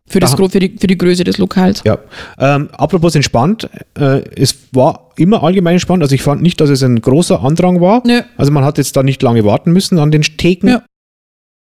Für, 0.07 0.19
das, 0.19 0.35
für, 0.35 0.59
die, 0.59 0.77
für 0.77 0.87
die 0.87 0.97
Größe 0.97 1.23
des 1.23 1.37
Lokals. 1.37 1.81
Ja. 1.85 1.97
Ähm, 2.37 2.69
apropos 2.73 3.15
entspannt, 3.15 3.69
äh, 3.97 4.21
es 4.35 4.55
war 4.73 5.11
immer 5.15 5.43
allgemein 5.43 5.73
entspannt. 5.73 6.03
Also 6.03 6.13
ich 6.13 6.21
fand 6.21 6.41
nicht, 6.41 6.59
dass 6.59 6.69
es 6.69 6.83
ein 6.83 6.99
großer 6.99 7.41
Andrang 7.41 7.79
war. 7.79 8.03
Nö. 8.05 8.21
Also 8.37 8.51
man 8.51 8.65
hat 8.65 8.77
jetzt 8.77 8.95
da 8.97 9.03
nicht 9.03 9.21
lange 9.23 9.45
warten 9.45 9.71
müssen 9.71 9.99
an 9.99 10.11
den 10.11 10.21
Theken. 10.21 10.69
Ja. 10.69 10.83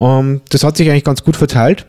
Ähm, 0.01 0.41
das 0.49 0.63
hat 0.63 0.75
sich 0.75 0.89
eigentlich 0.89 1.03
ganz 1.03 1.23
gut 1.23 1.37
verteilt. 1.37 1.85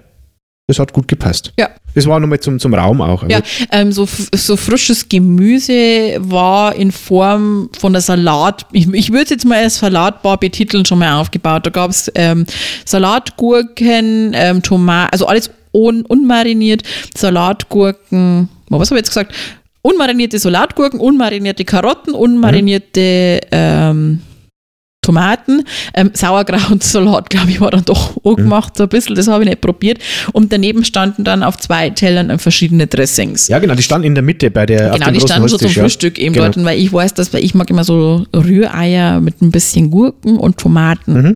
Das 0.69 0.79
hat 0.79 0.93
gut 0.93 1.09
gepasst. 1.09 1.53
Ja. 1.59 1.71
Das 1.95 2.07
war 2.07 2.21
nochmal 2.21 2.41
zum, 2.41 2.59
zum 2.59 2.73
Raum 2.73 3.01
auch. 3.01 3.25
Also, 3.25 3.35
Ja, 3.35 3.43
ähm, 3.73 3.91
so, 3.91 4.09
so 4.33 4.57
frisches 4.57 5.09
Gemüse 5.09 6.17
war 6.21 6.75
in 6.77 6.93
Form 6.93 7.69
von 7.79 7.93
der 7.93 8.01
Salat, 8.01 8.67
ich, 8.73 8.89
ich 8.93 9.11
würde 9.11 9.25
es 9.25 9.31
jetzt 9.31 9.45
mal 9.45 9.59
als 9.59 9.79
Salatbar 9.79 10.39
betiteln, 10.39 10.87
schon 10.87 11.01
mal 11.01 11.21
aufgebaut. 11.21 11.67
Da 11.67 11.71
gab 11.71 11.91
es 11.91 12.11
ähm, 12.15 12.47
Salatgurken, 12.85 14.33
ähm, 14.35 14.63
Tomaten, 14.63 15.11
also 15.13 15.27
alles 15.27 15.51
un, 15.73 16.03
unmariniert, 16.03 16.83
Salatgurken, 17.17 18.49
oh, 18.71 18.79
was 18.79 18.91
habe 18.91 18.99
ich 18.99 19.05
jetzt 19.05 19.11
gesagt? 19.11 19.35
Unmarinierte 19.83 20.39
Salatgurken, 20.39 21.01
unmarinierte 21.01 21.65
Karotten, 21.65 22.15
unmarinierte 22.15 23.41
ähm, 23.51 24.23
Tomaten, 25.03 25.65
ähm, 25.95 26.13
Sauerkrautsalat, 26.15 27.29
glaube 27.29 27.51
ich, 27.51 27.61
war 27.61 27.73
dann 27.73 27.85
doch 27.85 28.17
auch 28.25 28.37
gemacht, 28.37 28.77
so 28.77 28.85
ein 28.85 28.89
bisschen, 28.89 29.17
das 29.17 29.27
habe 29.27 29.43
ich 29.43 29.51
nicht 29.51 29.61
probiert. 29.61 29.99
Und 30.33 30.53
daneben 30.53 30.85
standen 30.85 31.25
dann 31.25 31.43
auf 31.43 31.59
zwei 31.59 31.91
Tellern 31.91 32.39
verschiedene 32.39 32.87
Dressings. 32.87 33.49
ja, 33.49 33.59
genau, 33.59 33.75
die 33.75 33.83
standen 33.83 34.07
in 34.07 34.15
der 34.15 34.23
Mitte 34.23 34.51
bei 34.53 34.65
der 34.65 34.91
Genau, 34.91 35.11
die 35.11 35.21
standen 35.21 35.49
so 35.49 35.59
zum 35.59 35.71
ja. 35.71 35.83
Frühstück 35.83 36.19
eben 36.19 36.35
Genau. 36.35 36.47
dort, 36.47 36.65
weil 36.65 36.79
ich 36.79 36.93
weiß, 36.93 37.15
dass 37.15 37.35
ich 37.35 37.55
mag 37.55 37.69
immer 37.69 37.83
so 37.83 38.25
Rühreier 38.35 39.21
mit 39.21 39.43
ein 39.43 39.51
bisschen 39.51 39.91
Gurken 39.91 40.39
und 40.39 40.59
Tomaten. 40.59 41.13
Mhm. 41.15 41.35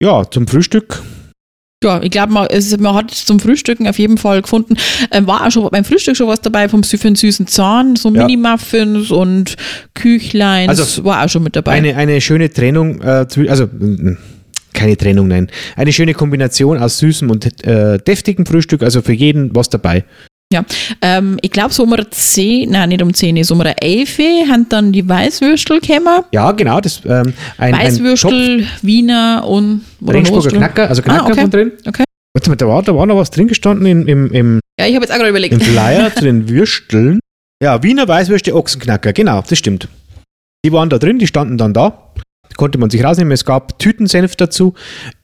Ja, 0.00 0.30
zum 0.30 0.46
Frühstück. 0.46 1.02
Ja, 1.82 2.02
ich 2.02 2.10
glaube, 2.10 2.30
man, 2.32 2.46
es- 2.50 2.76
man 2.78 2.94
hat 2.94 3.10
es 3.10 3.24
zum 3.24 3.40
Frühstücken 3.40 3.88
auf 3.88 3.98
jeden 3.98 4.18
Fall 4.18 4.42
gefunden. 4.42 4.76
Ähm, 5.10 5.26
war 5.26 5.46
auch 5.46 5.50
schon 5.50 5.66
beim 5.70 5.84
Frühstück 5.84 6.14
schon 6.14 6.28
was 6.28 6.42
dabei 6.42 6.68
vom 6.68 6.82
für 6.84 6.98
den 6.98 7.14
süßen 7.16 7.46
Zahn, 7.46 7.96
so 7.96 8.10
Ja. 8.14 8.26
Mini-Muffins 8.26 9.10
und 9.10 9.56
Küchleins, 9.94 10.68
Also, 10.68 11.04
war 11.04 11.24
auch 11.24 11.28
schon 11.30 11.42
mit 11.42 11.56
dabei. 11.56 11.72
Eine, 11.72 11.96
eine 11.96 12.20
schöne 12.20 12.50
Trennung, 12.50 13.00
äh, 13.00 13.24
also 13.48 13.66
keine 14.74 14.96
Trennung, 14.98 15.28
nein. 15.28 15.48
Eine 15.74 15.92
schöne 15.94 16.12
Kombination 16.12 16.76
aus 16.78 16.98
süßem 16.98 17.30
und 17.30 17.64
äh, 17.66 17.96
deftigem 17.98 18.44
Frühstück, 18.44 18.82
also 18.82 19.00
für 19.00 19.14
jeden 19.14 19.54
was 19.54 19.70
dabei. 19.70 20.04
Ja, 20.52 20.64
ähm, 21.00 21.38
ich 21.42 21.52
glaube, 21.52 21.72
so 21.72 21.84
um 21.84 21.92
eine 21.92 22.10
10, 22.10 22.70
nein, 22.70 22.88
nicht 22.88 23.02
um 23.02 23.14
10, 23.14 23.42
so 23.44 23.54
um 23.54 23.60
eine 23.60 23.80
11 23.80 24.18
haben 24.48 24.66
dann 24.68 24.90
die 24.90 25.08
Weißwürstel 25.08 25.80
gekommen. 25.80 26.24
Ja, 26.32 26.50
genau, 26.50 26.80
das 26.80 27.02
ähm, 27.04 27.34
ein, 27.56 27.72
ein 27.74 27.86
Weißwürstel, 27.86 28.66
Wiener 28.82 29.44
und 29.46 29.82
Regensburger. 30.04 30.50
Knacker, 30.50 30.88
also 30.88 31.02
Knacker 31.02 31.24
Ah, 31.26 31.28
okay. 31.30 31.40
von 31.42 31.50
drin. 31.50 31.72
Okay. 31.86 32.02
Warte 32.34 32.50
mal, 32.50 32.56
da 32.56 32.66
war, 32.66 32.82
da 32.82 32.94
war 32.96 33.06
noch 33.06 33.16
was 33.16 33.30
drin 33.30 33.46
gestanden 33.46 33.86
im, 33.86 34.08
im, 34.08 34.32
im, 34.32 34.60
Ja, 34.78 34.86
ich 34.86 34.94
habe 34.96 35.04
jetzt 35.04 35.12
auch 35.12 35.16
gerade 35.18 35.30
überlegt. 35.30 35.52
im 35.54 35.60
Flyer 35.60 36.12
zu 36.14 36.24
den 36.24 36.48
Würsteln. 36.48 37.20
Ja, 37.62 37.82
Wiener 37.84 38.08
Weißwürste 38.08 38.54
Ochsenknacker, 38.54 39.12
genau, 39.12 39.42
das 39.48 39.56
stimmt. 39.58 39.86
Die 40.64 40.72
waren 40.72 40.90
da 40.90 40.98
drin, 40.98 41.18
die 41.20 41.26
standen 41.28 41.58
dann 41.58 41.72
da. 41.74 42.12
Konnte 42.56 42.78
man 42.78 42.90
sich 42.90 43.02
rausnehmen. 43.04 43.32
Es 43.32 43.44
gab 43.44 43.78
Tütensenf 43.78 44.34
dazu. 44.34 44.74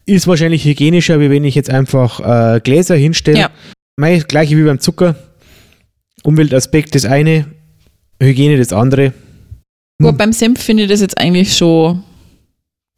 Ist 0.07 0.27
wahrscheinlich 0.29 0.65
hygienischer, 0.65 1.19
wie 1.21 1.29
wenn 1.31 1.43
ich 1.45 1.57
jetzt 1.57 1.69
einfach 1.69 2.21
äh, 2.55 2.61
Gläser 2.61 2.95
hinstelle. 2.95 3.39
Ja. 3.39 3.51
Mei, 3.97 4.19
gleiche 4.19 4.57
wie 4.57 4.65
beim 4.65 4.79
Zucker. 4.79 5.17
Umweltaspekt 6.23 6.95
das 6.95 7.07
eine, 7.07 7.47
Hygiene 8.21 8.59
das 8.59 8.73
andere. 8.73 9.15
Gut, 10.03 10.19
beim 10.19 10.33
Senf 10.33 10.63
finde 10.63 10.83
ich 10.83 10.91
das 10.91 11.01
jetzt 11.01 11.17
eigentlich 11.17 11.57
schon 11.57 12.03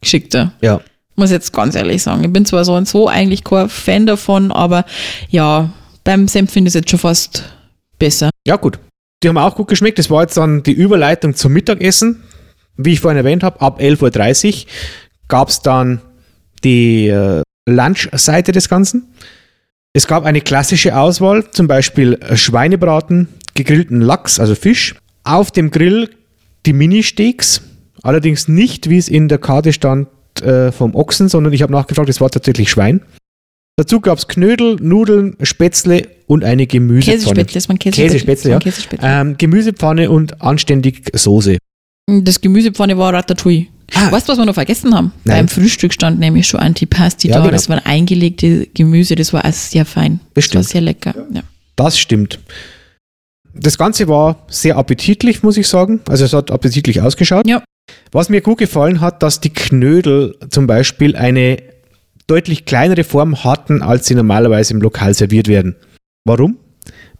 geschickter. 0.01 0.53
Ja. 0.61 0.81
Muss 1.15 1.31
ich 1.31 1.35
jetzt 1.35 1.53
ganz 1.53 1.77
ehrlich 1.77 2.03
sagen. 2.03 2.25
Ich 2.25 2.33
bin 2.33 2.45
zwar 2.45 2.65
so 2.65 2.75
und 2.75 2.89
so 2.89 3.07
eigentlich 3.07 3.45
kein 3.45 3.69
Fan 3.69 4.07
davon, 4.07 4.51
aber 4.51 4.85
ja, 5.29 5.73
beim 6.03 6.27
Senf 6.27 6.51
finde 6.51 6.69
ich 6.69 6.75
es 6.75 6.81
jetzt 6.81 6.91
schon 6.91 6.99
fast 6.99 7.45
besser. 7.99 8.31
Ja, 8.45 8.57
gut. 8.57 8.81
Die 9.23 9.29
haben 9.29 9.39
auch 9.39 9.55
gut 9.55 9.69
geschmeckt. 9.69 9.99
Das 10.01 10.11
war 10.11 10.23
jetzt 10.23 10.37
dann 10.37 10.65
die 10.65 10.73
Überleitung 10.73 11.35
zum 11.35 11.53
Mittagessen. 11.53 12.25
Wie 12.77 12.93
ich 12.93 13.01
vorhin 13.01 13.19
erwähnt 13.19 13.43
habe, 13.45 13.61
ab 13.61 13.81
11.30 13.81 14.65
Uhr 14.65 14.71
gab 15.29 15.49
es 15.49 15.61
dann 15.61 16.01
die 16.65 17.09
äh, 17.09 17.43
Lunch-Seite 17.69 18.53
des 18.53 18.69
Ganzen. 18.69 19.13
Es 19.93 20.07
gab 20.07 20.25
eine 20.25 20.41
klassische 20.41 20.97
Auswahl, 20.97 21.51
zum 21.51 21.67
Beispiel 21.67 22.15
äh, 22.15 22.37
Schweinebraten, 22.37 23.29
gegrillten 23.55 24.01
Lachs, 24.01 24.39
also 24.39 24.55
Fisch. 24.55 24.95
Auf 25.25 25.51
dem 25.51 25.71
Grill 25.71 26.11
die 26.67 26.73
Mini-Steaks, 26.73 27.63
allerdings 28.03 28.49
nicht, 28.49 28.91
wie 28.91 28.99
es 28.99 29.09
in 29.09 29.29
der 29.29 29.39
Karte 29.39 29.73
stand, 29.73 30.09
äh, 30.43 30.73
vom 30.73 30.95
Ochsen, 30.95 31.29
sondern 31.29 31.53
ich 31.53 31.63
habe 31.63 31.73
nachgefragt, 31.73 32.09
es 32.09 32.21
war 32.21 32.31
tatsächlich 32.31 32.71
Schwein. 32.71 33.01
Dazu 33.77 34.01
gab 34.01 34.19
es 34.19 34.27
Knödel, 34.27 34.77
Nudeln, 34.81 35.37
Spätzle 35.43 36.09
und 36.27 36.45
eine 36.45 36.67
Gemüsepfanne. 36.67 37.17
Käsespätzle 37.17 37.59
ist 37.59 37.69
mein 37.69 37.79
Käsespätzle. 37.79 38.09
Käsespätzle, 38.09 38.51
ja. 38.51 38.59
Käsespätzle. 38.59 39.09
Ähm, 39.09 39.37
Gemüsepfanne 39.39 40.11
und 40.11 40.43
anständig 40.43 41.05
Soße. 41.13 41.59
Das 42.07 42.41
Gemüsepfanne 42.41 42.99
war 42.99 43.13
Ratatouille. 43.13 43.69
Ah. 43.95 44.13
Weißt 44.13 44.29
du, 44.29 44.33
was 44.33 44.39
wir 44.39 44.45
noch 44.45 44.55
vergessen 44.55 44.95
haben? 44.95 45.13
Nein. 45.25 45.37
Beim 45.39 45.49
Frühstück 45.49 45.93
stand 45.95 46.19
nämlich 46.21 46.47
schon 46.47 46.61
Antipasti 46.61 47.29
Ja, 47.29 47.37
da. 47.37 47.41
genau. 47.41 47.53
Das 47.53 47.69
waren 47.69 47.79
eingelegte 47.85 48.67
Gemüse, 48.75 49.15
das 49.15 49.33
war 49.33 49.45
auch 49.45 49.53
sehr 49.53 49.85
fein. 49.87 50.21
Das 50.35 50.45
Das 50.45 50.55
war 50.57 50.63
stimmt. 50.63 50.65
sehr 50.73 50.81
lecker. 50.83 51.15
Ja. 51.33 51.43
Das 51.77 51.99
stimmt. 51.99 52.39
Das 53.55 53.79
Ganze 53.79 54.07
war 54.09 54.45
sehr 54.49 54.77
appetitlich, 54.77 55.43
muss 55.43 55.57
ich 55.57 55.67
sagen. 55.69 56.01
Also 56.09 56.25
es 56.27 56.33
hat 56.33 56.51
appetitlich 56.51 57.01
ausgeschaut. 57.01 57.47
Ja. 57.47 57.63
Was 58.13 58.29
mir 58.29 58.41
gut 58.43 58.59
gefallen 58.59 59.01
hat, 59.01 59.23
dass 59.23 59.41
die 59.41 59.51
Knödel 59.51 60.37
zum 60.51 60.67
Beispiel 60.67 61.17
eine 61.17 61.57
deutlich 62.27 62.67
kleinere 62.67 63.05
Form 63.05 63.43
hatten, 63.43 63.83
als 63.83 64.07
sie 64.07 64.15
normalerweise 64.15 64.75
im 64.75 64.83
Lokal 64.83 65.15
serviert 65.15 65.49
werden. 65.49 65.77
Warum? 66.25 66.59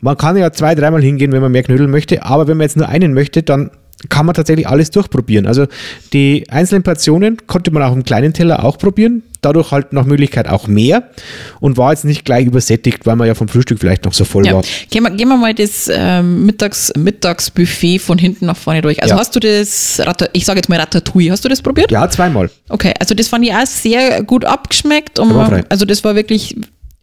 Man 0.01 0.17
kann 0.19 0.37
ja 0.37 0.53
zwei, 0.53 0.75
dreimal 0.75 1.03
hingehen, 1.03 1.33
wenn 1.33 1.41
man 1.41 1.51
mehr 1.51 1.63
Knödel 1.63 1.89
möchte, 1.89 2.23
aber 2.23 2.47
wenn 2.47 2.59
man 2.59 2.67
jetzt 2.67 2.77
nur 2.77 2.89
einen 2.89 3.15
möchte, 3.15 3.43
dann 3.43 3.71
kann 4.09 4.27
man 4.27 4.35
tatsächlich 4.35 4.69
alles 4.69 4.91
durchprobieren. 4.93 5.47
Also 5.47 5.67
die 6.13 6.47
einzelnen 6.51 6.85
Portionen 6.85 7.39
konnte 7.49 7.73
man 7.73 7.83
auch 7.83 7.93
im 7.93 8.05
kleinen 8.05 8.33
Teller 8.33 8.65
auch 8.65 8.79
probieren, 8.79 9.25
dadurch 9.41 9.73
halt 9.73 9.93
nach 9.93 10.05
Möglichkeit 10.05 10.49
auch 10.49 10.69
mehr 10.69 11.11
und 11.59 11.77
war 11.77 11.91
jetzt 11.93 12.05
nicht 12.05 12.25
gleich 12.25 12.47
übersättigt, 12.47 13.07
weil 13.07 13.17
man 13.17 13.27
ja 13.27 13.35
vom 13.35 13.49
Frühstück 13.49 13.81
vielleicht 13.81 14.05
noch 14.05 14.15
so 14.15 14.25
voll 14.25 14.47
Ja. 14.47 14.55
war. 14.55 14.63
Gehen 14.91 15.03
wir, 15.03 15.11
gehen 15.11 15.29
wir 15.29 15.37
mal 15.37 15.53
das 15.53 15.91
ähm, 15.93 16.47
Mittags, 16.47 16.93
Mittagsbuffet 16.97 17.99
von 17.99 18.19
hinten 18.19 18.47
nach 18.47 18.57
vorne 18.57 18.83
durch. 18.83 19.03
Also 19.03 19.15
Ja. 19.17 19.21
hast 19.21 19.35
du 19.35 19.41
das, 19.41 20.01
ich 20.33 20.45
sage 20.45 20.59
jetzt 20.61 20.69
mal 20.69 20.79
Ratatouille, 20.79 21.33
hast 21.33 21.45
du 21.45 21.49
das 21.49 21.61
probiert? 21.61 21.91
Ja, 21.91 22.09
zweimal. 22.09 22.51
Okay, 22.69 22.95
also 23.01 23.17
das 23.17 23.27
fand 23.27 23.45
ich 23.45 23.53
auch 23.53 23.67
sehr 23.67 24.23
gut 24.23 24.45
abgeschmeckt. 24.45 25.19
Und 25.19 25.31
Einwandfrei. 25.31 25.65
also 25.69 25.85
das 25.85 26.05
war 26.05 26.15
wirklich, 26.15 26.55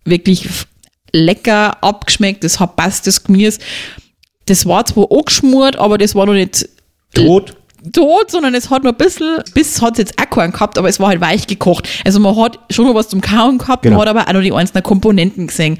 wirklich 0.05 0.47
lecker 1.11 1.83
abgeschmeckt. 1.83 2.43
Das 2.45 2.59
hat 2.61 2.77
passt, 2.77 3.05
das 3.07 3.21
Gemüse. 3.23 3.59
Das 4.45 4.65
war 4.65 4.85
zwar 4.85 5.11
angeschmort, 5.11 5.75
aber 5.77 5.97
das 5.97 6.13
war 6.15 6.25
noch 6.25 6.33
nicht 6.33 6.69
Tot. 7.15 7.55
tot, 7.93 8.31
sondern 8.31 8.55
es 8.55 8.69
hat 8.69 8.83
noch 8.83 8.91
ein 8.91 8.97
bisschen, 8.97 9.37
Biss 9.53 9.81
hat 9.81 9.93
es 9.93 9.99
jetzt 9.99 10.13
auch 10.19 10.29
keinen 10.29 10.51
gehabt, 10.51 10.77
aber 10.77 10.89
es 10.89 10.99
war 10.99 11.09
halt 11.09 11.21
weich 11.21 11.47
gekocht. 11.47 11.87
Also 12.05 12.19
man 12.19 12.35
hat 12.35 12.59
schon 12.71 12.85
noch 12.85 12.95
was 12.95 13.09
zum 13.09 13.21
Kauen 13.21 13.57
gehabt, 13.57 13.83
Genau. 13.83 13.97
man 13.97 14.07
hat 14.07 14.15
aber 14.15 14.27
auch 14.29 14.33
noch 14.33 14.41
die 14.41 14.51
einzelnen 14.53 14.83
Komponenten 14.83 15.47
gesehen. 15.47 15.77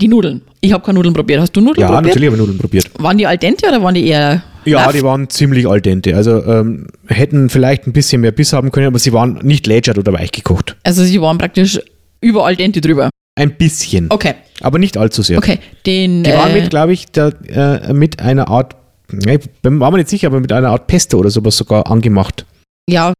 Die 0.00 0.06
Nudeln. 0.08 0.42
Ich 0.60 0.72
habe 0.72 0.84
keine 0.84 0.94
Nudeln 0.96 1.14
probiert. 1.14 1.40
Hast 1.40 1.52
du 1.56 1.60
Nudeln 1.60 1.80
Ja, 1.80 1.88
probiert? 1.88 2.06
natürlich 2.14 2.26
habe 2.28 2.36
ich 2.36 2.40
Nudeln 2.40 2.58
probiert. 2.58 2.90
Waren 2.98 3.18
die 3.18 3.26
al 3.26 3.36
dente 3.38 3.66
oder 3.66 3.82
waren 3.82 3.94
die 3.94 4.06
eher 4.06 4.42
Ja, 4.64 4.84
laff? 4.84 4.92
die 4.92 5.02
waren 5.02 5.28
ziemlich 5.28 5.68
al 5.68 5.80
dente. 5.80 6.14
Also 6.14 6.44
ähm, 6.44 6.86
hätten 7.08 7.48
vielleicht 7.50 7.86
ein 7.88 7.92
bisschen 7.92 8.20
mehr 8.20 8.30
Biss 8.30 8.52
haben 8.52 8.70
können, 8.70 8.86
aber 8.86 8.98
sie 9.00 9.12
waren 9.12 9.40
nicht 9.42 9.66
lätschert 9.66 9.98
oder 9.98 10.12
weich 10.12 10.30
gekocht. 10.30 10.76
Also 10.84 11.02
sie 11.02 11.20
waren 11.20 11.36
praktisch 11.38 11.80
über 12.20 12.46
al 12.46 12.54
dente 12.54 12.80
drüber. 12.80 13.10
Ein 13.36 13.56
bisschen. 13.56 14.06
Okay, 14.10 14.34
Aber 14.60 14.78
nicht 14.80 14.96
allzu 14.96 15.22
sehr. 15.22 15.38
okay. 15.38 15.58
Den, 15.86 16.22
Die 16.24 16.30
waren 16.32 16.50
äh, 16.50 16.60
mit, 16.60 16.70
glaube 16.70 16.92
ich, 16.92 17.06
der, 17.06 17.32
äh, 17.48 17.92
mit 17.92 18.18
einer 18.20 18.48
Art, 18.48 18.74
ja, 18.74 18.78
ich 19.12 19.48
war 19.62 19.90
mir 19.90 19.98
nicht 19.98 20.08
sicher, 20.08 20.26
aber 20.28 20.40
mit 20.40 20.52
einer 20.52 20.68
Art 20.70 20.86
Pesto 20.86 21.18
oder 21.18 21.30
sowas 21.30 21.56
sogar 21.56 21.90
angemacht. 21.90 22.44
ja, 22.88 23.12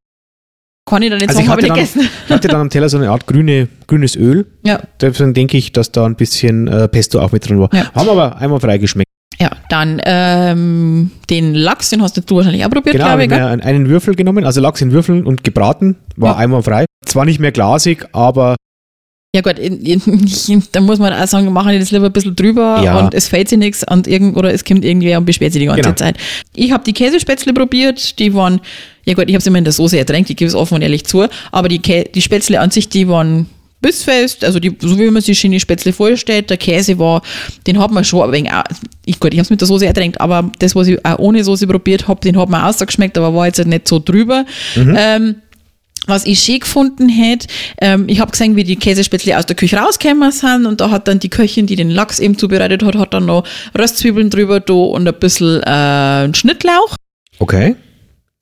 kann 0.89 1.03
ich 1.03 1.11
da 1.11 1.17
nicht 1.17 1.29
Also 1.29 1.41
sagen, 1.41 1.51
habe 1.51 1.61
ich 1.61 1.65
nicht 1.67 1.71
dann, 1.71 1.77
gegessen. 2.03 2.11
ich 2.27 2.33
hatte 2.33 2.49
dann 2.49 2.61
am 2.63 2.71
Teller 2.71 2.89
so 2.89 2.97
eine 2.97 3.11
Art 3.11 3.27
grüne, 3.27 3.69
grünes 3.87 4.17
Öl. 4.17 4.47
Ja, 4.65 4.81
Deswegen 5.01 5.35
denke 5.35 5.59
ich, 5.59 5.73
dass 5.73 5.93
da 5.93 6.07
ein 6.07 6.15
bisschen 6.17 6.67
äh, 6.67 6.89
Pesto 6.89 7.21
auch 7.21 7.31
mit 7.33 7.47
drin 7.47 7.61
war. 7.61 7.69
Ja. 7.75 7.93
Haben 7.95 8.09
aber 8.09 8.39
einmal 8.39 8.59
freigeschmeckt. 8.59 9.09
ja. 9.39 9.51
Dann 9.69 10.01
ähm, 10.07 11.11
den 11.29 11.53
Lachs, 11.55 11.91
den 11.91 12.01
hast 12.01 12.17
du 12.31 12.37
wahrscheinlich 12.37 12.65
auch 12.65 12.71
probiert, 12.71 12.95
Genau, 12.97 13.05
glaube 13.05 13.25
ich. 13.27 13.33
einen- 13.33 13.61
einen 13.61 13.89
Würfel 13.91 14.15
genommen, 14.15 14.45
also 14.47 14.63
Lachs 14.63 14.81
in 14.81 14.91
Würfeln 14.93 15.27
und 15.27 15.45
gebraten, 15.45 15.97
war 16.17 16.33
Ja. 16.33 16.39
einmal 16.39 16.63
frei. 16.63 16.87
Zwar 17.05 17.27
nicht 17.27 17.39
mehr 17.39 17.53
glasig, 17.53 18.07
aber 18.13 18.57
Ja 19.39 19.43
gut, 19.53 19.59
in, 19.61 19.81
in, 19.83 20.63
da 20.73 20.81
muss 20.81 20.99
man 20.99 21.13
auch 21.13 21.27
sagen, 21.29 21.53
machen 21.53 21.71
die 21.71 21.79
das 21.79 21.93
lieber 21.93 22.07
ein 22.07 22.13
bisschen 22.13 22.35
drüber 22.35 22.81
Ja. 22.85 22.99
und 22.99 23.15
es 23.15 23.29
fällt 23.29 23.49
sich 23.49 23.57
nichts 23.59 23.85
und 23.89 24.09
irgend, 24.09 24.37
oder 24.37 24.53
es 24.53 24.65
kommt 24.65 24.85
irgendwer 24.85 25.17
und 25.19 25.27
beschwert 25.27 25.53
sich 25.53 25.61
die 25.61 25.67
ganze 25.67 25.83
Genau. 25.83 25.95
Zeit. 25.95 26.17
Ich 26.57 26.73
habe 26.73 26.83
die 26.83 26.93
Käsespätzle 26.93 27.53
probiert, 27.53 28.19
die 28.19 28.35
waren, 28.35 28.61
ja 29.05 29.15
gut, 29.15 29.29
ich 29.29 29.35
habe 29.35 29.41
sie 29.43 29.49
immer 29.51 29.59
in 29.59 29.65
der 29.65 29.73
Soße 29.73 29.97
ertränkt, 29.97 30.29
ich 30.31 30.37
gebe 30.37 30.49
es 30.49 30.57
offen 30.57 30.75
und 30.75 30.83
ehrlich 30.83 31.05
zu, 31.05 31.27
aber 31.53 31.69
die, 31.69 31.79
Kä 31.79 32.03
die 32.13 32.21
Spätzle 32.21 32.59
an 32.59 32.73
sich, 32.73 32.89
die 32.89 33.07
waren 33.09 33.47
bissfest, 33.81 34.45
also 34.45 34.59
die, 34.59 34.77
so 34.81 34.99
wie 34.99 35.09
man 35.09 35.23
sich 35.23 35.41
die 35.41 35.61
Spätzle 35.61 35.93
vorstellt, 35.93 36.51
der 36.51 36.57
Käse 36.57 36.99
war, 36.99 37.23
den 37.69 37.79
hat 37.79 37.93
man 37.93 38.03
schon 38.05 38.23
ein 38.25 38.33
wenig, 38.33 38.51
ich 39.05 39.21
gut, 39.21 39.33
ich 39.33 39.39
habe 39.39 39.45
es 39.45 39.51
mit 39.51 39.61
der 39.61 39.69
Soße 39.69 39.87
ertränkt, 39.87 40.21
aber 40.21 40.51
das, 40.59 40.75
was 40.75 40.89
ich 40.89 41.05
auch 41.07 41.19
ohne 41.21 41.45
Soße 41.45 41.69
probiert 41.69 42.09
habe, 42.09 42.21
den 42.21 42.37
hat 42.37 42.49
man 42.49 42.65
ausgeschmeckt, 42.65 43.17
aber 43.17 43.33
war 43.37 43.47
jetzt 43.47 43.65
nicht 43.65 43.87
so 43.87 44.01
drüber. 44.05 44.45
Ähm, 44.77 45.37
was 46.09 46.27
ich 46.27 46.41
schön 46.41 46.61
gefunden 46.61 47.09
hätte, 47.09 47.47
ähm, 47.81 48.05
ich 48.09 48.21
habe 48.21 48.31
gesehen, 48.33 48.57
wie 48.57 48.65
die 48.65 48.77
Käsespätzle 48.77 49.39
aus 49.39 49.47
der 49.47 49.57
Küche 49.57 49.77
rausgekommen 49.77 50.33
sind 50.33 50.67
und 50.67 50.81
da 50.81 50.91
hat 50.91 51.07
dann 51.07 51.19
die 51.21 51.29
Köchin, 51.29 51.67
die 51.67 51.77
den 51.77 51.91
Lachs 51.91 52.19
eben 52.19 52.37
zubereitet 52.37 52.83
hat, 52.83 52.97
hat 52.97 53.15
dann 53.15 53.27
noch 53.27 53.45
Röstzwiebeln 53.79 54.31
drüber 54.31 54.61
da 54.61 54.73
und 54.73 55.07
ein 55.07 55.15
bisschen 55.15 55.63
äh, 55.63 56.35
Schnittlauch. 56.35 56.97
okay. 57.39 57.77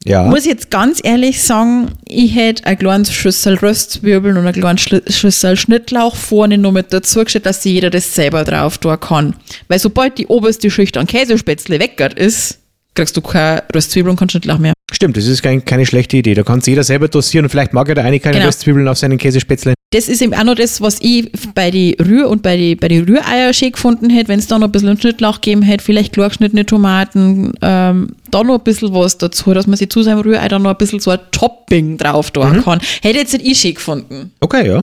Ja. 0.05 0.23
Muss 0.23 0.41
ich 0.43 0.53
jetzt 0.53 0.71
ganz 0.71 1.01
ehrlich 1.03 1.43
sagen, 1.43 1.89
ich 2.07 2.37
hätte 2.37 2.65
ein 2.67 2.79
kleines 2.79 3.13
Schüssel 3.13 3.55
Röstzwiebeln 3.57 4.37
und 4.37 4.45
eine 4.47 4.53
kleine 4.53 4.79
Schli- 4.79 5.11
Schüssel 5.13 5.57
Schnittlauch 5.57 6.15
vorne 6.15 6.59
noch 6.59 6.71
mit 6.71 6.93
dazu 6.93 7.25
gestellt, 7.25 7.45
dass 7.45 7.65
jeder 7.65 7.91
das 7.91 8.15
selber 8.15 8.45
drauf 8.45 8.79
tun 8.79 9.01
kann. 9.01 9.35
Weil 9.67 9.81
sobald 9.81 10.17
die 10.19 10.29
oberste 10.29 10.71
Schicht 10.71 10.97
an 10.97 11.09
Käsespätzle 11.09 11.81
weggert 11.81 12.15
ist, 12.15 12.61
kriegst 12.97 13.17
du 13.17 13.21
keine 13.21 13.63
Röstzwiebeln 13.75 14.11
und 14.11 14.17
keinen 14.19 14.31
Schnittlauch 14.31 14.59
mehr. 14.59 14.73
Stimmt, 14.93 15.17
das 15.17 15.27
ist 15.27 15.43
kein, 15.43 15.65
keine 15.65 15.85
schlechte 15.87 16.17
Idee. 16.17 16.35
Da 16.35 16.43
kann 16.43 16.61
sich 16.61 16.73
jeder 16.73 16.83
selber 16.85 17.09
dosieren 17.09 17.45
und 17.45 17.51
vielleicht 17.51 17.73
mag 17.73 17.87
ja 17.89 17.95
der 17.95 18.05
eine 18.05 18.19
keine 18.19 18.37
Genau. 18.37 18.47
Röstzwiebeln 18.47 18.89
auf 18.89 18.99
seinen 18.99 19.19
Käsespätzle. 19.19 19.75
das 19.93 20.09
ist 20.09 20.21
eben 20.23 20.35
auch 20.35 20.45
noch 20.45 20.55
das, 20.57 20.81
was 20.81 20.99
ich 21.01 21.31
bei 21.55 21.71
die 21.71 21.97
Rühr- 22.01 22.27
und 22.29 22.43
bei 22.43 22.57
die, 22.57 22.75
bei 22.77 22.89
die 22.89 22.99
Rühreier 22.99 23.53
schön 23.53 23.73
gefunden 23.73 24.11
hätte, 24.11 24.29
wenn 24.29 24.39
es 24.39 24.47
da 24.47 24.59
noch 24.59 24.67
ein 24.69 24.73
bisschen 24.73 24.99
Schnittlauch 25.01 25.37
gegeben 25.41 25.63
hätte, 25.63 25.85
vielleicht 25.85 26.13
klar 26.13 26.29
geschnittene 26.29 26.67
Tomaten, 26.67 27.53
ähm, 27.63 28.17
da 28.31 28.43
noch 28.43 28.59
ein 28.59 28.65
bisschen 28.65 28.93
was 28.95 29.19
dazu, 29.19 29.55
dass 29.55 29.67
man 29.67 29.77
sich 29.77 29.89
zu 29.91 30.03
seinem 30.03 30.21
Rührei 30.21 30.49
dann 30.49 30.63
noch 30.63 30.71
ein 30.71 30.77
bisschen 30.79 31.01
so 31.01 31.11
ein 31.11 31.21
Topping 31.33 31.99
drauf 31.99 32.31
tun 32.31 32.63
kann. 32.65 32.81
Hätte 33.03 33.19
jetzt 33.19 33.33
nicht 33.33 33.47
ich 33.47 33.59
schön 33.61 33.75
gefunden. 33.75 34.33
Okay, 34.41 34.67
ja. 34.69 34.81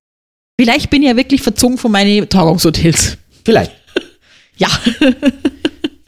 Vielleicht 0.59 0.89
bin 0.89 1.01
ich 1.01 1.09
ja 1.09 1.15
wirklich 1.15 1.41
verzogen 1.41 1.77
von 1.77 1.91
meinen 1.91 2.27
Tagungshotels. 2.29 3.17
Vielleicht. 3.45 3.71
Ja. 4.57 4.67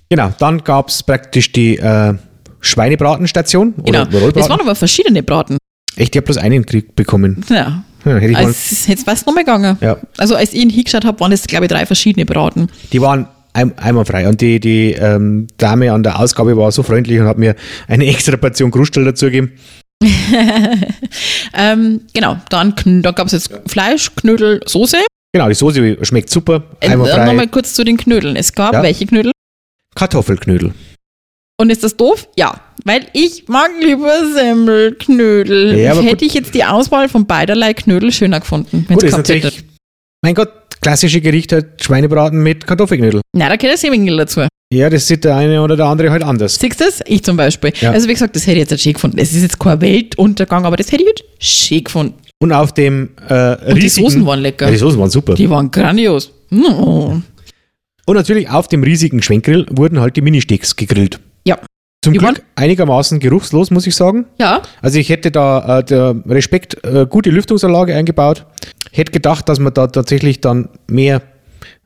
Genau, 0.10 0.32
dann 0.40 0.64
gab 0.64 0.90
es 0.90 1.02
praktisch 1.04 1.52
die 1.52 1.78
äh, 1.78 2.14
Schweinebratenstation. 2.62 3.74
Genau. 3.78 4.02
Oder 4.02 4.12
Rollbraten. 4.12 4.34
Das 4.40 4.50
waren 4.50 4.62
aber 4.62 4.76
verschiedene 4.76 5.24
Braten. 5.24 5.58
Echt, 5.96 6.14
ich 6.16 6.20
habe 6.20 6.26
bloß 6.26 6.38
einen 6.38 6.66
Krieg 6.66 6.96
bekommen. 6.96 7.44
Ja. 7.50 7.84
Ja, 8.06 8.16
hätte 8.18 8.32
ich 8.32 8.38
Als 8.38 8.88
hätte 8.88 9.00
es 9.00 9.04
fast 9.04 9.26
noch 9.26 9.34
mal 9.34 9.42
gegangen. 9.42 9.78
ja. 9.82 9.98
Also 10.18 10.36
als 10.36 10.54
ich 10.54 10.62
ihn 10.62 10.70
hingeschaut 10.70 11.06
habe, 11.06 11.20
waren 11.20 11.32
das, 11.32 11.48
glaube 11.48 11.66
ich, 11.66 11.72
drei 11.72 11.86
verschiedene 11.88 12.26
Braten. 12.26 12.68
Die 12.94 13.02
waren 13.02 13.28
ein, 13.54 13.76
einmal 13.80 14.06
frei. 14.06 14.28
Und 14.28 14.42
die, 14.42 14.60
die 14.60 14.92
ähm, 14.92 15.48
Dame 15.58 15.92
an 15.92 16.04
der 16.04 16.20
Ausgabe 16.20 16.56
war 16.56 16.72
so 16.72 16.84
freundlich 16.84 17.20
und 17.20 17.26
hat 17.26 17.40
mir 17.40 17.56
eine 17.88 18.06
extra 18.08 18.38
Portion 18.38 18.70
Krustel 18.70 19.06
dazugegeben. 19.06 19.54
Ähm, 21.54 22.02
genau, 22.14 22.38
dann, 22.50 22.74
dann 22.76 23.16
gab 23.16 23.28
es 23.28 23.32
jetzt 23.34 23.50
Fleisch, 23.68 24.14
Knödel, 24.16 24.60
Soße. 24.66 24.98
Genau, 25.34 25.48
die 25.48 25.54
Soße 25.56 25.98
schmeckt 26.06 26.30
super. 26.30 26.64
Äh, 26.82 26.90
Einmal 26.90 27.10
frei. 27.10 27.26
Nochmal 27.26 27.48
kurz 27.48 27.74
zu 27.74 27.84
den 27.84 27.96
Knödeln. 27.98 28.36
Es 28.36 28.54
gab 28.54 28.74
Ja. 28.74 28.84
welche 28.84 29.06
Knödel? 29.06 29.32
Kartoffelknödel. 29.96 30.74
Und 31.58 31.70
ist 31.70 31.84
das 31.84 31.96
doof? 31.96 32.28
Ja, 32.38 32.60
weil 32.84 33.06
ich 33.14 33.48
mag 33.48 33.72
lieber 33.82 34.12
Semmelknödel. 34.34 35.78
Ja, 35.78 35.94
gut. 35.94 36.04
Hätte 36.04 36.26
ich 36.26 36.34
jetzt 36.34 36.54
die 36.54 36.66
Auswahl 36.66 37.08
von 37.08 37.26
beiderlei 37.26 37.74
Knödel 37.74 38.12
schöner 38.12 38.42
gefunden. 38.42 38.86
Gut, 38.88 39.04
ist 39.04 39.12
gehabt 39.12 39.30
hätte. 39.30 39.48
natürlich, 39.48 39.64
mein 40.22 40.36
Gott, 40.36 40.52
klassische 40.82 41.22
Gerichte 41.22 41.56
halt 41.56 41.84
Schweinebraten 41.84 42.44
mit 42.44 42.68
Kartoffelknödel. 42.68 43.22
Na, 43.34 43.48
da 43.48 43.56
gehört 43.56 43.78
Semmingel 43.78 44.18
dazu. 44.18 44.42
Ja, 44.74 44.90
das 44.90 45.08
sieht 45.08 45.24
der 45.24 45.38
eine 45.38 45.62
oder 45.62 45.78
der 45.78 45.86
andere 45.86 46.12
halt 46.12 46.24
anders. 46.24 46.56
Siehst 46.56 46.80
du 46.82 46.84
das? 46.84 47.00
Ich 47.06 47.24
zum 47.24 47.38
Beispiel. 47.38 47.72
Ja. 47.80 47.92
Also 47.92 48.10
wie 48.10 48.14
gesagt, 48.14 48.36
das 48.36 48.44
hätte 48.44 48.54
ich 48.54 48.60
jetzt 48.60 48.72
nicht 48.72 48.84
schön 48.84 48.94
gefunden. 48.94 49.18
Es 49.18 49.32
ist 49.32 49.42
jetzt 49.44 49.60
kein 49.60 49.80
Weltuntergang, 49.80 50.66
aber 50.66 50.76
das 50.76 50.92
hätte 50.92 51.04
ich 51.04 51.10
jetzt 51.10 51.24
schön 51.40 51.84
gefunden. 51.84 52.16
Und 52.40 52.52
auf 52.52 52.74
dem 52.74 53.12
äh, 53.30 53.52
Und 53.70 53.76
die 53.78 53.84
riesigen, 53.84 54.10
Soßen 54.10 54.26
waren 54.26 54.42
lecker. 54.42 54.66
Ja, 54.66 54.72
die 54.72 54.78
Soßen 54.78 55.00
waren 55.00 55.10
super. 55.10 55.36
Die 55.36 55.50
waren 55.50 55.72
grandios. 55.72 56.32
Mm. 56.50 57.22
Und 58.06 58.16
natürlich 58.16 58.50
auf 58.50 58.68
dem 58.68 58.84
riesigen 58.84 59.22
Schwenkgrill 59.22 59.66
wurden 59.72 60.00
halt 60.00 60.16
die 60.16 60.22
Ministecks 60.22 60.76
gegrillt. 60.76 61.20
Ja. 61.48 61.60
Zum 62.04 62.14
Die 62.14 62.20
Glück 62.20 62.38
waren- 62.38 62.44
einigermaßen 62.56 63.20
geruchslos, 63.20 63.72
muss 63.72 63.88
ich 63.88 63.96
sagen. 63.96 64.26
Ja, 64.40 64.62
Also 64.82 65.00
ich 65.00 65.10
hätte 65.10 65.32
da 65.32 65.80
äh, 65.80 65.84
der 65.84 66.16
Respekt 66.28 66.84
äh, 66.86 67.08
gute 67.10 67.32
Lüftungsanlage 67.32 67.96
eingebaut. 67.96 68.46
Hätte 68.92 69.12
gedacht, 69.12 69.50
dass 69.50 69.60
man 69.60 69.74
da 69.74 69.88
tatsächlich 69.88 70.40
dann 70.40 70.70
mehr, 70.88 71.22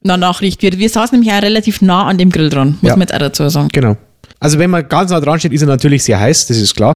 na 0.02 0.18
Nachricht 0.18 0.62
wird. 0.62 0.78
Wir 0.78 0.90
saßen 0.90 1.18
nämlich 1.18 1.34
auch 1.34 1.42
relativ 1.42 1.82
nah 1.82 2.06
an 2.06 2.18
dem 2.18 2.32
Grill 2.32 2.50
dran, 2.50 2.78
muss 2.82 2.90
Ja. 2.90 2.96
man 2.96 3.02
jetzt 3.02 3.14
auch 3.14 3.20
dazu 3.20 3.48
sagen. 3.50 3.70
genau. 3.72 3.96
Also 4.42 4.60
wenn 4.60 4.70
man 4.70 4.88
ganz 4.88 5.12
nah 5.12 5.20
dran 5.22 5.40
steht, 5.40 5.54
ist 5.54 5.62
er 5.62 5.68
natürlich 5.68 6.04
sehr 6.04 6.20
heiß, 6.20 6.48
das 6.48 6.58
ist 6.58 6.76
klar. 6.76 6.94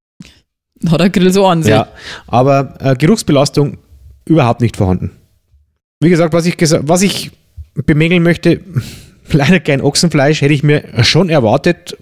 Hat 0.89 0.99
der 0.99 1.09
Grill 1.09 1.31
so 1.31 1.45
an 1.45 1.63
sich. 1.63 1.71
Ja. 1.71 1.87
Aber 2.27 2.75
äh, 2.79 2.95
Geruchsbelastung 2.95 3.77
überhaupt 4.25 4.59
nicht 4.61 4.75
vorhanden. 4.77 5.11
Wie 6.01 6.09
gesagt, 6.09 6.33
was 6.33 6.45
ich, 6.45 6.57
was 6.59 7.01
ich 7.01 7.31
bemängeln 7.85 8.21
möchte, 8.23 8.59
leider 9.31 9.59
kein 9.59 9.81
Ochsenfleisch, 9.81 10.41
hätte 10.41 10.53
ich 10.53 10.63
mir 10.63 10.83
schon 11.03 11.29
erwartet, 11.29 11.97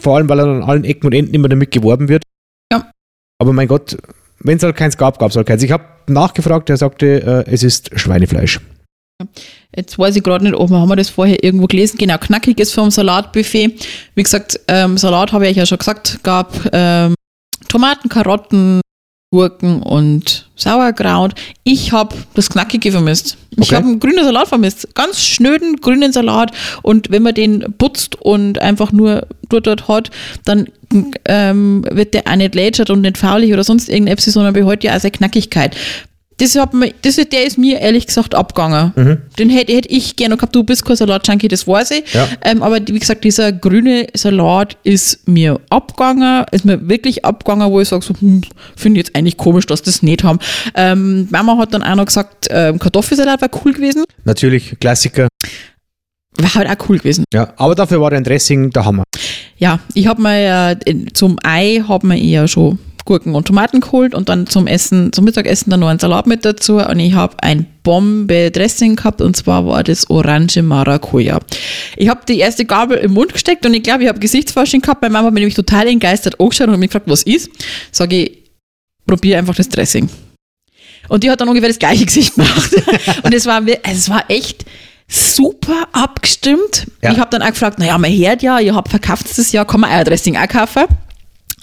vor 0.00 0.16
allem 0.16 0.28
weil 0.28 0.40
er 0.40 0.46
an 0.46 0.62
allen 0.62 0.84
Ecken 0.84 1.06
und 1.06 1.12
Enden 1.12 1.34
immer 1.34 1.48
damit 1.48 1.70
geworben 1.70 2.08
wird. 2.08 2.22
Ja. 2.72 2.90
Aber 3.38 3.52
mein 3.52 3.68
Gott, 3.68 3.96
wenn 4.40 4.56
es 4.56 4.62
halt 4.62 4.76
keins 4.76 4.96
gab, 4.96 5.18
gab 5.18 5.30
es 5.30 5.36
halt 5.36 5.46
keins. 5.46 5.62
Ich 5.62 5.72
habe 5.72 5.84
nachgefragt, 6.06 6.70
er 6.70 6.76
sagte, 6.76 7.44
äh, 7.46 7.50
es 7.50 7.62
ist 7.62 7.98
Schweinefleisch. 7.98 8.60
Jetzt 9.74 9.98
weiß 9.98 10.16
ich 10.16 10.22
gerade 10.22 10.44
nicht, 10.44 10.54
ob 10.54 10.70
wir, 10.70 10.78
haben 10.78 10.88
wir 10.88 10.96
das 10.96 11.08
vorher 11.08 11.42
irgendwo 11.42 11.66
gelesen. 11.66 11.98
Genau, 11.98 12.18
knackiges 12.18 12.72
vom 12.72 12.90
Salatbuffet. 12.90 13.86
Wie 14.14 14.22
gesagt, 14.22 14.60
ähm, 14.68 14.98
Salat 14.98 15.32
habe 15.32 15.48
ich 15.48 15.56
ja 15.56 15.66
schon 15.66 15.78
gesagt, 15.78 16.20
gab 16.22 16.54
ähm, 16.72 17.14
Tomaten, 17.68 18.08
Karotten, 18.08 18.80
Gurken 19.32 19.82
und 19.82 20.48
Sauerkraut. 20.54 21.34
Ich 21.64 21.92
habe 21.92 22.14
das 22.34 22.48
Knackige 22.48 22.92
vermisst. 22.92 23.36
Ich 23.50 23.68
Okay. 23.68 23.76
habe 23.76 23.86
einen 23.88 24.00
grünen 24.00 24.24
Salat 24.24 24.48
vermisst. 24.48 24.94
Ganz 24.94 25.20
schnöden 25.20 25.76
grünen 25.76 26.12
Salat. 26.12 26.52
Und 26.82 27.10
wenn 27.10 27.22
man 27.22 27.34
den 27.34 27.74
putzt 27.76 28.14
und 28.16 28.60
einfach 28.60 28.92
nur 28.92 29.26
dort, 29.48 29.66
dort 29.66 29.88
hat, 29.88 30.10
dann 30.44 30.68
ähm, 31.24 31.84
wird 31.90 32.14
der 32.14 32.28
auch 32.28 32.36
nicht 32.36 32.54
lätschert 32.54 32.90
und 32.90 33.00
nicht 33.00 33.18
faulig 33.18 33.52
oder 33.52 33.64
sonst 33.64 33.88
irgendetwas, 33.88 34.32
sondern 34.32 34.54
behält 34.54 34.84
ja 34.84 34.94
auch 34.94 35.00
seine 35.00 35.10
Knackigkeit. 35.12 35.76
Das 36.38 36.54
hat 36.54 36.74
mir, 36.74 36.92
das, 37.02 37.16
der 37.16 37.46
ist 37.46 37.56
mir 37.56 37.80
ehrlich 37.80 38.06
gesagt 38.06 38.34
abgegangen. 38.34 38.92
Den 39.38 39.48
hätte, 39.48 39.72
hätte 39.72 39.88
ich 39.88 40.16
gerne 40.16 40.36
gehabt. 40.36 40.54
Du 40.54 40.64
bist 40.64 40.84
kein 40.84 40.96
Salat-Junkie, 40.96 41.48
das 41.48 41.66
weiß 41.66 41.92
ich. 41.92 42.12
Ja. 42.12 42.28
Ähm, 42.42 42.62
aber 42.62 42.78
wie 42.86 42.98
gesagt, 42.98 43.24
dieser 43.24 43.52
grüne 43.52 44.06
Salat 44.14 44.76
ist 44.82 45.26
mir 45.26 45.58
abgegangen, 45.70 46.44
ist 46.52 46.66
mir 46.66 46.88
wirklich 46.88 47.24
abgegangen, 47.24 47.70
wo 47.70 47.80
ich 47.80 47.88
sage, 47.88 48.04
so, 48.04 48.14
hm, 48.20 48.42
finde 48.76 49.00
ich 49.00 49.06
jetzt 49.06 49.16
eigentlich 49.16 49.38
komisch, 49.38 49.64
dass 49.66 49.82
das 49.82 50.02
nicht 50.02 50.24
haben. 50.24 50.38
Ähm, 50.74 51.26
Mama 51.30 51.56
hat 51.56 51.72
dann 51.72 51.82
auch 51.82 51.96
noch 51.96 52.06
gesagt, 52.06 52.48
ähm, 52.50 52.78
Kartoffelsalat 52.78 53.40
wäre 53.40 53.50
cool 53.64 53.72
gewesen. 53.72 54.04
Natürlich, 54.24 54.78
Klassiker. 54.78 55.28
War 56.38 56.54
halt 56.54 56.68
auch 56.68 56.88
cool 56.88 56.98
gewesen. 56.98 57.24
Ja, 57.32 57.54
aber 57.56 57.74
dafür 57.74 58.00
war 58.02 58.10
dein 58.10 58.24
Dressing 58.24 58.68
der 58.70 58.84
Hammer. 58.84 59.04
Ja, 59.56 59.80
ich 59.94 60.06
habe 60.06 60.20
mir 60.20 60.76
äh, 60.84 61.06
zum 61.14 61.38
Ei 61.42 61.82
habe 61.88 62.06
mir 62.06 62.20
eher 62.20 62.46
schon 62.46 62.78
Gurken 63.06 63.34
und 63.34 63.46
Tomaten 63.46 63.80
geholt 63.80 64.14
und 64.14 64.28
dann 64.28 64.46
zum 64.46 64.66
Essen, 64.66 65.12
zum 65.12 65.24
Mittagessen 65.24 65.70
dann 65.70 65.80
noch 65.80 65.88
einen 65.88 65.98
Salat 65.98 66.26
mit 66.26 66.44
dazu 66.44 66.76
und 66.76 66.98
ich 67.00 67.14
habe 67.14 67.36
ein 67.42 67.66
Bombe 67.82 68.50
Dressing 68.50 68.96
gehabt 68.96 69.22
und 69.22 69.36
zwar 69.36 69.66
war 69.66 69.82
das 69.82 70.10
Orange 70.10 70.60
Maracuja. 70.60 71.38
Ich 71.96 72.08
habe 72.08 72.20
die 72.28 72.38
erste 72.38 72.64
Gabel 72.64 72.98
im 72.98 73.12
Mund 73.12 73.32
gesteckt 73.32 73.64
und 73.64 73.72
ich 73.72 73.82
glaube, 73.82 74.02
ich 74.02 74.08
habe 74.08 74.18
Gesichtsfasching 74.18 74.82
gehabt. 74.82 75.00
Meine 75.00 75.12
Mama 75.12 75.26
hat 75.28 75.34
mich 75.34 75.40
nämlich 75.40 75.54
total 75.54 75.86
entgeistert 75.86 76.38
angeschaut 76.38 76.66
und 76.66 76.74
hat 76.74 76.80
mich 76.80 76.90
gefragt, 76.90 77.08
was 77.08 77.22
ist. 77.22 77.50
Sage 77.92 78.24
ich, 78.24 78.38
probier 79.06 79.38
einfach 79.38 79.54
das 79.54 79.68
Dressing. 79.68 80.10
Und 81.08 81.22
die 81.22 81.30
hat 81.30 81.40
dann 81.40 81.48
ungefähr 81.48 81.68
das 81.68 81.78
gleiche 81.78 82.04
Gesicht 82.04 82.34
gemacht. 82.34 82.74
und 83.22 83.32
es 83.32 83.46
war, 83.46 83.58
also 83.58 83.78
es 83.84 84.10
war 84.10 84.24
echt 84.28 84.64
super 85.08 85.86
abgestimmt. 85.92 86.88
Ja. 87.02 87.12
Ich 87.12 87.18
habe 87.18 87.30
dann 87.30 87.42
auch 87.42 87.48
gefragt, 87.50 87.78
naja, 87.78 87.96
man 87.98 88.12
hört 88.12 88.42
ja, 88.42 88.58
ihr 88.58 88.74
habt 88.74 88.88
verkauft 88.88 89.26
das 89.36 89.52
Jahr, 89.52 89.64
kann 89.64 89.80
man 89.80 89.90
euer 89.90 90.04
Dressing 90.04 90.36
auch 90.36 90.48
kaufen? 90.48 90.84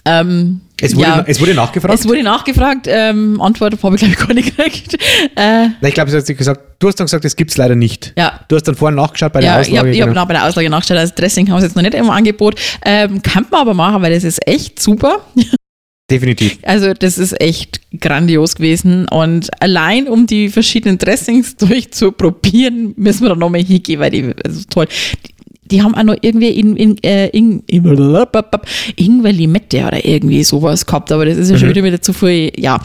Ähm, 0.05 0.61
Es 0.83 0.95
wurde, 0.95 1.07
ja, 1.07 1.23
es 1.25 1.39
wurde 1.39 1.53
nachgefragt. 1.53 1.99
es 1.99 2.07
wurde 2.07 2.23
nachgefragt, 2.23 2.87
ähm, 2.89 3.39
Antwort 3.41 3.81
habe 3.81 3.95
ich 3.95 4.01
glaube 4.01 4.13
ich 4.13 4.19
gar 4.19 4.33
nicht 4.33 4.55
gekriegt. 4.57 4.97
Äh, 5.35 5.67
Nein, 5.67 5.75
ich 5.83 5.93
glaube, 5.93 6.11
du 6.11 6.17
hast 6.17 6.27
gesagt, 6.27 6.61
du 6.79 6.87
hast 6.87 6.99
dann 6.99 7.05
gesagt, 7.05 7.23
das 7.23 7.35
gibt 7.35 7.51
es 7.51 7.57
leider 7.57 7.75
nicht. 7.75 8.13
ja, 8.17 8.39
Du 8.47 8.55
hast 8.55 8.63
dann 8.67 8.75
vorhin 8.75 8.95
nachgeschaut 8.95 9.31
bei 9.33 9.39
der 9.39 9.49
ja, 9.49 9.61
ich 9.61 9.67
Auslage. 9.69 9.89
habe 9.89 10.01
hab 10.01 10.09
genau. 10.09 10.25
bei 10.25 10.33
der 10.33 10.45
Auslage 10.45 10.69
nachgeschaut, 10.69 10.97
also 10.97 11.13
Dressing 11.15 11.49
haben 11.49 11.59
sie 11.59 11.67
jetzt 11.67 11.75
noch 11.75 11.81
nicht 11.83 11.93
im 11.93 12.09
Angebot. 12.09 12.59
Ähm, 12.85 13.21
kann 13.21 13.45
man 13.49 13.61
aber 13.61 13.73
machen, 13.73 14.01
weil 14.01 14.13
das 14.13 14.23
ist 14.23 14.45
echt 14.47 14.79
super. 14.81 15.19
Definitiv. 16.11 16.57
Also 16.63 16.93
das 16.93 17.17
ist 17.17 17.39
echt 17.39 17.79
grandios 17.99 18.55
gewesen 18.55 19.07
und 19.07 19.49
allein 19.61 20.07
um 20.09 20.27
die 20.27 20.49
verschiedenen 20.49 20.97
Dressings 20.97 21.55
durchzuprobieren, 21.57 22.93
müssen 22.97 23.21
wir 23.23 23.29
da 23.29 23.35
nochmal 23.35 23.63
hingehen, 23.63 23.99
weil 23.99 24.11
die 24.11 24.33
also 24.43 24.61
toll. 24.69 24.87
Die, 25.65 25.81
haben 25.81 25.95
auch 25.95 26.03
noch 26.03 26.17
irgendwie 26.21 26.49
in, 26.49 26.75
in, 26.75 27.03
äh, 27.03 27.27
in, 27.29 27.63
Ingwer 27.67 29.31
Limette 29.31 29.85
oder 29.85 30.05
irgendwie 30.05 30.43
sowas 30.43 30.85
gehabt, 30.85 31.11
aber 31.11 31.25
das 31.25 31.37
ist 31.37 31.49
ja 31.49 31.57
schon 31.57 31.69
wieder 31.69 31.83
wieder 31.83 32.01
zu 32.01 32.13
viel. 32.13 32.51
Ja, 32.57 32.81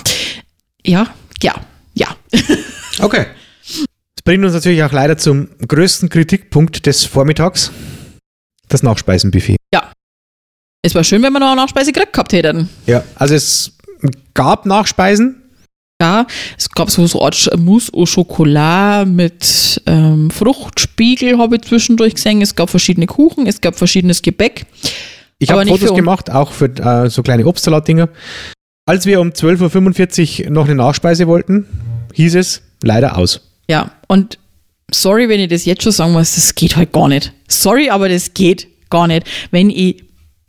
ja, 0.85 1.07
ja, 1.43 1.55
ja. 1.95 2.09
Okay. 3.01 3.26
Das 4.16 4.24
bringt 4.24 4.45
uns 4.45 4.55
natürlich 4.55 4.83
auch 4.83 4.91
leider 4.91 5.16
zum 5.16 5.49
größten 5.66 6.09
Kritikpunkt 6.09 6.85
des 6.85 7.05
Vormittags. 7.05 7.70
Das 8.68 8.83
Nachspeisenbuffet. 8.83 9.59
Es 10.83 10.95
war 10.95 11.03
schön, 11.05 11.22
wenn 11.22 11.33
wir 11.33 11.41
noch 11.41 11.49
eine 11.49 11.61
Nachspeise 11.61 11.93
gekriegt 11.93 12.12
gehabt 12.12 12.33
hätten. 12.33 12.68
Ja, 12.87 13.03
also 13.16 13.35
es 13.35 13.76
gab 14.35 14.64
Nachspeisen. 14.64 15.47
Ja, 16.01 16.28
es 16.57 16.70
gab 16.70 16.90
so, 16.92 17.05
so 17.09 17.18
eine 17.18 17.26
Art 17.26 17.51
Mousse 17.59 17.92
au 17.92 18.05
Chocolat 18.05 19.09
mit 19.09 19.82
ähm, 19.86 20.30
Fruchtspiegel, 20.30 21.38
habe 21.38 21.57
ich 21.57 21.62
zwischendurch 21.62 22.14
gesehen. 22.14 22.40
Es 22.40 22.55
gab 22.55 22.70
verschiedene 22.70 23.07
Kuchen, 23.07 23.49
es 23.49 23.61
gab 23.61 23.74
verschiedenes 23.74 24.22
Gebäck. 24.22 24.66
Ich 25.40 25.51
habe 25.51 25.66
Fotos 25.66 25.94
gemacht, 25.94 26.30
auch 26.30 26.53
für 26.53 26.66
äh, 26.66 27.11
so 27.11 27.24
kleine 27.24 27.44
Obstsalatdinger. 27.44 28.09
Als 28.86 29.07
wir 29.07 29.20
um 29.20 29.30
12.45 29.30 30.44
Uhr 30.44 30.51
noch 30.51 30.66
eine 30.66 30.76
Nachspeise 30.76 31.26
wollten, 31.26 31.66
hieß 32.14 32.36
es 32.36 32.62
leider 32.80 33.18
aus. 33.18 33.40
Ja, 33.68 33.90
und 34.07 34.38
sorry, 34.92 35.28
wenn 35.28 35.40
ich 35.40 35.49
das 35.49 35.64
jetzt 35.64 35.82
schon 35.82 35.92
sagen 35.92 36.12
muss, 36.12 36.36
das 36.36 36.55
geht 36.55 36.76
halt 36.76 36.92
gar 36.92 37.09
nicht. 37.09 37.32
Sorry, 37.49 37.90
aber 37.90 38.09
das 38.09 38.34
geht 38.34 38.68
gar 38.88 39.09
nicht. 39.09 39.26
Wenn 39.51 39.68
ich 39.68 40.05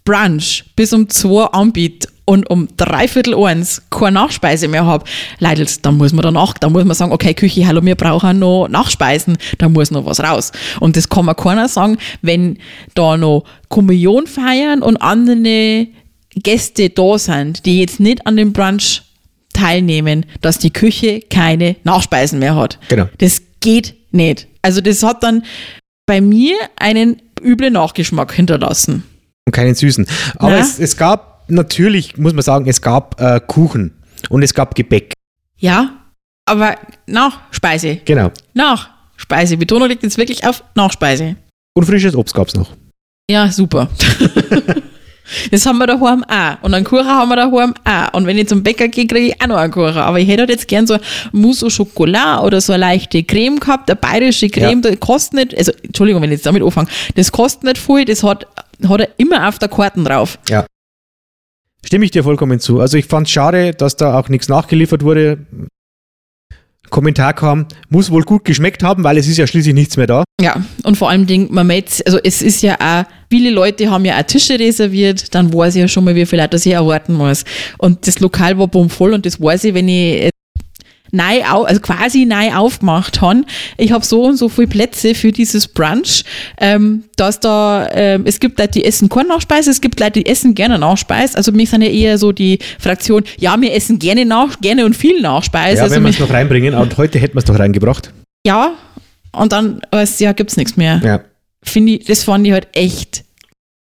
Brunch 0.05 0.65
bis 0.75 0.93
um 0.93 1.09
zwei 1.09 1.45
anbiete 1.45 2.07
und 2.29 2.47
um 2.47 2.67
dreiviertel 2.77 3.33
eins 3.43 3.81
keine 3.89 4.11
Nachspeise 4.11 4.67
mehr 4.67 4.85
habe, 4.85 5.03
Leute, 5.39 5.65
dann 5.81 5.97
muss 5.97 6.13
man 6.13 6.21
danach, 6.21 6.53
da 6.53 6.69
muss 6.69 6.85
man 6.85 6.93
sagen, 6.93 7.11
okay, 7.11 7.33
Küche, 7.33 7.65
hallo, 7.65 7.83
wir 7.83 7.95
brauchen 7.95 8.37
noch 8.37 8.67
Nachspeisen, 8.67 9.39
da 9.57 9.67
muss 9.67 9.89
noch 9.89 10.05
was 10.05 10.19
raus. 10.19 10.51
Und 10.79 10.95
das 10.95 11.09
kann 11.09 11.25
man 11.25 11.35
keiner 11.35 11.67
sagen, 11.67 11.97
wenn 12.21 12.59
da 12.93 13.17
noch 13.17 13.45
Kommunion 13.67 14.27
feiern 14.27 14.83
und 14.83 14.97
andere 14.97 15.87
Gäste 16.35 16.91
da 16.91 17.17
sind, 17.17 17.65
die 17.65 17.79
jetzt 17.79 17.99
nicht 17.99 18.27
an 18.27 18.37
dem 18.37 18.53
Brunch 18.53 19.01
teilnehmen, 19.53 20.27
dass 20.41 20.59
die 20.59 20.71
Küche 20.71 21.21
keine 21.31 21.77
Nachspeisen 21.83 22.37
mehr 22.37 22.55
hat. 22.55 22.77
Genau. 22.89 23.09
Das 23.17 23.41
geht 23.59 23.95
nicht. 24.11 24.45
Also 24.61 24.81
das 24.81 25.01
hat 25.01 25.23
dann 25.23 25.43
bei 26.05 26.21
mir 26.21 26.57
einen 26.75 27.23
üblen 27.41 27.73
Nachgeschmack 27.73 28.31
hinterlassen. 28.33 29.03
Und 29.47 29.53
keinen 29.53 29.73
süßen. 29.73 30.05
Aber 30.37 30.59
es, 30.59 30.77
es 30.77 30.95
gab 30.95 31.28
natürlich, 31.49 32.17
muss 32.17 32.33
man 32.33 32.41
sagen, 32.41 32.67
es 32.67 32.81
gab 32.81 33.19
äh, 33.19 33.39
Kuchen 33.45 33.93
und 34.29 34.43
es 34.43 34.53
gab 34.53 34.75
Gebäck. 34.75 35.13
Ja, 35.57 35.91
aber 36.45 36.75
Nachspeise. 37.05 37.97
Genau. 38.05 38.31
Nachspeise. 38.53 39.57
Betonung 39.57 39.89
liegt 39.89 40.03
jetzt 40.03 40.17
wirklich 40.17 40.45
auf 40.45 40.63
Nachspeise. 40.75 41.35
Und 41.73 41.85
frisches 41.85 42.15
Obst 42.15 42.33
gab 42.33 42.47
es 42.47 42.55
noch. 42.55 42.71
Ja, 43.29 43.51
super. 43.51 43.89
Das 45.51 45.65
haben 45.65 45.77
wir 45.77 45.87
daheim 45.87 46.23
auch. 46.23 46.63
Und 46.63 46.73
einen 46.73 46.85
Kuchen 46.85 47.05
haben 47.05 47.29
wir 47.29 47.35
daheim 47.35 47.73
auch. 47.83 48.13
Und 48.13 48.25
wenn 48.25 48.37
ich 48.37 48.47
zum 48.47 48.63
Bäcker 48.63 48.87
gehe, 48.87 49.07
kriege 49.07 49.27
ich 49.27 49.41
auch 49.41 49.47
noch 49.47 49.57
einen 49.57 49.71
Kuchen. 49.71 49.97
Aber 49.97 50.19
ich 50.19 50.27
hätte 50.27 50.41
halt 50.41 50.49
jetzt 50.49 50.67
gern 50.67 50.87
so 50.87 50.97
Mousse 51.31 51.67
au 51.67 51.69
Chocolat 51.69 52.43
oder 52.43 52.61
so 52.61 52.73
eine 52.73 52.81
leichte 52.81 53.23
Creme 53.23 53.59
gehabt. 53.59 53.89
Eine 53.89 53.97
bayerische 53.97 54.49
Creme, 54.49 54.81
das 54.81 54.99
kostet 54.99 55.33
nicht, 55.33 55.57
also 55.57 55.71
Entschuldigung, 55.83 56.21
wenn 56.21 56.31
ich 56.31 56.37
jetzt 56.37 56.45
damit 56.45 56.63
anfange, 56.63 56.89
das 57.15 57.31
kostet 57.31 57.63
nicht 57.63 57.77
viel, 57.77 58.05
das 58.05 58.23
hat, 58.23 58.47
hat 58.87 59.01
er 59.01 59.09
immer 59.17 59.47
auf 59.47 59.59
der 59.59 59.69
Karten 59.69 60.03
drauf. 60.03 60.39
Ja. 60.49 60.65
Stimme 61.85 62.05
ich 62.05 62.11
dir 62.11 62.23
vollkommen 62.23 62.59
zu. 62.59 62.79
Also 62.79 62.97
ich 62.97 63.05
fand 63.05 63.27
es 63.27 63.31
schade, 63.31 63.73
dass 63.73 63.95
da 63.95 64.19
auch 64.19 64.29
nichts 64.29 64.49
nachgeliefert 64.49 65.03
wurde. 65.03 65.45
Kommentar 66.89 67.33
kam, 67.33 67.67
muss 67.89 68.09
wohl 68.09 68.23
gut 68.23 68.45
geschmeckt 68.45 68.83
haben, 68.83 69.03
weil 69.03 69.17
es 69.17 69.27
ist 69.27 69.37
ja 69.37 69.45
schließlich 69.45 69.75
nichts 69.75 69.95
mehr 69.95 70.07
da. 70.07 70.23
Ja, 70.41 70.63
und 70.83 70.97
vor 70.97 71.09
allem 71.09 71.27
Ding, 71.27 71.47
man 71.51 71.67
merkt, 71.67 72.01
also 72.05 72.19
es 72.23 72.41
ist 72.41 72.63
ja 72.63 72.77
auch, 72.79 73.05
viele 73.29 73.51
Leute 73.51 73.91
haben 73.91 74.05
ja 74.05 74.17
auch 74.17 74.23
Tische 74.23 74.57
reserviert, 74.57 75.33
dann 75.35 75.53
weiß 75.53 75.75
ich 75.75 75.81
ja 75.81 75.87
schon 75.87 76.03
mal, 76.03 76.15
wie 76.15 76.25
viel 76.25 76.39
Leute 76.39 76.51
das 76.51 76.65
ich 76.65 76.73
erwarten 76.73 77.13
muss. 77.13 77.45
Und 77.77 78.07
das 78.07 78.19
Lokal 78.19 78.57
war 78.57 78.67
bummvoll 78.67 79.13
und 79.13 79.25
das 79.25 79.39
weiß 79.39 79.65
ich, 79.65 79.73
wenn 79.73 79.87
ich 79.87 80.31
neu, 81.11 81.43
also 81.43 81.81
quasi 81.81 82.25
neu 82.25 82.53
aufgemacht 82.53 83.21
habe. 83.21 83.43
Ich 83.77 83.91
habe 83.91 84.05
so 84.05 84.23
und 84.25 84.37
so 84.37 84.49
viele 84.49 84.67
Plätze 84.67 85.15
für 85.15 85.31
dieses 85.31 85.67
Brunch, 85.67 86.23
ähm, 86.59 87.03
dass 87.15 87.39
da, 87.39 87.89
ähm, 87.91 88.23
es 88.25 88.39
gibt 88.39 88.59
Leute, 88.59 88.73
die 88.73 88.85
essen 88.85 89.09
keine 89.09 89.29
Nachspeise, 89.29 89.71
es 89.71 89.81
gibt 89.81 89.99
Leute, 89.99 90.23
die 90.23 90.25
essen 90.25 90.55
gerne 90.55 90.79
Nachspeise. 90.79 91.37
Also 91.37 91.51
mich 91.51 91.69
sind 91.69 91.81
ja 91.81 91.89
eher 91.89 92.17
so 92.17 92.31
die 92.31 92.59
Fraktion, 92.79 93.23
ja, 93.37 93.59
wir 93.59 93.73
essen 93.73 93.99
gerne 93.99 94.25
nach, 94.25 94.59
gerne 94.61 94.85
und 94.85 94.95
viel 94.95 95.21
Nachspeise. 95.21 95.77
ja, 95.77 95.83
also 95.83 95.95
wenn 95.95 96.03
wir 96.03 96.09
es 96.09 96.19
noch 96.19 96.29
reinbringen. 96.31 96.73
Und 96.75 96.97
heute 96.97 97.19
hätten 97.19 97.35
wir 97.35 97.39
es 97.39 97.45
doch 97.45 97.59
reingebracht. 97.59 98.13
ja, 98.45 98.71
und 99.31 99.51
dann, 99.51 99.81
ja, 100.17 100.31
gibt's 100.31 100.57
nichts 100.57 100.75
mehr 100.75 100.99
Ja, 101.03 101.21
finde 101.63 101.93
ich, 101.93 102.05
das 102.05 102.23
fand 102.23 102.47
ich 102.47 102.53
halt 102.53 102.67
echt 102.73 103.23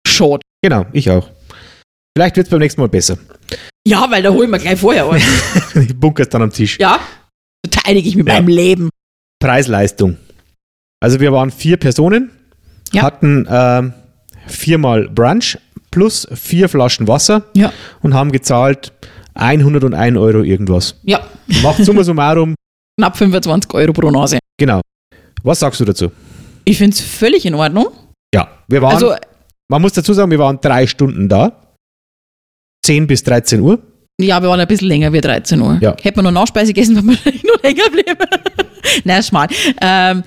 schade. 0.07 0.41
genau, 0.63 0.85
ich 0.93 1.11
auch. 1.11 1.29
Vielleicht 2.17 2.37
wird 2.37 2.49
es 2.49 2.51
beim 2.51 2.59
nächsten 2.61 2.81
Mal 2.81 2.89
besser. 2.89 3.17
Ja, 3.87 4.11
weil 4.11 4.23
da 4.23 4.31
holen 4.31 4.51
wir 4.51 4.59
gleich 4.59 4.79
vorher 4.79 5.09
an. 5.09 5.23
ich 5.83 5.95
bunker's 5.99 6.29
dann 6.29 6.43
am 6.43 6.53
Tisch. 6.53 6.79
ja, 6.79 6.99
verteidige 7.79 8.09
ich 8.09 8.17
mit 8.17 8.27
Ja. 8.29 8.35
meinem 8.35 8.49
Leben. 8.49 8.91
Preis-Leistung. 9.41 10.17
Also 11.01 11.21
wir 11.21 11.33
waren 11.33 11.51
vier 11.51 11.77
Personen, 11.77 12.31
Ja. 12.93 13.03
hatten 13.03 13.47
ähm, 13.49 13.93
viermal 14.47 15.09
Brunch 15.09 15.59
plus 15.91 16.27
vier 16.35 16.69
Flaschen 16.69 17.07
Wasser 17.09 17.45
Ja. 17.55 17.73
und 18.03 18.15
haben 18.15 18.33
gezahlt 18.33 18.93
101 19.35 20.17
Euro 20.17 20.43
irgendwas. 20.43 20.97
Ja, 21.05 21.21
Macht 21.63 21.85
summa 21.85 22.03
summarum, 22.03 22.55
knapp 22.99 23.17
25 23.17 23.73
Euro 23.75 23.93
pro 23.93 24.11
Nase. 24.11 24.39
genau. 24.59 24.81
Was 25.45 25.61
sagst 25.61 25.79
du 25.81 25.85
dazu? 25.85 26.11
Ich 26.65 26.79
finde 26.79 26.95
es 26.95 27.01
völlig 27.01 27.47
in 27.47 27.55
Ordnung. 27.55 27.87
Ja, 28.35 28.49
wir 28.67 28.83
waren, 28.83 28.95
Also, 28.95 29.15
man 29.69 29.81
muss 29.81 29.93
dazu 29.93 30.13
sagen, 30.13 30.31
wir 30.33 30.39
waren 30.41 30.59
drei 30.61 30.87
Stunden 30.87 31.29
da. 31.29 31.75
10 32.85 33.07
bis 33.07 33.23
13 33.23 33.61
Uhr. 33.61 33.79
Ja, 34.21 34.41
wir 34.43 34.49
waren 34.49 34.61
ein 34.61 34.67
bisschen 34.67 34.89
länger 34.89 35.13
wie 35.13 35.21
13 35.21 35.61
Uhr. 35.61 35.79
Ja. 35.81 35.97
Hätten 36.03 36.19
wir 36.19 36.23
noch 36.23 36.33
Nachspeise 36.33 36.73
gegessen, 36.73 36.97
wenn 36.97 37.07
wir 37.07 37.33
noch 37.45 37.63
länger 37.63 37.89
bleiben. 37.91 38.19
Nein, 39.05 39.23
schmal. 39.23 39.49
Ähm, 39.81 40.23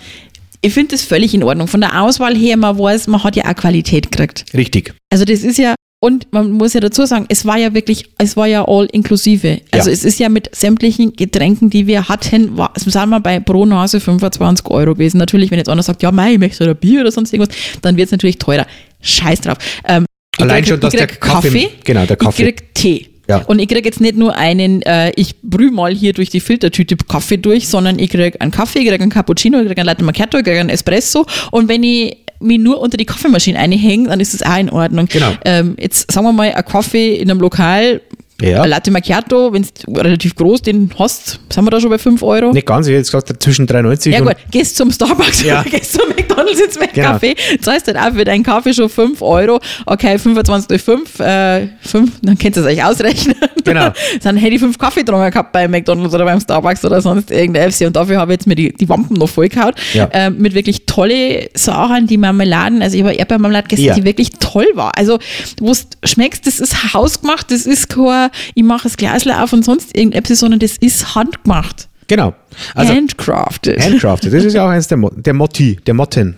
ich 0.61 0.73
finde 0.73 0.95
das 0.95 1.01
völlig 1.01 1.33
in 1.33 1.43
Ordnung. 1.43 1.67
Von 1.67 1.81
der 1.81 2.01
Auswahl 2.01 2.35
her, 2.35 2.55
man 2.57 2.77
weiß, 2.77 3.07
man 3.07 3.23
hat 3.23 3.35
ja 3.35 3.45
auch 3.45 3.55
Qualität 3.55 4.11
gekriegt. 4.11 4.45
Richtig. 4.53 4.93
Also 5.11 5.25
das 5.25 5.39
ist 5.41 5.57
ja, 5.57 5.73
Und 6.03 6.31
man 6.31 6.51
muss 6.51 6.73
ja 6.73 6.79
dazu 6.79 7.05
sagen, 7.05 7.25
es 7.29 7.45
war 7.45 7.57
ja 7.57 7.73
wirklich, 7.73 8.05
es 8.17 8.37
war 8.37 8.47
ja 8.47 8.65
all 8.67 8.85
inklusive. 8.91 9.61
Also 9.71 9.89
Ja. 9.89 9.93
es 9.93 10.03
ist 10.03 10.19
ja 10.19 10.29
mit 10.29 10.49
sämtlichen 10.55 11.13
Getränken, 11.13 11.69
die 11.69 11.85
wir 11.87 12.07
hatten, 12.09 12.57
war, 12.57 12.71
sagen 12.75 13.09
wir 13.11 13.19
bei 13.19 13.39
pro 13.39 13.65
Nase 13.65 13.99
25 13.99 14.67
Euro 14.67 14.93
gewesen. 14.93 15.17
Natürlich, 15.17 15.51
wenn 15.51 15.57
jetzt 15.57 15.69
einer 15.69 15.83
sagt, 15.83 16.01
ja, 16.03 16.11
mei, 16.11 16.33
ich 16.33 16.39
möchte 16.39 16.63
ein 16.69 16.75
Bier 16.77 17.01
oder 17.01 17.11
sonst 17.11 17.33
irgendwas, 17.33 17.55
dann 17.81 17.97
wird 17.97 18.05
es 18.07 18.11
natürlich 18.11 18.37
teurer. 18.37 18.65
Scheiß 19.01 19.41
drauf. 19.41 19.57
Ähm, 19.87 20.05
Allein 20.39 20.63
krieg- 20.63 20.69
schon, 20.69 20.79
dass 20.79 20.93
der 20.93 21.07
krieg 21.07 21.19
Kaffee- 21.21 21.69
genau, 21.83 22.05
der 22.05 22.15
Kaffee. 22.17 22.43
Ich 22.49 22.55
krieg 22.55 22.73
Tee. 22.75 23.07
Ja. 23.32 23.45
Und 23.45 23.59
ich 23.59 23.67
krieg 23.67 23.86
jetzt 23.86 24.01
nicht 24.01 24.15
nur 24.15 24.36
einen, 24.36 24.82
äh, 24.84 25.11
ich 25.15 25.36
brühe 25.41 25.71
mal 25.71 25.93
hier 25.93 26.13
durch 26.13 26.29
die 26.29 26.39
Filtertüte 26.39 26.95
Kaffee 26.97 27.38
durch, 27.38 27.67
sondern 27.67 27.99
ich 27.99 28.09
krieg 28.09 28.39
einen 28.39 28.51
Kaffee, 28.51 28.79
ich 28.79 28.88
krieg 28.88 29.01
einen 29.01 29.11
Cappuccino, 29.11 29.59
ich 29.59 29.67
krieg 29.67 29.77
einen 29.77 29.86
Latte 29.86 30.03
Macchiato, 30.03 30.38
ich 30.38 30.43
krieg 30.43 30.59
einen 30.59 30.69
Espresso. 30.69 31.25
Und 31.51 31.67
wenn 31.67 31.84
ich 31.84 32.17
mich 32.41 32.59
nur 32.59 32.79
unter 32.79 32.97
die 32.97 33.05
Kaffeemaschine 33.05 33.57
einhänge, 33.57 34.09
dann 34.09 34.19
ist 34.19 34.34
das 34.34 34.41
auch 34.41 34.57
in 34.57 34.69
Ordnung. 34.69 35.07
Genau. 35.07 35.32
Ähm, 35.45 35.75
jetzt 35.79 36.11
sagen 36.11 36.25
wir 36.25 36.34
mal, 36.34 36.51
ein 36.51 36.65
Kaffee 36.65 37.15
in 37.15 37.29
einem 37.29 37.39
Lokal, 37.39 38.01
Ja. 38.41 38.61
ein 38.63 38.69
Latte 38.69 38.91
Macchiato, 38.91 39.53
wenn 39.53 39.63
du 39.85 39.93
relativ 39.99 40.35
groß 40.35 40.61
den 40.61 40.89
hast, 40.97 41.39
sind 41.51 41.63
wir 41.63 41.71
da 41.71 41.79
schon 41.79 41.89
bei 41.89 41.97
5 41.97 42.21
Euro? 42.23 42.51
Nicht 42.51 42.65
ganz, 42.67 42.87
ich 42.87 42.91
hätte 42.91 42.99
jetzt 42.99 43.11
gesagt, 43.11 43.43
zwischen 43.43 43.67
93 43.67 44.13
Ja 44.13 44.21
gut, 44.21 44.35
gehst 44.49 44.77
zum 44.77 44.91
Starbucks 44.91 45.43
Ja. 45.43 45.61
oder 45.61 45.69
gehst 45.69 45.93
zum 45.93 46.09
McDonalds 46.09 46.59
jetzt 46.59 46.79
mit 46.79 46.93
Genau. 46.93 47.09
Kaffee, 47.11 47.35
zahlst 47.61 47.87
halt 47.87 47.97
auch 47.97 48.13
für 48.13 48.23
deinen 48.25 48.43
Kaffee 48.43 48.73
schon 48.73 48.89
5 48.89 49.21
Euro. 49.21 49.59
Okay, 49.85 50.17
25 50.17 50.67
durch 50.67 50.81
5, 50.81 51.19
äh, 51.19 51.67
5, 51.81 52.11
dann 52.21 52.37
könnt 52.37 52.55
ihr 52.57 52.61
es 52.61 52.67
euch 52.67 52.83
ausrechnen. 52.83 53.35
Genau. 53.63 53.91
dann 54.23 54.37
hätte 54.37 54.55
ich 54.55 54.59
5 54.59 54.77
Kaffee 54.77 55.01
getrunken 55.01 55.29
gehabt 55.31 55.51
bei 55.51 55.67
McDonalds 55.67 56.13
oder 56.15 56.25
beim 56.25 56.39
Starbucks 56.39 56.83
oder 56.83 57.01
sonst 57.01 57.29
irgendein 57.31 57.71
FC 57.71 57.85
und 57.87 57.95
dafür 57.95 58.17
habe 58.19 58.33
ich 58.33 58.39
jetzt 58.39 58.47
mir 58.47 58.55
die, 58.55 58.73
die 58.73 58.89
Wampen 58.89 59.17
noch 59.17 59.29
vollgehauen. 59.29 59.73
Ja. 59.93 60.09
Ähm, 60.11 60.37
mit 60.39 60.53
wirklich 60.55 60.85
tolle 60.85 61.49
Sachen, 61.53 62.07
die 62.07 62.17
Marmeladen, 62.17 62.81
also 62.81 62.97
ich 62.97 63.03
habe 63.03 63.13
Erdbeermarmelade 63.13 63.67
gegessen, 63.67 63.85
Ja. 63.85 63.93
die 63.95 64.03
wirklich 64.03 64.31
toll 64.39 64.67
war. 64.73 64.91
Also, 64.97 65.19
wo 65.59 65.71
du 65.73 66.07
schmeckst, 66.07 66.47
das 66.47 66.59
ist 66.59 66.93
hausgemacht, 66.93 67.51
das 67.51 67.65
ist 67.65 67.89
kein, 67.89 68.29
ich 68.55 68.63
mache 68.63 68.84
das 68.84 68.97
Glasl 68.97 69.32
auf 69.32 69.53
und 69.53 69.63
sonst 69.65 69.95
irgendetwas, 69.95 70.39
sondern 70.39 70.59
das 70.59 70.77
ist 70.77 71.15
handgemacht. 71.15 71.88
Genau. 72.07 72.36
Also 72.75 72.93
Handcrafted. 72.93 73.79
Handcrafted, 73.82 74.34
das 74.34 74.43
ist 74.43 74.53
ja 74.53 74.65
auch 74.65 74.69
eines 74.69 74.88
der, 74.88 74.97
Mo 74.97 75.09
der 75.15 75.34
Motti, 75.34 75.77
der 75.86 75.93
Motten. 75.93 76.36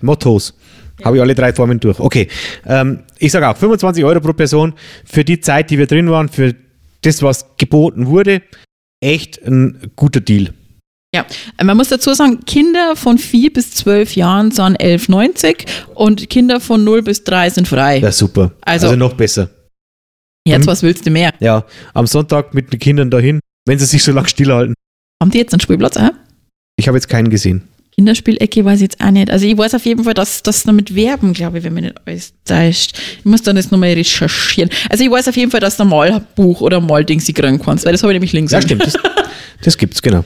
Mottos. 0.00 0.54
Habe 1.04 1.16
ich 1.16 1.22
alle 1.22 1.34
drei 1.34 1.52
Formen 1.52 1.80
durch. 1.80 1.98
Okay. 1.98 2.28
Ähm, 2.66 3.00
ich 3.18 3.32
sage 3.32 3.48
auch 3.48 3.56
25 3.56 4.04
Euro 4.04 4.20
pro 4.20 4.32
Person 4.32 4.74
für 5.04 5.24
die 5.24 5.40
Zeit, 5.40 5.70
die 5.70 5.78
wir 5.78 5.86
drin 5.86 6.08
waren, 6.10 6.28
für 6.28 6.54
das, 7.02 7.22
was 7.22 7.44
geboten 7.56 8.06
wurde. 8.06 8.42
Echt 9.00 9.44
ein 9.44 9.90
guter 9.96 10.20
Deal. 10.20 10.50
Ja, 11.14 11.24
man 11.62 11.76
muss 11.76 11.88
dazu 11.88 12.12
sagen, 12.14 12.40
Kinder 12.44 12.96
von 12.96 13.18
4 13.18 13.52
bis 13.52 13.72
12 13.72 14.16
Jahren 14.16 14.50
sind 14.50 14.80
11,90 14.80 15.64
und 15.94 16.28
Kinder 16.30 16.60
von 16.60 16.82
0 16.84 17.02
bis 17.02 17.22
3 17.24 17.50
sind 17.50 17.68
frei. 17.68 17.98
Ja, 17.98 18.10
super. 18.12 18.52
Also- 18.62 18.86
Also, 18.88 18.96
noch 18.96 19.14
besser. 19.14 19.48
Jetzt, 20.46 20.62
Mhm. 20.62 20.66
was 20.66 20.82
willst 20.82 21.06
du 21.06 21.10
mehr? 21.10 21.32
Ja, 21.40 21.64
am 21.94 22.06
Sonntag 22.06 22.52
mit 22.54 22.72
den 22.72 22.78
Kindern 22.78 23.10
dahin, 23.10 23.40
wenn 23.66 23.78
sie 23.78 23.86
sich 23.86 24.02
so 24.02 24.12
lange 24.12 24.28
stillhalten. 24.28 24.74
Haben 25.22 25.30
die 25.30 25.38
jetzt 25.38 25.54
einen 25.54 25.60
Spielplatz? 25.60 25.96
Äh? 25.96 26.10
Ich 26.76 26.86
habe 26.86 26.98
jetzt 26.98 27.08
keinen 27.08 27.30
gesehen. 27.30 27.62
Kinderspielecke 27.96 28.64
weiß 28.64 28.76
ich 28.80 28.82
jetzt 28.82 29.00
auch 29.00 29.10
nicht. 29.12 29.30
Also 29.30 29.46
ich 29.46 29.56
weiß 29.56 29.74
auf 29.74 29.86
jeden 29.86 30.02
Fall, 30.04 30.14
dass 30.14 30.42
das 30.42 30.64
damit 30.64 30.94
werben, 30.96 31.32
glaube 31.32 31.58
ich, 31.58 31.64
wenn 31.64 31.74
mich 31.74 31.84
nicht 31.84 31.96
alles 32.04 32.34
täuscht. 32.44 32.98
Ich 33.20 33.24
muss 33.24 33.42
dann 33.42 33.56
jetzt 33.56 33.70
nochmal 33.70 33.92
recherchieren. 33.92 34.68
Also 34.90 35.04
ich 35.04 35.10
weiß 35.10 35.28
auf 35.28 35.36
jeden 35.36 35.50
Fall, 35.52 35.60
dass 35.60 35.76
du 35.76 35.84
ein 35.84 35.88
Malbuch 35.88 36.60
oder 36.60 36.78
ein 36.78 36.86
Malding 36.86 37.20
sie 37.20 37.32
kriegen 37.32 37.58
kannst, 37.62 37.84
weil 37.86 37.92
das 37.92 38.02
habe 38.02 38.12
ich 38.12 38.16
nämlich 38.16 38.32
links. 38.32 38.50
Ja, 38.52 38.60
stimmt. 38.60 38.82
Das, 38.84 38.94
das 39.62 39.78
gibt's, 39.78 40.02
genau. 40.02 40.24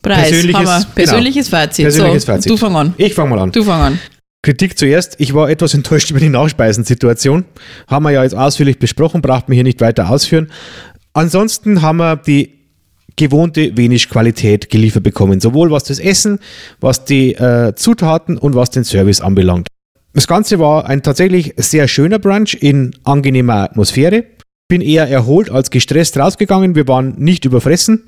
Preis, 0.00 0.28
Persönliches- 0.30 0.54
Hammer. 0.56 0.78
genau. 0.78 0.94
Persönliches 0.94 1.48
Fazit. 1.48 1.84
Persönliches 1.84 2.22
so, 2.22 2.32
Fazit. 2.32 2.50
Du 2.52 2.56
fang 2.56 2.76
an. 2.76 2.94
Ich 2.96 3.12
fange 3.12 3.30
mal 3.30 3.40
an. 3.40 3.50
Du 3.52 3.64
fang 3.64 3.80
an. 3.82 3.98
Kritik 4.46 4.78
zuerst. 4.78 5.16
Ich 5.18 5.34
war 5.34 5.50
etwas 5.50 5.74
enttäuscht 5.74 6.08
über 6.12 6.20
die 6.20 6.28
Nachspeisensituation. 6.28 7.46
Haben 7.88 8.04
wir 8.04 8.12
ja 8.12 8.22
jetzt 8.22 8.36
ausführlich 8.36 8.78
besprochen, 8.78 9.20
braucht 9.20 9.48
man 9.48 9.56
hier 9.56 9.64
nicht 9.64 9.80
weiter 9.80 10.08
ausführen. 10.08 10.52
Ansonsten 11.14 11.82
haben 11.82 11.96
wir 11.96 12.14
die 12.14 12.52
gewohnte 13.16 13.76
wenig 13.76 14.08
Qualität 14.08 14.70
geliefert 14.70 15.02
bekommen, 15.02 15.40
sowohl 15.40 15.72
was 15.72 15.82
das 15.82 15.98
Essen, 15.98 16.38
was 16.78 17.04
die 17.04 17.34
äh, 17.34 17.74
Zutaten 17.74 18.38
und 18.38 18.54
was 18.54 18.70
den 18.70 18.84
Service 18.84 19.20
anbelangt. 19.20 19.66
Das 20.12 20.28
Ganze 20.28 20.60
war 20.60 20.86
ein 20.86 21.02
tatsächlich 21.02 21.54
sehr 21.56 21.88
schöner 21.88 22.20
Brunch 22.20 22.56
in 22.60 22.94
angenehmer 23.02 23.64
Atmosphäre. 23.64 24.26
Bin 24.68 24.80
eher 24.80 25.08
erholt 25.08 25.50
als 25.50 25.70
gestresst 25.70 26.18
rausgegangen. 26.18 26.76
Wir 26.76 26.86
waren 26.86 27.16
nicht 27.18 27.44
überfressen, 27.46 28.04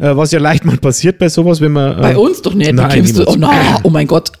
äh, 0.00 0.16
was 0.16 0.32
ja 0.32 0.40
leicht 0.40 0.64
mal 0.64 0.76
passiert 0.78 1.18
bei 1.18 1.28
sowas, 1.28 1.60
wenn 1.60 1.72
man. 1.72 1.98
äh, 1.98 2.00
Bei 2.00 2.16
uns 2.16 2.42
doch 2.42 2.54
nicht. 2.54 2.72
Nein, 2.72 3.04
du, 3.14 3.26
oh, 3.28 3.36
na, 3.38 3.78
oh 3.84 3.90
mein 3.90 4.06
Gott. 4.06 4.32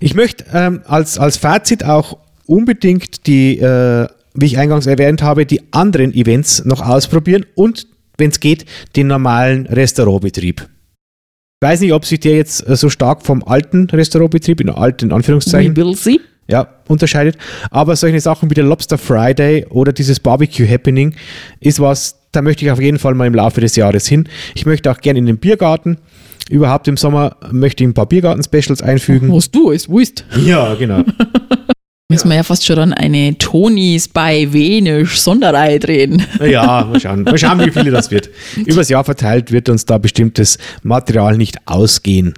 Ich 0.00 0.14
möchte 0.14 0.44
ähm, 0.52 0.80
als, 0.86 1.16
als 1.18 1.36
Fazit 1.36 1.84
auch 1.84 2.18
unbedingt 2.46 3.26
die, 3.28 3.58
äh, 3.58 4.08
wie 4.34 4.46
ich 4.46 4.58
eingangs 4.58 4.86
erwähnt 4.86 5.22
habe, 5.22 5.46
die 5.46 5.60
anderen 5.72 6.12
Events 6.12 6.64
noch 6.64 6.80
ausprobieren 6.84 7.46
und, 7.54 7.86
wenn 8.18 8.30
es 8.30 8.40
geht, 8.40 8.64
den 8.96 9.06
normalen 9.06 9.66
Restaurantbetrieb. 9.66 10.62
Ich 10.62 11.68
weiß 11.68 11.80
nicht, 11.82 11.92
ob 11.92 12.04
sich 12.04 12.18
der 12.18 12.34
jetzt 12.34 12.68
äh, 12.68 12.74
so 12.74 12.90
stark 12.90 13.24
vom 13.24 13.44
alten 13.44 13.88
Restaurantbetrieb, 13.90 14.60
in 14.60 14.70
alten 14.70 15.12
Anführungszeichen, 15.12 15.76
will 15.76 15.94
see. 15.94 16.18
ja, 16.48 16.66
unterscheidet. 16.88 17.38
Aber 17.70 17.94
solche 17.94 18.18
Sachen 18.18 18.50
wie 18.50 18.54
der 18.54 18.64
Lobster 18.64 18.98
Friday 18.98 19.66
oder 19.70 19.92
dieses 19.92 20.18
Barbecue 20.18 20.68
Happening 20.68 21.14
ist 21.60 21.78
was, 21.78 22.18
da 22.32 22.42
möchte 22.42 22.64
ich 22.64 22.70
auf 22.70 22.80
jeden 22.80 22.98
Fall 22.98 23.14
mal 23.14 23.26
im 23.26 23.34
Laufe 23.34 23.60
des 23.60 23.76
Jahres 23.76 24.06
hin. 24.06 24.28
Ich 24.54 24.66
möchte 24.66 24.90
auch 24.90 24.98
gerne 24.98 25.18
in 25.18 25.26
den 25.26 25.38
Biergarten. 25.38 25.98
Überhaupt 26.50 26.88
im 26.88 26.96
Sommer 26.96 27.36
möchte 27.50 27.84
ich 27.84 27.90
ein 27.90 27.94
paar 27.94 28.06
Biergarten-Specials 28.06 28.82
einfügen. 28.82 29.32
Was 29.32 29.50
du 29.50 29.70
ist, 29.70 29.88
wusst. 29.88 30.24
Ja, 30.44 30.74
genau. 30.74 31.02
Müssen 32.08 32.28
wir 32.28 32.36
ja 32.36 32.42
fast 32.42 32.66
schon 32.66 32.76
dann 32.76 32.92
eine 32.92 33.38
Tonis 33.38 34.06
bei 34.06 34.52
Venisch 34.52 35.18
Sonderreihe 35.18 35.78
drehen. 35.78 36.22
Ja, 36.44 36.84
mal 36.84 37.00
schauen. 37.00 37.22
Mal 37.22 37.38
schauen, 37.38 37.64
wie 37.64 37.70
viele 37.70 37.90
das 37.90 38.10
wird. 38.10 38.28
Übers 38.66 38.90
Jahr 38.90 39.04
verteilt 39.04 39.50
wird 39.50 39.70
uns 39.70 39.86
da 39.86 39.96
bestimmtes 39.96 40.58
Material 40.82 41.38
nicht 41.38 41.56
ausgehen. 41.66 42.34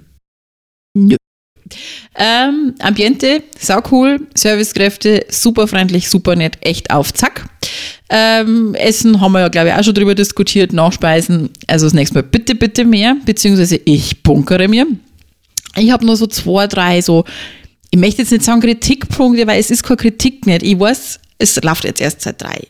Ähm, 2.15 2.75
Ambiente, 2.79 3.43
sau 3.59 3.81
cool, 3.91 4.27
Servicekräfte, 4.35 5.25
super 5.29 5.67
freundlich, 5.67 6.09
super 6.09 6.35
nett, 6.35 6.57
echt 6.61 6.91
auf 6.91 7.13
Zack. 7.13 7.47
Ähm, 8.09 8.75
Essen 8.75 9.19
haben 9.19 9.31
wir 9.31 9.39
ja, 9.41 9.47
glaube 9.49 9.69
ich, 9.69 9.73
auch 9.73 9.83
schon 9.83 9.95
drüber 9.95 10.15
diskutiert, 10.15 10.73
Nachspeisen. 10.73 11.49
Also 11.67 11.87
das 11.87 11.93
nächste 11.93 12.15
Mal 12.15 12.23
bitte, 12.23 12.55
bitte 12.55 12.85
mehr, 12.85 13.15
beziehungsweise 13.25 13.79
ich 13.83 14.21
bunkere 14.21 14.67
mir. 14.67 14.85
Ich 15.75 15.91
habe 15.91 16.05
nur 16.05 16.15
so 16.15 16.27
zwei, 16.27 16.67
drei 16.67 17.01
so, 17.01 17.25
ich 17.89 17.99
möchte 17.99 18.21
jetzt 18.21 18.31
nicht 18.31 18.43
sagen 18.43 18.61
Kritikpunkte, 18.61 19.47
weil 19.47 19.59
es 19.59 19.71
ist 19.71 19.83
keine 19.83 19.97
Kritik 19.97 20.45
nicht. 20.45 20.63
Ich 20.63 20.79
weiß, 20.79 21.19
es 21.39 21.61
läuft 21.63 21.83
jetzt 21.83 22.01
erst 22.01 22.21
seit 22.21 22.41
drei, 22.41 22.67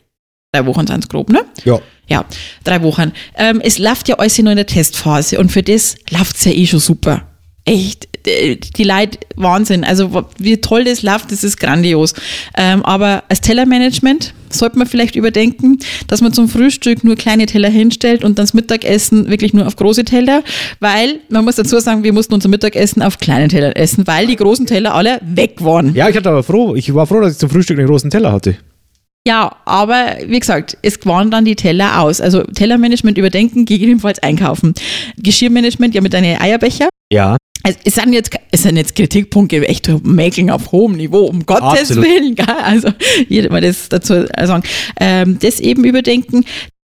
drei 0.52 0.66
Wochen 0.66 0.86
sind 0.86 1.04
es 1.04 1.08
grob, 1.08 1.30
ne? 1.30 1.44
Ja. 1.64 1.80
Ja, 2.08 2.24
drei 2.62 2.82
Wochen. 2.82 3.12
Ähm, 3.36 3.60
es 3.60 3.78
läuft 3.78 4.08
ja 4.08 4.16
alles 4.16 4.38
noch 4.38 4.52
in 4.52 4.56
der 4.56 4.66
Testphase 4.66 5.38
und 5.40 5.50
für 5.50 5.62
das 5.62 5.96
läuft 6.10 6.36
es 6.36 6.44
ja 6.44 6.52
eh 6.52 6.66
schon 6.66 6.78
super. 6.78 7.26
Echt, 7.64 8.08
die 8.26 8.84
Leute, 8.84 9.18
Wahnsinn. 9.36 9.84
Also 9.84 10.24
wie 10.38 10.56
toll 10.60 10.84
das 10.84 11.02
läuft, 11.02 11.32
das 11.32 11.44
ist 11.44 11.58
grandios. 11.58 12.14
Ähm, 12.56 12.82
aber 12.84 13.24
als 13.28 13.40
Tellermanagement 13.40 14.34
sollte 14.50 14.78
man 14.78 14.86
vielleicht 14.86 15.16
überdenken, 15.16 15.78
dass 16.08 16.20
man 16.20 16.32
zum 16.32 16.48
Frühstück 16.48 17.04
nur 17.04 17.16
kleine 17.16 17.46
Teller 17.46 17.68
hinstellt 17.68 18.24
und 18.24 18.38
dann 18.38 18.46
das 18.46 18.54
Mittagessen 18.54 19.28
wirklich 19.28 19.54
nur 19.54 19.66
auf 19.66 19.74
große 19.76 20.04
Teller, 20.04 20.42
weil 20.78 21.18
man 21.28 21.44
muss 21.44 21.56
dazu 21.56 21.78
sagen, 21.80 22.04
wir 22.04 22.12
mussten 22.12 22.34
unser 22.34 22.48
Mittagessen 22.48 23.02
auf 23.02 23.18
kleinen 23.18 23.48
Tellern 23.48 23.72
essen, 23.72 24.06
weil 24.06 24.28
die 24.28 24.36
großen 24.36 24.66
Teller 24.66 24.94
alle 24.94 25.20
weg 25.22 25.56
waren. 25.64 25.94
Ja, 25.94 26.08
ich 26.08 26.16
hatte 26.16 26.28
aber 26.28 26.44
froh, 26.44 26.76
ich 26.76 26.94
war 26.94 27.06
froh, 27.06 27.20
dass 27.20 27.32
ich 27.32 27.38
zum 27.38 27.50
Frühstück 27.50 27.78
einen 27.78 27.88
großen 27.88 28.10
Teller 28.10 28.32
hatte. 28.32 28.56
Ja, 29.26 29.56
aber 29.64 30.18
wie 30.24 30.38
gesagt, 30.38 30.78
es 30.82 31.04
waren 31.04 31.32
dann 31.32 31.44
die 31.44 31.56
Teller 31.56 32.00
aus. 32.00 32.20
Also 32.20 32.44
Tellermanagement 32.44 33.18
überdenken, 33.18 33.64
gegebenenfalls 33.64 34.20
einkaufen. 34.20 34.72
Geschirrmanagement 35.16 35.96
ja 35.96 36.00
mit 36.00 36.12
deinen 36.12 36.40
Eierbecher. 36.40 36.88
Ja. 37.10 37.36
Also 37.66 37.80
es 37.82 37.96
sind 37.96 38.12
jetzt, 38.12 38.30
es 38.52 38.62
sind 38.62 38.76
jetzt 38.76 38.94
Kritikpunkte, 38.94 39.66
echt 39.66 39.90
Mäkeln 40.04 40.50
auf 40.50 40.70
hohem 40.70 40.92
Niveau, 40.92 41.24
um 41.24 41.44
Gottes 41.44 41.80
Absolut. 41.80 42.04
Willen. 42.04 42.36
Gell? 42.36 42.46
Also 42.46 42.90
jeder 43.28 43.50
mal 43.50 43.60
das 43.60 43.88
dazu 43.88 44.24
sagen. 44.40 44.62
Ähm, 45.00 45.38
das 45.40 45.58
eben 45.58 45.82
überdenken. 45.82 46.44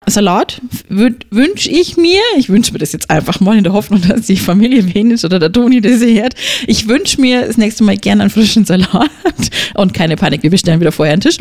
Salat 0.05 0.61
wünsche 0.89 1.69
ich 1.69 1.95
mir, 1.95 2.19
ich 2.37 2.49
wünsche 2.49 2.73
mir 2.73 2.79
das 2.79 2.91
jetzt 2.91 3.09
einfach 3.09 3.39
mal 3.39 3.57
in 3.57 3.63
der 3.63 3.71
Hoffnung, 3.71 4.01
dass 4.01 4.27
die 4.27 4.35
Familie 4.35 4.93
Venus 4.93 5.23
oder 5.23 5.39
der 5.39 5.49
Toni 5.49 5.79
das 5.79 6.01
hört. 6.01 6.35
Ich 6.67 6.89
wünsche 6.89 7.21
mir 7.21 7.47
das 7.47 7.55
nächste 7.55 7.85
Mal 7.85 7.95
gerne 7.95 8.23
einen 8.23 8.29
frischen 8.29 8.65
Salat 8.65 9.09
und 9.75 9.93
keine 9.93 10.17
Panik, 10.17 10.43
wir 10.43 10.49
bestellen 10.49 10.81
wieder 10.81 10.91
vorher 10.91 11.13
einen 11.13 11.21
Tisch, 11.21 11.37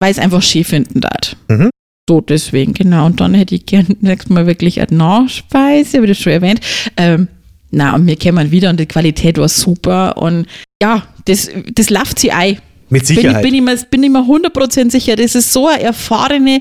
weil 0.00 0.10
es 0.10 0.18
einfach 0.18 0.42
schief 0.42 0.66
finden 0.66 1.00
darf. 1.00 1.36
Mhm. 1.48 1.70
So, 2.08 2.20
deswegen, 2.20 2.74
genau. 2.74 3.06
Und 3.06 3.20
dann 3.20 3.32
hätte 3.34 3.54
ich 3.54 3.64
gern 3.64 3.86
nächstes 4.00 4.30
Mal 4.30 4.46
wirklich 4.46 4.80
eine 4.80 4.96
Nachspeise, 4.96 5.98
habe 5.98 6.06
ich 6.06 6.10
das 6.10 6.20
schon 6.20 6.32
erwähnt. 6.32 6.60
Ähm, 6.96 7.28
na, 7.70 7.94
und 7.94 8.06
wir 8.06 8.16
kämen 8.16 8.50
wieder 8.50 8.70
und 8.70 8.78
die 8.80 8.86
Qualität 8.86 9.38
war 9.38 9.48
super 9.48 10.16
und 10.16 10.46
ja, 10.82 11.02
das, 11.24 11.48
das 11.74 11.90
läuft 11.90 12.18
sie 12.18 12.32
ein. 12.32 12.58
Mit 12.88 13.04
Bin, 13.08 13.16
ich- 13.16 13.22
Sicherheit. 13.22 13.42
bin, 13.42 13.52
ich 13.54 13.62
mir, 13.62 13.76
bin 13.90 14.02
ich 14.04 14.10
mir 14.10 14.20
100% 14.20 14.92
sicher. 14.92 15.16
Das 15.16 15.34
ist 15.34 15.52
so 15.52 15.66
eine 15.66 15.82
erfahrene 15.82 16.60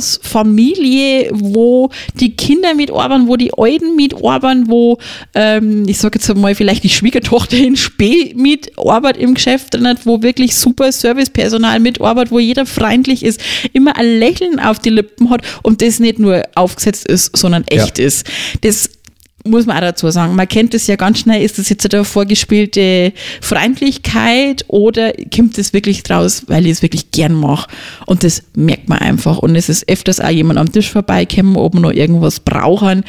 Wirtshausfamilie, 0.00 1.30
wo 1.32 1.90
die 2.14 2.36
Kinder 2.36 2.74
mitarbeiten, 2.74 3.26
wo 3.26 3.36
die 3.36 3.52
Alten 3.56 3.96
mitarbeiten, 3.96 4.68
wo, 4.68 4.98
ähm, 5.34 5.84
ich 5.88 5.98
sage 5.98 6.18
jetzt 6.18 6.32
mal, 6.36 6.54
vielleicht 6.54 6.84
die 6.84 6.88
Schwiegertochter 6.90 7.56
in 7.56 7.76
Spee 7.76 8.34
mitarbeitet 8.36 9.20
im 9.22 9.34
Geschäft 9.34 9.74
drin 9.74 9.88
hat, 9.88 10.06
wo 10.06 10.22
wirklich 10.22 10.54
super 10.54 10.92
Servicepersonal 10.92 11.80
mitarbeitet, 11.80 12.30
wo 12.32 12.38
jeder 12.38 12.66
freundlich 12.66 13.24
ist, 13.24 13.40
immer 13.72 13.96
ein 13.96 14.18
Lächeln 14.18 14.60
auf 14.60 14.78
die 14.78 14.90
Lippen 14.90 15.30
hat 15.30 15.42
und 15.62 15.82
das 15.82 15.98
nicht 15.98 16.18
nur 16.18 16.42
aufgesetzt 16.54 17.06
ist, 17.08 17.36
sondern 17.36 17.64
echt 17.66 17.98
ist. 17.98 18.26
Das 18.60 18.88
muss 19.44 19.66
man 19.66 19.76
auch 19.76 19.82
dazu 19.82 20.10
sagen. 20.10 20.34
Man 20.34 20.48
kennt 20.48 20.74
es 20.74 20.86
ja 20.86 20.96
ganz 20.96 21.20
schnell, 21.20 21.42
ist 21.42 21.58
das 21.58 21.68
jetzt 21.68 21.92
eine 21.92 22.04
vorgespielte 22.04 23.12
Freundlichkeit 23.40 24.64
oder 24.68 25.12
kommt 25.34 25.58
es 25.58 25.72
wirklich 25.72 26.02
draus, 26.02 26.44
weil 26.46 26.66
ich 26.66 26.72
es 26.72 26.82
wirklich 26.82 27.10
gern 27.10 27.34
mache. 27.34 27.68
Und 28.06 28.24
das 28.24 28.42
merkt 28.54 28.88
man 28.88 28.98
einfach. 28.98 29.38
Und 29.38 29.56
es 29.56 29.68
ist 29.68 29.88
öfters 29.88 30.20
auch 30.20 30.28
jemand 30.28 30.58
am 30.58 30.70
Tisch 30.70 30.90
vorbeikommen, 30.90 31.56
ob 31.56 31.74
wir 31.74 31.80
noch 31.80 31.92
irgendwas 31.92 32.40
brauchen. 32.40 33.04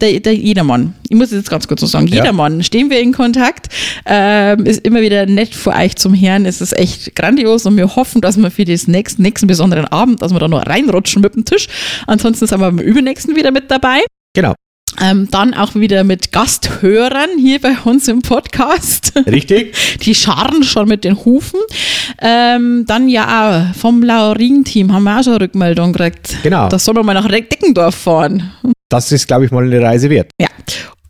der, 0.00 0.20
der 0.20 0.34
Jedermann. 0.34 0.94
Ich 1.08 1.16
muss 1.16 1.28
es 1.28 1.34
jetzt 1.34 1.50
ganz 1.50 1.68
kurz 1.68 1.80
so 1.80 1.86
sagen. 1.86 2.08
Ja. 2.08 2.16
Jedermann, 2.16 2.62
stehen 2.64 2.90
wir 2.90 3.00
in 3.00 3.12
Kontakt. 3.12 3.68
Ähm, 4.04 4.66
ist 4.66 4.84
immer 4.84 5.00
wieder 5.00 5.26
nett 5.26 5.54
für 5.54 5.70
euch 5.70 5.96
zum 5.96 6.18
Hören. 6.18 6.44
Es 6.44 6.60
ist 6.60 6.76
echt 6.76 7.14
grandios 7.14 7.66
und 7.66 7.76
wir 7.76 7.94
hoffen, 7.94 8.20
dass 8.20 8.36
wir 8.36 8.50
für 8.50 8.64
den 8.64 8.80
nächsten, 8.86 9.22
nächsten 9.22 9.46
besonderen 9.46 9.84
Abend, 9.86 10.20
dass 10.22 10.32
wir 10.32 10.40
da 10.40 10.48
noch 10.48 10.66
reinrutschen 10.66 11.22
mit 11.22 11.34
dem 11.36 11.44
Tisch. 11.44 11.68
Ansonsten 12.06 12.46
sind 12.46 12.60
wir 12.60 12.70
beim 12.70 12.78
übernächsten 12.80 13.36
wieder 13.36 13.52
mit 13.52 13.70
dabei. 13.70 14.00
Genau. 14.34 14.54
Ähm, 15.00 15.28
dann 15.30 15.54
auch 15.54 15.74
wieder 15.74 16.04
mit 16.04 16.32
Gasthörern 16.32 17.38
hier 17.38 17.60
bei 17.60 17.76
uns 17.84 18.08
im 18.08 18.20
Podcast. 18.20 19.12
Richtig? 19.26 19.74
Die 20.02 20.14
scharren 20.14 20.62
schon 20.62 20.88
mit 20.88 21.04
den 21.04 21.24
Hufen. 21.24 21.60
Ähm, 22.20 22.84
dann 22.86 23.08
ja 23.08 23.72
vom 23.78 24.02
Laurin-Team 24.02 24.92
haben 24.92 25.04
wir 25.04 25.18
auch 25.18 25.24
schon 25.24 25.36
Rückmeldung 25.36 25.92
gekriegt. 25.92 26.36
Genau. 26.42 26.68
Da 26.68 26.78
sollen 26.78 26.98
wir 26.98 27.02
mal 27.02 27.14
nach 27.14 27.28
Deckendorf 27.28 27.94
fahren. 27.94 28.52
Das 28.88 29.10
ist, 29.12 29.26
glaube 29.26 29.46
ich, 29.46 29.50
mal 29.50 29.64
eine 29.64 29.80
Reise 29.80 30.10
wert. 30.10 30.30
Ja. 30.38 30.48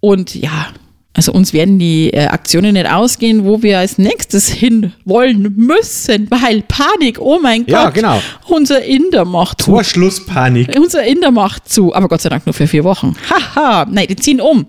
Und 0.00 0.34
ja, 0.34 0.68
also 1.14 1.32
uns 1.32 1.52
werden 1.52 1.78
die 1.78 2.10
äh, 2.10 2.26
Aktionen 2.26 2.72
nicht 2.72 2.90
ausgehen, 2.90 3.44
wo 3.44 3.62
wir 3.62 3.78
als 3.78 3.98
nächstes 3.98 4.48
hin 4.48 4.92
wollen 5.04 5.54
müssen, 5.56 6.30
weil 6.30 6.62
Panik, 6.62 7.18
oh 7.20 7.38
mein 7.42 7.66
Gott. 7.66 7.72
Ja, 7.72 7.90
genau. 7.90 8.22
Unser 8.48 8.82
Inder 8.82 9.26
macht 9.26 9.60
zu. 9.60 9.72
Torschlusspanik. 9.72 10.74
Unser 10.76 11.04
Inder 11.04 11.30
macht 11.30 11.68
zu, 11.68 11.94
aber 11.94 12.08
Gott 12.08 12.22
sei 12.22 12.30
Dank 12.30 12.46
nur 12.46 12.54
für 12.54 12.66
vier 12.66 12.84
Wochen. 12.84 13.14
Haha, 13.28 13.86
nein, 13.90 14.06
die 14.08 14.16
ziehen 14.16 14.40
um. 14.40 14.66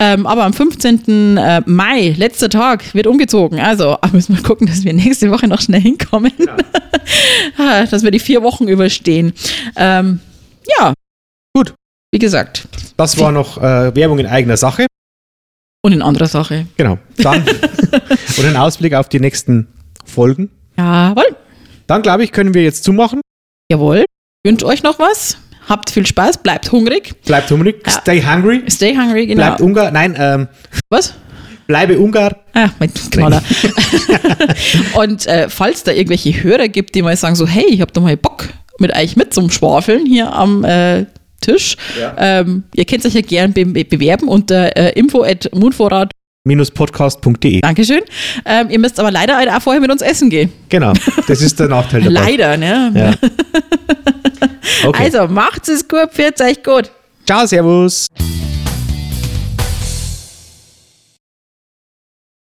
Ähm, 0.00 0.26
aber 0.26 0.44
am 0.44 0.52
15. 0.52 1.36
äh, 1.36 1.62
Mai, 1.66 2.14
letzter 2.16 2.48
Tag, 2.48 2.92
wird 2.94 3.06
umgezogen. 3.06 3.60
Also 3.60 3.96
müssen 4.12 4.34
wir 4.34 4.42
gucken, 4.42 4.66
dass 4.66 4.84
wir 4.84 4.92
nächste 4.92 5.30
Woche 5.30 5.46
noch 5.46 5.60
schnell 5.60 5.80
hinkommen. 5.80 6.32
Ah, 7.58 7.84
dass 7.84 8.02
wir 8.02 8.10
die 8.10 8.18
vier 8.18 8.42
Wochen 8.42 8.66
überstehen. 8.66 9.34
Ähm, 9.76 10.20
ja. 10.78 10.94
Gut. 11.54 11.74
Wie 12.10 12.18
gesagt. 12.18 12.66
Das 12.96 13.18
war 13.20 13.30
noch 13.30 13.58
äh, 13.58 13.94
Werbung 13.94 14.18
in 14.18 14.26
eigener 14.26 14.56
Sache. 14.56 14.86
Und 15.84 15.92
in 15.92 16.00
anderer 16.00 16.28
Sache. 16.28 16.64
Genau. 16.78 16.96
Dann 17.18 17.42
und 18.38 18.44
ein 18.46 18.56
Ausblick 18.56 18.94
auf 18.94 19.10
die 19.10 19.20
nächsten 19.20 19.68
Folgen. 20.06 20.48
Jawohl. 20.78 21.36
Dann, 21.86 22.00
glaube 22.00 22.24
ich, 22.24 22.32
können 22.32 22.54
wir 22.54 22.62
jetzt 22.62 22.84
zumachen. 22.84 23.20
Jawohl. 23.70 24.06
Wünsche 24.46 24.64
euch 24.64 24.82
noch 24.82 24.98
was. 24.98 25.36
Habt 25.68 25.90
viel 25.90 26.06
Spaß, 26.06 26.38
bleibt 26.38 26.72
hungrig. 26.72 27.22
Bleibt 27.26 27.50
hungrig. 27.50 27.82
Ja. 27.86 28.00
Stay 28.00 28.22
hungry. 28.22 28.62
Stay 28.70 28.96
hungry, 28.96 29.26
genau. 29.26 29.42
Bleibt 29.42 29.60
Ungar. 29.60 29.90
Nein, 29.90 30.16
ähm, 30.18 30.48
was? 30.88 31.12
bleibe 31.66 31.98
Ungar. 31.98 32.34
Ah, 32.54 32.70
mein 32.78 32.90
Knaller. 32.94 33.42
und 34.94 35.26
äh, 35.26 35.50
falls 35.50 35.84
da 35.84 35.92
irgendwelche 35.92 36.42
Hörer 36.42 36.68
gibt, 36.68 36.94
die 36.94 37.02
mal 37.02 37.16
sagen 37.18 37.34
so, 37.34 37.46
hey, 37.46 37.66
ich 37.68 37.82
hab 37.82 37.92
da 37.92 38.00
mal 38.00 38.16
Bock 38.16 38.48
mit 38.78 38.96
euch 38.96 39.16
mit 39.16 39.34
zum 39.34 39.50
Schwafeln 39.50 40.06
hier 40.06 40.32
am 40.32 40.64
äh, 40.64 41.04
Tisch. 41.40 41.76
Ja. 41.98 42.14
Ähm, 42.18 42.64
ihr 42.74 42.84
könnt 42.84 43.04
euch 43.04 43.14
ja 43.14 43.20
gern 43.20 43.52
be 43.52 43.64
bewerben 43.64 44.28
unter 44.28 44.76
äh, 44.76 44.92
info 44.98 45.22
at 45.22 45.48
mundvorrat. 45.54 46.10
Podcast.de. 46.74 47.60
Dankeschön. 47.62 48.02
Ähm, 48.44 48.68
ihr 48.70 48.78
müsst 48.78 49.00
aber 49.00 49.10
leider 49.10 49.38
auch 49.56 49.62
vorher 49.62 49.80
mit 49.80 49.90
uns 49.90 50.02
essen 50.02 50.28
gehen. 50.28 50.52
Genau. 50.68 50.92
Das 51.26 51.40
ist 51.40 51.58
der 51.58 51.68
Nachteil 51.68 52.02
dabei. 52.02 52.12
Leider, 52.12 52.56
ne? 52.56 52.92
Ja. 52.94 53.28
Okay. 54.86 55.04
Also 55.04 55.28
macht's 55.28 55.68
es 55.68 55.86
gut, 55.86 56.10
pfiat 56.12 56.40
euch 56.40 56.62
gut. 56.62 56.90
Ciao, 57.26 57.46
Servus. 57.46 58.08